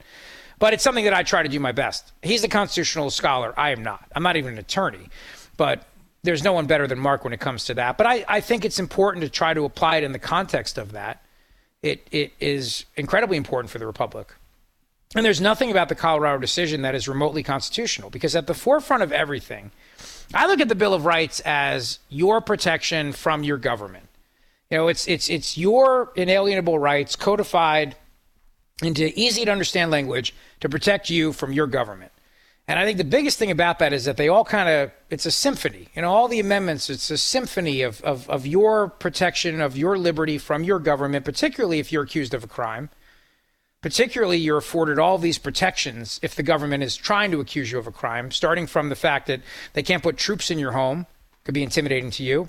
[0.61, 2.11] But it's something that I try to do my best.
[2.21, 3.51] He's a constitutional scholar.
[3.57, 4.05] I am not.
[4.15, 5.09] I'm not even an attorney.
[5.57, 5.87] But
[6.21, 7.97] there's no one better than Mark when it comes to that.
[7.97, 10.91] But I, I think it's important to try to apply it in the context of
[10.91, 11.25] that.
[11.81, 14.35] It it is incredibly important for the republic.
[15.15, 19.01] And there's nothing about the Colorado decision that is remotely constitutional because at the forefront
[19.01, 19.71] of everything,
[20.31, 24.07] I look at the Bill of Rights as your protection from your government.
[24.69, 27.95] You know, it's it's it's your inalienable rights codified
[28.87, 32.11] into easy to understand language to protect you from your government.
[32.67, 35.25] And I think the biggest thing about that is that they all kind of, it's
[35.25, 35.89] a symphony.
[35.95, 39.97] You know, all the amendments, it's a symphony of, of, of your protection, of your
[39.97, 42.89] liberty from your government, particularly if you're accused of a crime.
[43.81, 47.87] Particularly, you're afforded all these protections if the government is trying to accuse you of
[47.87, 49.41] a crime, starting from the fact that
[49.73, 51.07] they can't put troops in your home,
[51.43, 52.47] could be intimidating to you.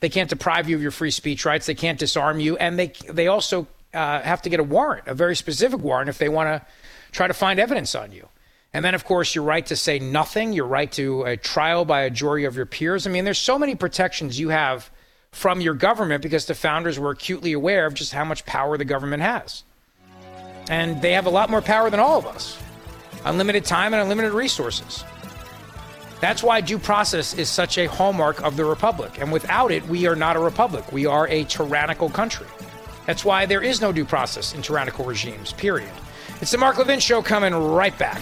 [0.00, 1.66] They can't deprive you of your free speech rights.
[1.66, 2.56] They can't disarm you.
[2.56, 6.18] And they, they also uh, have to get a warrant, a very specific warrant, if
[6.18, 6.66] they want to
[7.12, 8.28] try to find evidence on you.
[8.72, 12.02] And then, of course, your right to say nothing, your right to a trial by
[12.02, 13.06] a jury of your peers.
[13.06, 14.90] I mean, there's so many protections you have
[15.32, 18.84] from your government because the founders were acutely aware of just how much power the
[18.84, 19.64] government has.
[20.68, 22.58] And they have a lot more power than all of us
[23.24, 25.04] unlimited time and unlimited resources.
[26.20, 29.18] That's why due process is such a hallmark of the republic.
[29.18, 30.90] And without it, we are not a republic.
[30.92, 32.46] We are a tyrannical country.
[33.10, 35.90] That's why there is no due process in tyrannical regimes, period.
[36.40, 38.20] It's the Mark Levin Show coming right back.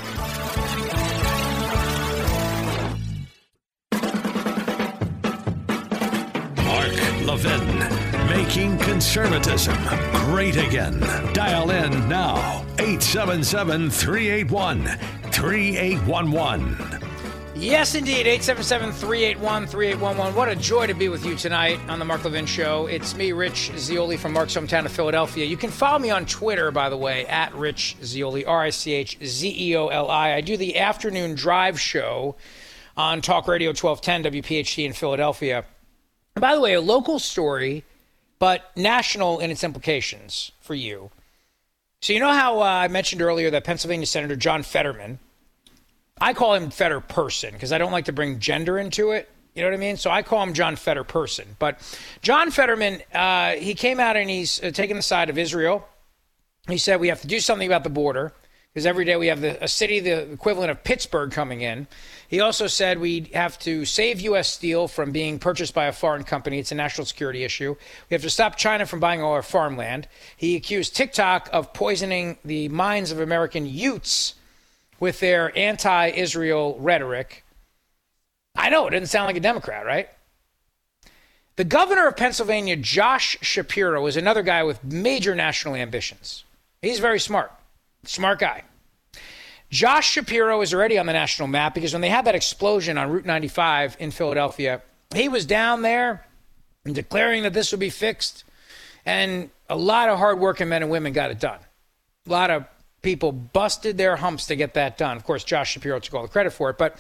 [6.65, 6.95] Mark
[7.27, 9.77] Levin, making conservatism
[10.25, 10.99] great again.
[11.35, 14.87] Dial in now, 877 381
[15.31, 16.98] 3811.
[17.59, 18.29] Yes, indeed.
[18.29, 20.35] 877 381 3811.
[20.37, 22.87] What a joy to be with you tonight on The Mark Levin Show.
[22.87, 25.45] It's me, Rich Zeoli from Mark's hometown of Philadelphia.
[25.45, 28.93] You can follow me on Twitter, by the way, at Rich Zeoli, R I C
[28.93, 30.35] H Z E O L I.
[30.35, 32.37] I do the afternoon drive show
[32.97, 35.65] on Talk Radio 1210 WPHT in Philadelphia.
[36.37, 37.83] And by the way, a local story,
[38.39, 41.11] but national in its implications for you.
[42.03, 45.19] So, you know how uh, I mentioned earlier that Pennsylvania Senator John Fetterman,
[46.21, 49.31] I call him Fetter Person because I don't like to bring gender into it.
[49.55, 49.97] You know what I mean?
[49.97, 51.57] So I call him John Fetter Person.
[51.59, 51.81] But
[52.23, 55.87] John Fetterman, uh, he came out and he's uh, taking the side of Israel.
[56.69, 58.33] He said we have to do something about the border
[58.73, 61.89] because every day we have the, a city the equivalent of Pittsburgh coming in.
[62.29, 64.49] He also said we have to save U.S.
[64.49, 66.59] steel from being purchased by a foreign company.
[66.59, 67.75] It's a national security issue.
[68.11, 70.07] We have to stop China from buying all our farmland.
[70.37, 74.35] He accused TikTok of poisoning the minds of American youths
[75.01, 77.45] with their anti Israel rhetoric.
[78.57, 80.09] I know it doesn't sound like a Democrat, right?
[81.57, 86.45] The governor of Pennsylvania, Josh Shapiro, is another guy with major national ambitions.
[86.83, 87.53] He's very smart,
[88.05, 88.63] smart guy.
[89.71, 93.11] Josh Shapiro is already on the national map because when they had that explosion on
[93.11, 94.83] Route 95 in Philadelphia,
[95.15, 96.27] he was down there
[96.85, 98.45] and declaring that this would be fixed.
[99.05, 101.59] And a lot of hardworking men and women got it done.
[102.27, 102.65] A lot of
[103.03, 105.17] people busted their humps to get that done.
[105.17, 106.99] Of course, Josh Shapiro took all the credit for it, but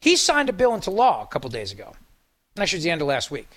[0.00, 1.94] he signed a bill into law a couple days ago.
[2.56, 3.48] Actually, it was the end of last week.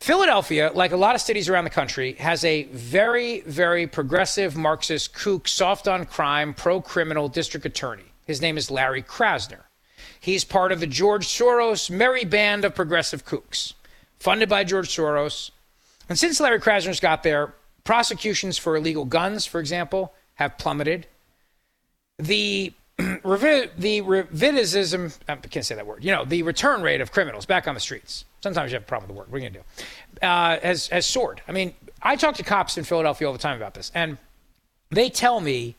[0.00, 5.14] Philadelphia, like a lot of cities around the country, has a very, very progressive Marxist
[5.14, 8.04] kook, soft on crime, pro criminal district attorney.
[8.26, 9.62] His name is Larry Krasner.
[10.20, 13.72] He's part of the George Soros merry band of progressive kooks,
[14.18, 15.50] funded by George Soros.
[16.08, 21.06] And since Larry Krasner's got there, prosecutions for illegal guns, for example, have plummeted.
[22.18, 27.44] The the revivism, I can't say that word, you know, the return rate of criminals
[27.44, 28.24] back on the streets.
[28.40, 29.32] Sometimes you have a problem with the word.
[29.32, 30.26] What are you going to do?
[30.26, 31.42] Uh, has, has soared.
[31.48, 34.16] I mean, I talk to cops in Philadelphia all the time about this, and
[34.90, 35.74] they tell me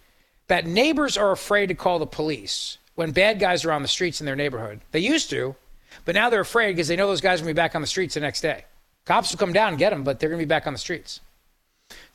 [0.48, 4.20] that neighbors are afraid to call the police when bad guys are on the streets
[4.20, 4.82] in their neighborhood.
[4.92, 5.56] They used to,
[6.04, 8.16] but now they're afraid because they know those guys to be back on the streets
[8.16, 8.66] the next day.
[9.06, 10.80] Cops will come down and get them, but they're going to be back on the
[10.80, 11.22] streets.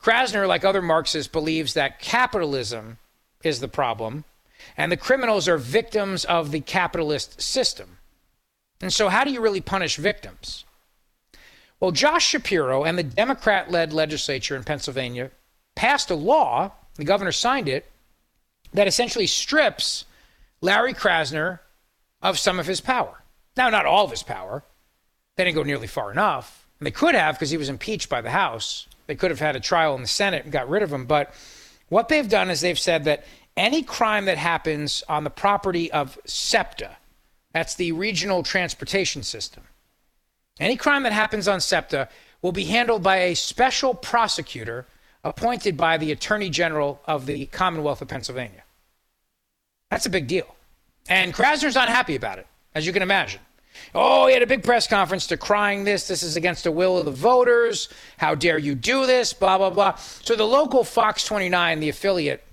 [0.03, 2.99] Krasner, like other Marxists, believes that capitalism
[3.43, 4.25] is the problem
[4.77, 7.99] and the criminals are victims of the capitalist system.
[8.81, 10.65] And so, how do you really punish victims?
[11.81, 15.31] Well, Josh Shapiro and the Democrat led legislature in Pennsylvania
[15.75, 17.91] passed a law, the governor signed it,
[18.73, 20.05] that essentially strips
[20.61, 21.61] Larry Krasner
[22.23, 23.23] of some of his power.
[23.57, 24.63] Now, not all of his power.
[25.37, 26.67] They didn't go nearly far enough.
[26.79, 28.87] And they could have because he was impeached by the House.
[29.11, 31.05] They could have had a trial in the Senate and got rid of him.
[31.05, 31.35] But
[31.89, 33.25] what they've done is they've said that
[33.57, 36.97] any crime that happens on the property of SEPTA,
[37.53, 39.65] that's the regional transportation system,
[40.61, 42.09] any crime that happens on SEPTA
[42.41, 44.87] will be handled by a special prosecutor
[45.25, 48.63] appointed by the Attorney General of the Commonwealth of Pennsylvania.
[49.91, 50.55] That's a big deal.
[51.09, 52.47] And Krasner's not happy about it,
[52.77, 53.41] as you can imagine.
[53.95, 56.07] Oh, he had a big press conference decrying this.
[56.07, 57.89] This is against the will of the voters.
[58.19, 59.33] How dare you do this?
[59.33, 59.97] Blah, blah, blah.
[59.97, 62.45] So the local Fox 29, the affiliate,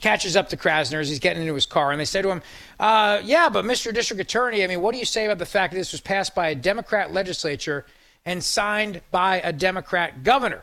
[0.00, 1.92] catches up to Krasner as he's getting into his car.
[1.92, 2.42] And they say to him,
[2.78, 3.94] uh, Yeah, but Mr.
[3.94, 6.34] District Attorney, I mean, what do you say about the fact that this was passed
[6.34, 7.86] by a Democrat legislature
[8.24, 10.62] and signed by a Democrat governor?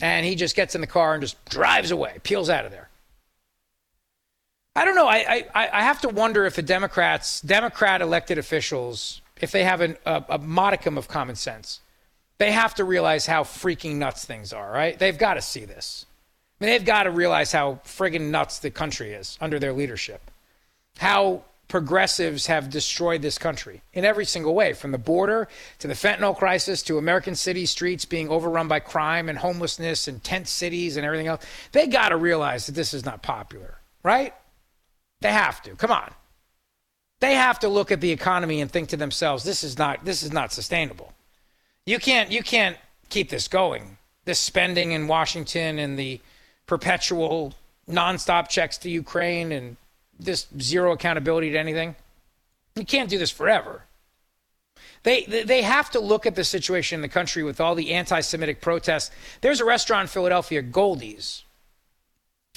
[0.00, 2.88] And he just gets in the car and just drives away, peels out of there.
[4.76, 5.06] I don't know.
[5.06, 9.80] I, I, I have to wonder if the Democrats, Democrat elected officials, if they have
[9.80, 11.80] an, a, a modicum of common sense,
[12.38, 14.98] they have to realize how freaking nuts things are, right?
[14.98, 16.06] They've got to see this.
[16.60, 20.30] I mean, they've got to realize how friggin' nuts the country is under their leadership.
[20.98, 25.48] How progressives have destroyed this country in every single way, from the border
[25.78, 30.22] to the fentanyl crisis to American city streets being overrun by crime and homelessness and
[30.22, 31.44] tent cities and everything else.
[31.72, 34.34] They got to realize that this is not popular, right?
[35.24, 35.74] They have to.
[35.74, 36.12] Come on.
[37.20, 40.22] They have to look at the economy and think to themselves, this is not this
[40.22, 41.14] is not sustainable.
[41.86, 42.76] You can't you can't
[43.08, 43.96] keep this going.
[44.26, 46.20] This spending in Washington and the
[46.66, 47.54] perpetual
[47.88, 49.78] nonstop checks to Ukraine and
[50.20, 51.96] this zero accountability to anything.
[52.76, 53.84] You can't do this forever.
[55.04, 58.20] They, they have to look at the situation in the country with all the anti
[58.20, 59.10] Semitic protests.
[59.40, 61.44] There's a restaurant in Philadelphia, Goldie's,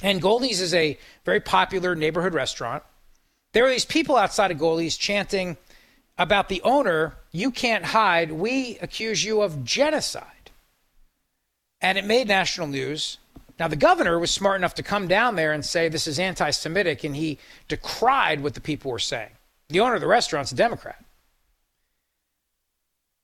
[0.04, 2.84] and Goldie's is a very popular neighborhood restaurant.
[3.54, 5.58] There are these people outside of Goldie's chanting
[6.18, 10.52] about the owner, you can't hide, we accuse you of genocide.
[11.80, 13.18] And it made national news.
[13.60, 16.50] Now, the governor was smart enough to come down there and say this is anti
[16.52, 19.32] Semitic, and he decried what the people were saying.
[19.70, 21.04] The owner of the restaurant's a Democrat.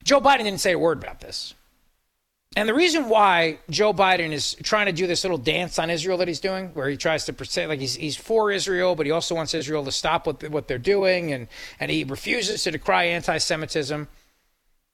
[0.03, 1.53] Joe Biden didn't say a word about this.
[2.55, 6.19] And the reason why Joe Biden is trying to do this little dance on Israel
[6.19, 9.11] that he's doing, where he tries to pretend like he's, he's for Israel, but he
[9.11, 11.47] also wants Israel to stop what, what they're doing, and,
[11.79, 14.07] and he refuses to decry anti Semitism.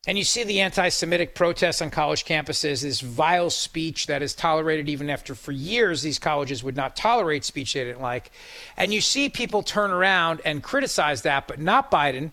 [0.08, 4.34] And you see the anti Semitic protests on college campuses, this vile speech that is
[4.34, 8.32] tolerated even after for years these colleges would not tolerate speech they didn't like.
[8.78, 12.32] And you see people turn around and criticize that, but not Biden,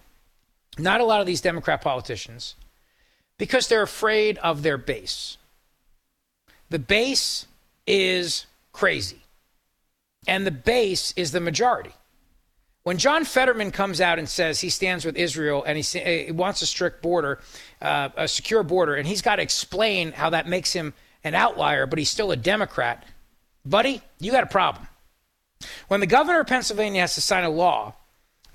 [0.78, 2.54] not a lot of these Democrat politicians
[3.38, 5.36] because they're afraid of their base.
[6.70, 7.46] The base
[7.86, 9.22] is crazy,
[10.26, 11.92] and the base is the majority.
[12.82, 15.82] When John Fetterman comes out and says he stands with Israel and he,
[16.26, 17.40] he wants a strict border,
[17.82, 20.94] uh, a secure border, and he's got to explain how that makes him
[21.24, 23.04] an outlier, but he's still a Democrat,
[23.64, 24.86] buddy, you got a problem.
[25.88, 27.94] When the governor of Pennsylvania has to sign a law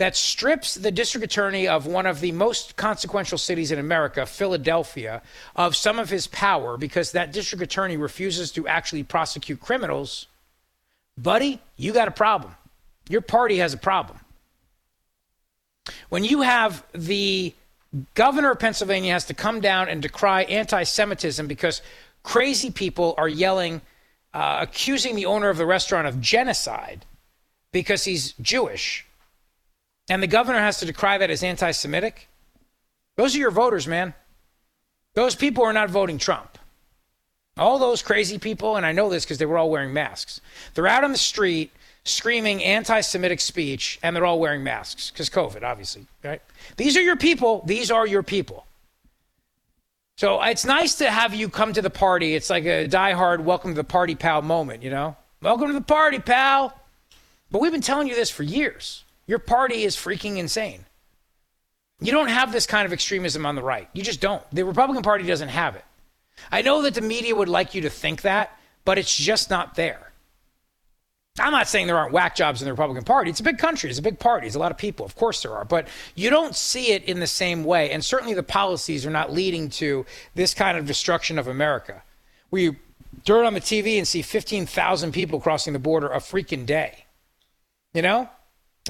[0.02, 5.22] that strips the district attorney of one of the most consequential cities in America, Philadelphia,
[5.56, 10.26] of some of his power because that district attorney refuses to actually prosecute criminals,
[11.20, 12.56] buddy, you got a problem.
[13.10, 14.20] Your party has a problem.
[16.10, 17.54] When you have the
[18.16, 21.84] governor of Pennsylvania has to come down and decry anti Semitism because
[22.24, 23.82] crazy people are yelling,
[24.34, 27.06] uh, accusing the owner of the restaurant of genocide
[27.72, 29.06] because he's Jewish
[30.10, 32.28] and the governor has to decry that as anti Semitic,
[33.16, 34.14] those are your voters, man.
[35.14, 36.58] Those people are not voting Trump.
[37.58, 40.42] All those crazy people, and I know this because they were all wearing masks,
[40.74, 41.72] they're out on the street
[42.04, 46.42] screaming anti Semitic speech, and they're all wearing masks because COVID, obviously, right?
[46.78, 47.64] These are your people.
[47.66, 48.66] These are your people.
[50.18, 52.36] So it's nice to have you come to the party.
[52.36, 55.16] It's like a die-hard welcome to the party, pal moment, you know?
[55.42, 56.78] Welcome to the party, pal.
[57.50, 59.04] But we've been telling you this for years.
[59.32, 60.84] Your party is freaking insane.
[62.02, 63.88] You don't have this kind of extremism on the right.
[63.94, 64.44] You just don't.
[64.52, 65.86] The Republican Party doesn't have it.
[66.52, 69.76] I know that the media would like you to think that, but it's just not
[69.76, 70.12] there.
[71.40, 73.30] I'm not saying there aren't whack jobs in the Republican Party.
[73.30, 73.90] It's a big country.
[73.90, 74.48] It's a big party.
[74.48, 75.06] It's a lot of people.
[75.06, 75.64] Of course there are.
[75.64, 77.90] But you don't see it in the same way.
[77.92, 80.06] And certainly the policies are not leading to
[80.36, 82.04] this kind of destruction of America.
[82.50, 82.76] We
[83.24, 87.06] turn on the TV and see 15,000 people crossing the border a freaking day.
[87.94, 88.30] You know?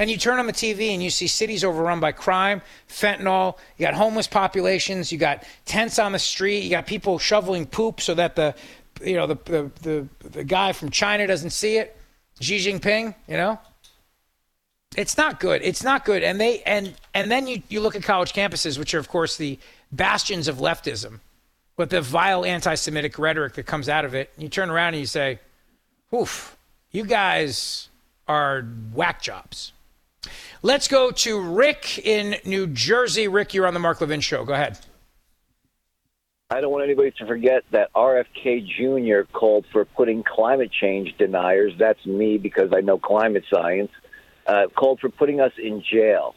[0.02, 3.60] And you turn on the TV and you see cities overrun by crime, fentanyl.
[3.78, 5.12] You got homeless populations.
[5.12, 6.64] You got tents on the street.
[6.64, 8.56] You got people shoveling poop so that the,
[9.00, 11.96] you know, the the the, the guy from China doesn't see it.
[12.40, 13.60] Xi Jinping, you know.
[14.98, 15.62] It's not good.
[15.62, 16.24] It's not good.
[16.24, 19.38] And they and and then you you look at college campuses, which are of course
[19.38, 19.60] the
[19.92, 21.20] bastions of leftism,
[21.78, 24.32] with the vile anti-Semitic rhetoric that comes out of it.
[24.34, 25.38] And you turn around and you say,
[26.12, 26.58] "Oof,
[26.90, 27.90] you guys
[28.28, 28.64] are
[28.96, 29.74] whack jobs."
[30.64, 33.28] Let's go to Rick in New Jersey.
[33.28, 34.46] Rick, you're on the Mark Levin show.
[34.46, 34.78] Go ahead.
[36.52, 39.32] I don't want anybody to forget that RFK Jr.
[39.32, 43.90] called for putting climate change deniers, that's me because I know climate science,
[44.46, 46.36] uh, called for putting us in jail.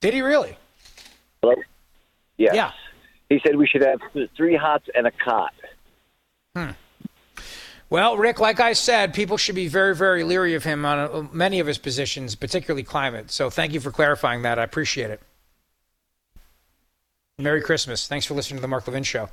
[0.00, 0.58] Did he really?
[1.40, 1.54] Hello?
[2.36, 2.54] Yes.
[2.54, 2.72] Yeah.
[3.28, 4.00] He said we should have
[4.36, 5.54] three hots and a cot.
[6.54, 6.70] Hmm.
[7.92, 11.26] Well, Rick, like I said, people should be very, very leery of him on uh,
[11.30, 13.30] many of his positions, particularly climate.
[13.30, 14.58] So thank you for clarifying that.
[14.58, 15.20] I appreciate it.
[17.38, 18.08] Merry Christmas.
[18.08, 19.28] Thanks for listening to the Mark Levin Show.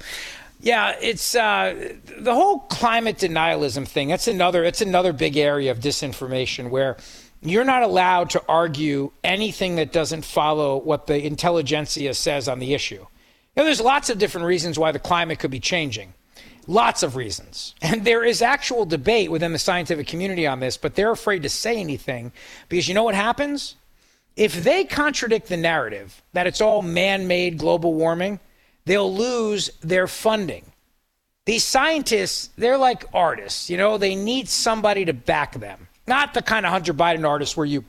[0.60, 4.10] Yeah, it's uh, the whole climate denialism thing.
[4.10, 4.66] That's another.
[4.66, 6.98] It's another big area of disinformation where
[7.42, 12.74] you're not allowed to argue anything that doesn't follow what the intelligentsia says on the
[12.74, 12.96] issue.
[12.96, 13.08] You
[13.56, 16.14] know, there's lots of different reasons why the climate could be changing.
[16.68, 17.74] Lots of reasons.
[17.82, 21.50] And there is actual debate within the scientific community on this, but they're afraid to
[21.50, 22.32] say anything
[22.68, 23.76] because you know what happens?
[24.36, 28.40] If they contradict the narrative that it's all man made global warming,
[28.86, 30.66] they'll lose their funding.
[31.46, 35.88] These scientists, they're like artists, you know, they need somebody to back them.
[36.08, 37.84] Not the kind of Hunter Biden artist where you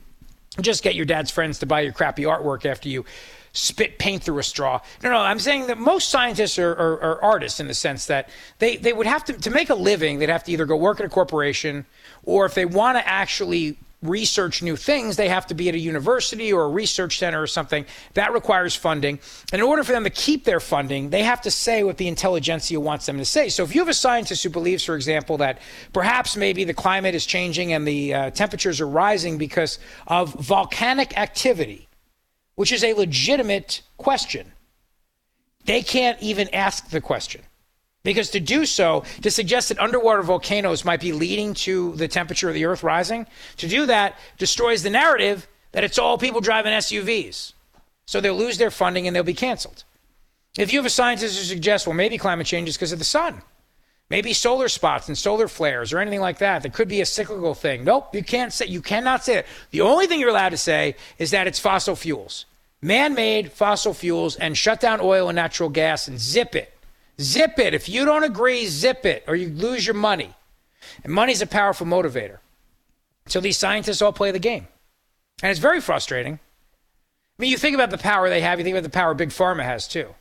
[0.59, 3.05] just get your dad's friends to buy your crappy artwork after you
[3.53, 4.79] spit paint through a straw.
[5.03, 8.29] No, no, I'm saying that most scientists are, are, are, artists in the sense that
[8.59, 10.99] they, they would have to, to make a living, they'd have to either go work
[10.99, 11.85] at a corporation
[12.23, 15.79] or if they want to actually research new things, they have to be at a
[15.79, 17.85] university or a research center or something.
[18.15, 19.19] That requires funding.
[19.51, 22.07] And in order for them to keep their funding, they have to say what the
[22.07, 23.49] intelligentsia wants them to say.
[23.49, 25.59] So if you have a scientist who believes, for example, that
[25.93, 31.17] perhaps maybe the climate is changing and the uh, temperatures are rising because of volcanic
[31.17, 31.87] activity,
[32.55, 34.51] which is a legitimate question,
[35.65, 37.41] they can't even ask the question.
[38.03, 42.49] Because to do so, to suggest that underwater volcanoes might be leading to the temperature
[42.49, 46.73] of the Earth rising, to do that destroys the narrative that it's all people driving
[46.73, 47.53] SUVs.
[48.05, 49.83] So they'll lose their funding and they'll be canceled.
[50.57, 53.05] If you have a scientist who suggests, well, maybe climate change is because of the
[53.05, 53.41] sun,
[54.11, 57.55] maybe solar spots and solar flares or anything like that, that could be a cyclical
[57.55, 57.85] thing.
[57.85, 59.45] Nope, you can't say, you cannot say it.
[59.71, 62.45] The only thing you're allowed to say is that it's fossil fuels,
[62.81, 66.77] man-made fossil fuels, and shut down oil and natural gas and zip it.
[67.21, 67.73] Zip it.
[67.73, 70.33] If you don't agree, zip it, or you lose your money.
[71.05, 72.39] And money's a powerful motivator.
[73.27, 74.67] So these scientists all play the game.
[75.41, 76.33] And it's very frustrating.
[76.33, 79.29] I mean, you think about the power they have, you think about the power Big
[79.29, 80.13] Pharma has too.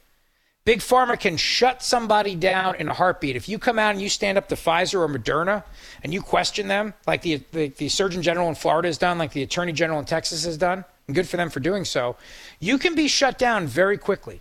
[0.65, 3.35] Big Pharma can shut somebody down in a heartbeat.
[3.35, 5.65] If you come out and you stand up to Pfizer or Moderna
[6.03, 9.33] and you question them, like the, the, the Surgeon General in Florida has done, like
[9.33, 12.17] the Attorney General in Texas has done, and good for them for doing so,
[12.61, 14.41] you can be shut down very quickly.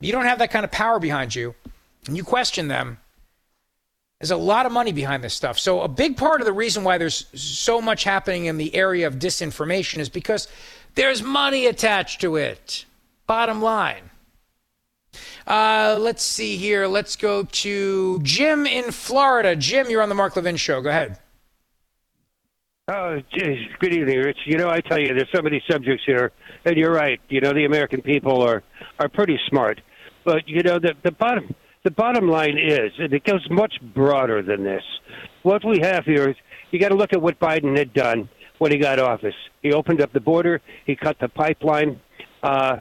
[0.00, 1.54] You don't have that kind of power behind you
[2.06, 2.98] and you question them,
[4.20, 5.58] there's a lot of money behind this stuff.
[5.58, 9.06] So, a big part of the reason why there's so much happening in the area
[9.06, 10.48] of disinformation is because
[10.94, 12.84] there's money attached to it.
[13.26, 14.10] Bottom line.
[15.46, 16.86] Uh, let's see here.
[16.86, 19.56] Let's go to Jim in Florida.
[19.56, 20.80] Jim, you're on the Mark Levin show.
[20.80, 21.18] Go ahead.
[22.88, 23.58] Oh, geez.
[23.78, 24.38] good evening, Rich.
[24.44, 26.32] You know, I tell you, there's so many subjects here,
[26.64, 27.20] and you're right.
[27.28, 28.62] You know, the American people are
[28.98, 29.80] are pretty smart,
[30.24, 31.54] but you know, the the bottom
[31.84, 34.82] the bottom line is, and it goes much broader than this.
[35.42, 36.36] What we have here is
[36.70, 38.28] you got to look at what Biden had done
[38.58, 39.34] when he got office.
[39.62, 40.60] He opened up the border.
[40.86, 42.00] He cut the pipeline.
[42.42, 42.78] Uh,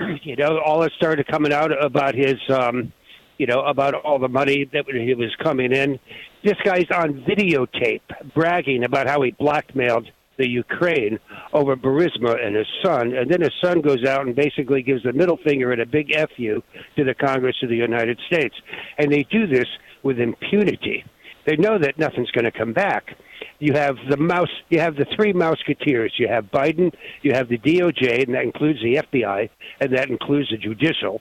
[0.22, 2.92] you know, all that started coming out about his, um,
[3.38, 5.98] you know, about all the money that he was coming in.
[6.44, 8.02] This guy's on videotape
[8.34, 11.18] bragging about how he blackmailed the Ukraine
[11.52, 15.12] over Burisma and his son, and then his son goes out and basically gives the
[15.12, 16.62] middle finger and a big fu
[16.96, 18.54] to the Congress of the United States,
[18.96, 19.66] and they do this
[20.02, 21.04] with impunity.
[21.46, 23.16] They know that nothing's going to come back.
[23.58, 24.48] You have the mouse.
[24.68, 26.10] You have the three Mouseketeers.
[26.18, 26.92] You have Biden.
[27.22, 29.48] You have the DOJ, and that includes the FBI,
[29.80, 31.20] and that includes the judicial,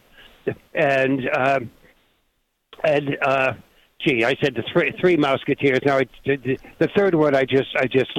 [0.74, 1.60] and uh,
[2.84, 3.54] and uh,
[4.06, 5.86] gee, I said the three three Mouseketeers.
[5.86, 8.18] Now I, the, the third one, I just I just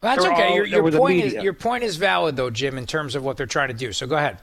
[0.00, 0.48] that's okay.
[0.48, 3.36] All, your, your point is your point is valid though, Jim, in terms of what
[3.36, 3.92] they're trying to do.
[3.92, 4.38] So go ahead.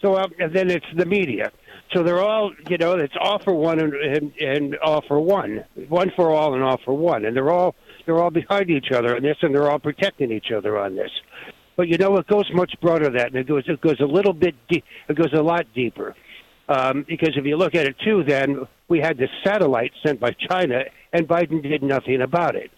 [0.00, 1.50] So uh, and then it's the media.
[1.92, 5.64] So they're all, you know, it's all for one and, and, and all for one,
[5.88, 7.74] one for all and all for one, and they're all
[8.06, 11.10] they're all behind each other on this, and they're all protecting each other on this.
[11.76, 14.06] But you know, it goes much broader than that, and it goes it goes a
[14.06, 14.84] little bit deep.
[15.08, 16.14] It goes a lot deeper.
[16.68, 20.30] Um, because if you look at it too, then we had this satellite sent by
[20.48, 22.70] China, and Biden did nothing about it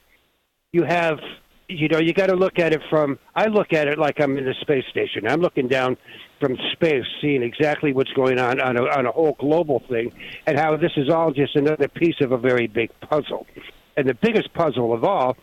[0.74, 1.20] you have
[1.69, 4.36] you know you got to look at it from i look at it like i'm
[4.36, 5.97] in the space station i'm looking down
[6.41, 10.12] from space seeing exactly what's going on on a, on a whole global thing
[10.47, 13.47] and how this is all just another piece of a very big puzzle
[13.97, 15.36] and the biggest puzzle of all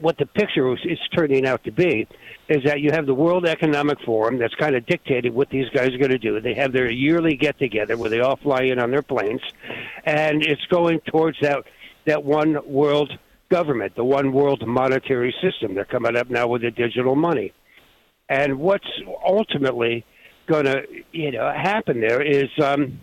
[0.00, 2.06] what the picture is turning out to be
[2.48, 5.94] is that you have the World Economic Forum that's kind of dictating what these guys
[5.94, 6.40] are going to do.
[6.40, 9.40] They have their yearly get together where they all fly in on their planes,
[10.04, 11.62] and it's going towards that
[12.06, 13.16] that one world
[13.50, 15.74] government, the one world monetary system.
[15.74, 17.52] They're coming up now with the digital money.
[18.28, 18.88] And what's
[19.26, 20.04] ultimately
[20.46, 23.00] going to, you know, happen there is um,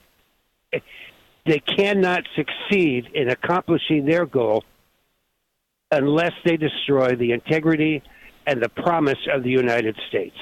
[1.46, 4.64] they cannot succeed in accomplishing their goal
[5.92, 8.02] unless they destroy the integrity
[8.48, 10.36] and the promise of the United States.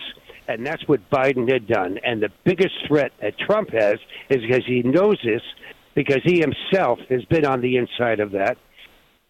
[0.48, 2.00] And that's what Biden had done.
[2.04, 3.96] And the biggest threat that Trump has
[4.30, 5.42] is because he knows this,
[5.96, 8.58] because he himself has been on the inside of that.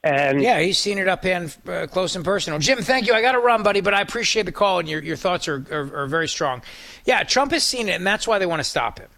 [0.03, 2.57] And yeah, he's seen it up in uh, close and personal.
[2.59, 3.13] Jim, thank you.
[3.13, 5.65] I got to run, buddy, but I appreciate the call and your, your thoughts are,
[5.71, 6.61] are, are very strong.
[7.05, 9.09] Yeah, Trump has seen it, and that's why they want to stop him.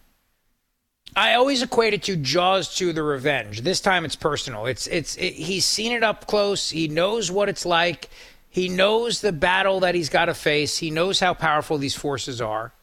[1.16, 3.62] I always equate it to Jaws to the revenge.
[3.62, 4.66] This time it's personal.
[4.66, 6.70] It's it's it, he's seen it up close.
[6.70, 8.10] He knows what it's like.
[8.50, 10.78] He knows the battle that he's got to face.
[10.78, 12.74] He knows how powerful these forces are.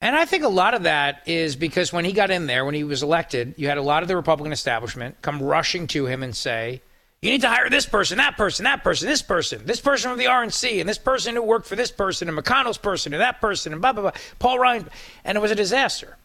[0.00, 2.74] And I think a lot of that is because when he got in there, when
[2.74, 6.22] he was elected, you had a lot of the Republican establishment come rushing to him
[6.22, 6.82] and say,
[7.22, 10.18] you need to hire this person, that person, that person, this person, this person from
[10.18, 13.40] the RNC, and this person who worked for this person, and McConnell's person, and that
[13.40, 14.12] person, and blah, blah, blah.
[14.38, 14.88] Paul Ryan.
[15.24, 16.18] And it was a disaster.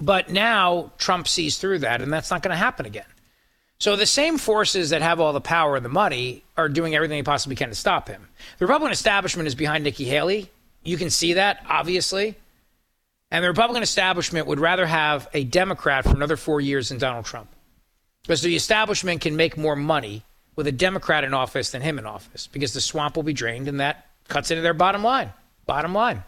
[0.00, 3.04] But now Trump sees through that, and that's not going to happen again.
[3.78, 7.18] So the same forces that have all the power and the money are doing everything
[7.18, 8.28] they possibly can to stop him.
[8.58, 10.50] The Republican establishment is behind Nikki Haley.
[10.84, 12.36] You can see that, obviously.
[13.32, 17.24] And the Republican establishment would rather have a Democrat for another four years than Donald
[17.24, 17.48] Trump.
[18.22, 20.22] Because the establishment can make more money
[20.54, 23.68] with a Democrat in office than him in office because the swamp will be drained
[23.68, 25.32] and that cuts into their bottom line.
[25.64, 26.22] Bottom line.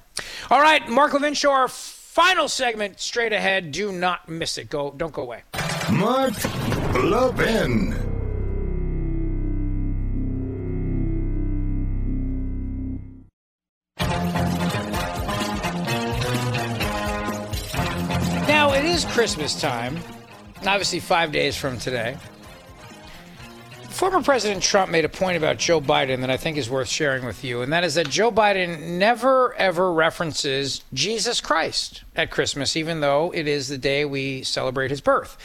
[0.51, 3.71] All right, Mark Levin Show, our final segment straight ahead.
[3.71, 4.71] Do not miss it.
[4.71, 5.43] Go, don't go away.
[5.93, 6.33] Mark
[6.95, 8.14] Levin.
[18.95, 19.99] Is Christmas time,
[20.61, 22.17] obviously five days from today.
[23.89, 27.25] Former President Trump made a point about Joe Biden that I think is worth sharing
[27.25, 32.77] with you, and that is that Joe Biden never ever references Jesus Christ at Christmas,
[32.77, 35.39] even though it is the day we celebrate his birth.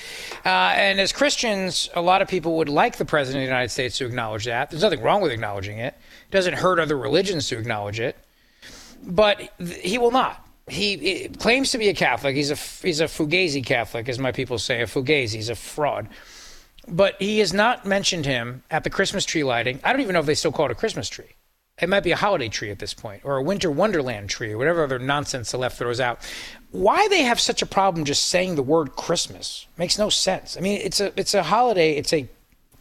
[0.45, 3.69] Uh, and as Christians, a lot of people would like the President of the United
[3.69, 4.69] States to acknowledge that.
[4.69, 8.15] There's nothing wrong with acknowledging it, it doesn't hurt other religions to acknowledge it,
[9.03, 12.35] but he will not he claims to be a Catholic.
[12.35, 14.81] He's a he's a fugazi Catholic, as my people say.
[14.81, 15.33] A fugazi.
[15.33, 16.07] He's a fraud.
[16.87, 19.79] But he has not mentioned him at the Christmas tree lighting.
[19.83, 21.35] I don't even know if they still call it a Christmas tree.
[21.81, 24.57] It might be a holiday tree at this point, or a winter wonderland tree, or
[24.57, 26.19] whatever other nonsense the left throws out.
[26.71, 30.57] Why they have such a problem just saying the word Christmas makes no sense.
[30.57, 31.93] I mean, it's a it's a holiday.
[31.93, 32.27] It's a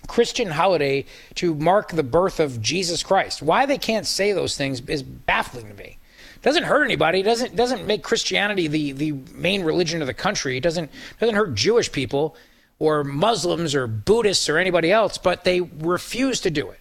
[0.08, 1.04] Christian holiday
[1.34, 3.42] to mark the birth of Jesus Christ.
[3.42, 5.97] Why they can't say those things is baffling to me
[6.42, 7.20] doesn't hurt anybody.
[7.20, 10.56] It doesn't doesn't make Christianity the the main religion of the country.
[10.56, 10.90] It doesn't
[11.20, 12.36] doesn't hurt Jewish people
[12.78, 15.18] or Muslims or Buddhists or anybody else.
[15.18, 16.80] But they refuse to do it.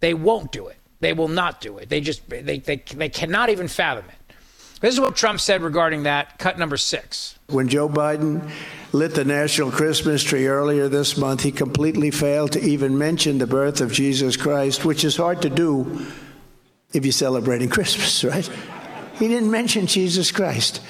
[0.00, 0.76] They won't do it.
[1.00, 1.88] They will not do it.
[1.88, 4.34] They just they they they cannot even fathom it.
[4.80, 6.40] This is what Trump said regarding that.
[6.40, 7.38] Cut number six.
[7.46, 8.50] When Joe Biden
[8.92, 13.46] lit the national Christmas tree earlier this month, he completely failed to even mention the
[13.46, 16.04] birth of Jesus Christ, which is hard to do
[16.92, 18.50] if you're celebrating Christmas, right?
[19.22, 20.80] He didn't mention Jesus Christ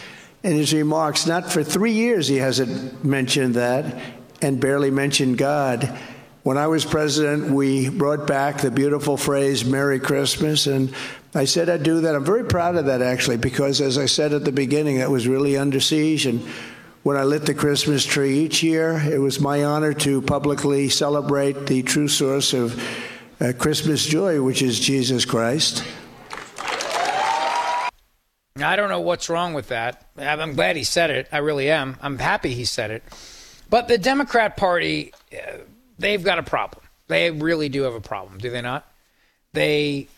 [0.42, 1.26] in his remarks.
[1.26, 4.02] Not for three years he hasn't mentioned that
[4.40, 5.84] and barely mentioned God.
[6.42, 10.94] When I was president, we brought back the beautiful phrase Merry Christmas, and
[11.34, 12.14] I said I'd do that.
[12.14, 15.28] I'm very proud of that, actually, because as I said at the beginning, that was
[15.28, 16.24] really under siege.
[16.24, 16.40] And
[17.02, 21.66] when I lit the Christmas tree each year, it was my honor to publicly celebrate
[21.66, 22.82] the true source of
[23.42, 25.84] uh, Christmas joy, which is Jesus Christ.
[28.62, 30.06] I don't know what's wrong with that.
[30.16, 31.28] I'm glad he said it.
[31.32, 31.96] I really am.
[32.00, 33.02] I'm happy he said it.
[33.70, 35.58] But the Democrat Party, uh,
[35.98, 36.84] they've got a problem.
[37.08, 38.86] They really do have a problem, do they not?
[39.52, 40.08] They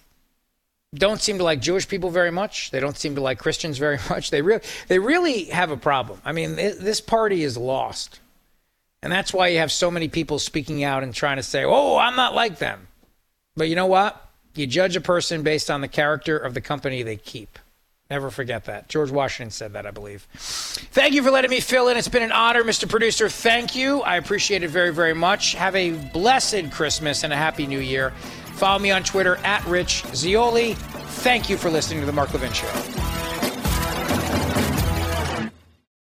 [0.95, 2.71] don't seem to like Jewish people very much.
[2.71, 4.31] They don't seem to like Christians very much.
[4.31, 6.21] They really, they really have a problem.
[6.25, 8.21] I mean, this party is lost.
[9.03, 11.99] And that's why you have so many people speaking out and trying to say, oh,
[11.99, 12.89] I'm not like them.
[13.55, 14.21] But you know what?
[14.55, 17.59] You judge a person based on the character of the company they keep.
[18.11, 18.89] Never forget that.
[18.89, 20.27] George Washington said that, I believe.
[20.33, 21.97] Thank you for letting me fill in.
[21.97, 22.89] It's been an honor, Mr.
[22.89, 23.29] Producer.
[23.31, 24.03] Thank you.
[24.03, 25.55] I appreciate it very, very much.
[25.55, 28.11] Have a blessed Christmas and a happy new year.
[28.57, 30.75] Follow me on Twitter at Rich Zeoli.
[30.75, 33.54] Thank you for listening to The Mark Levin Show.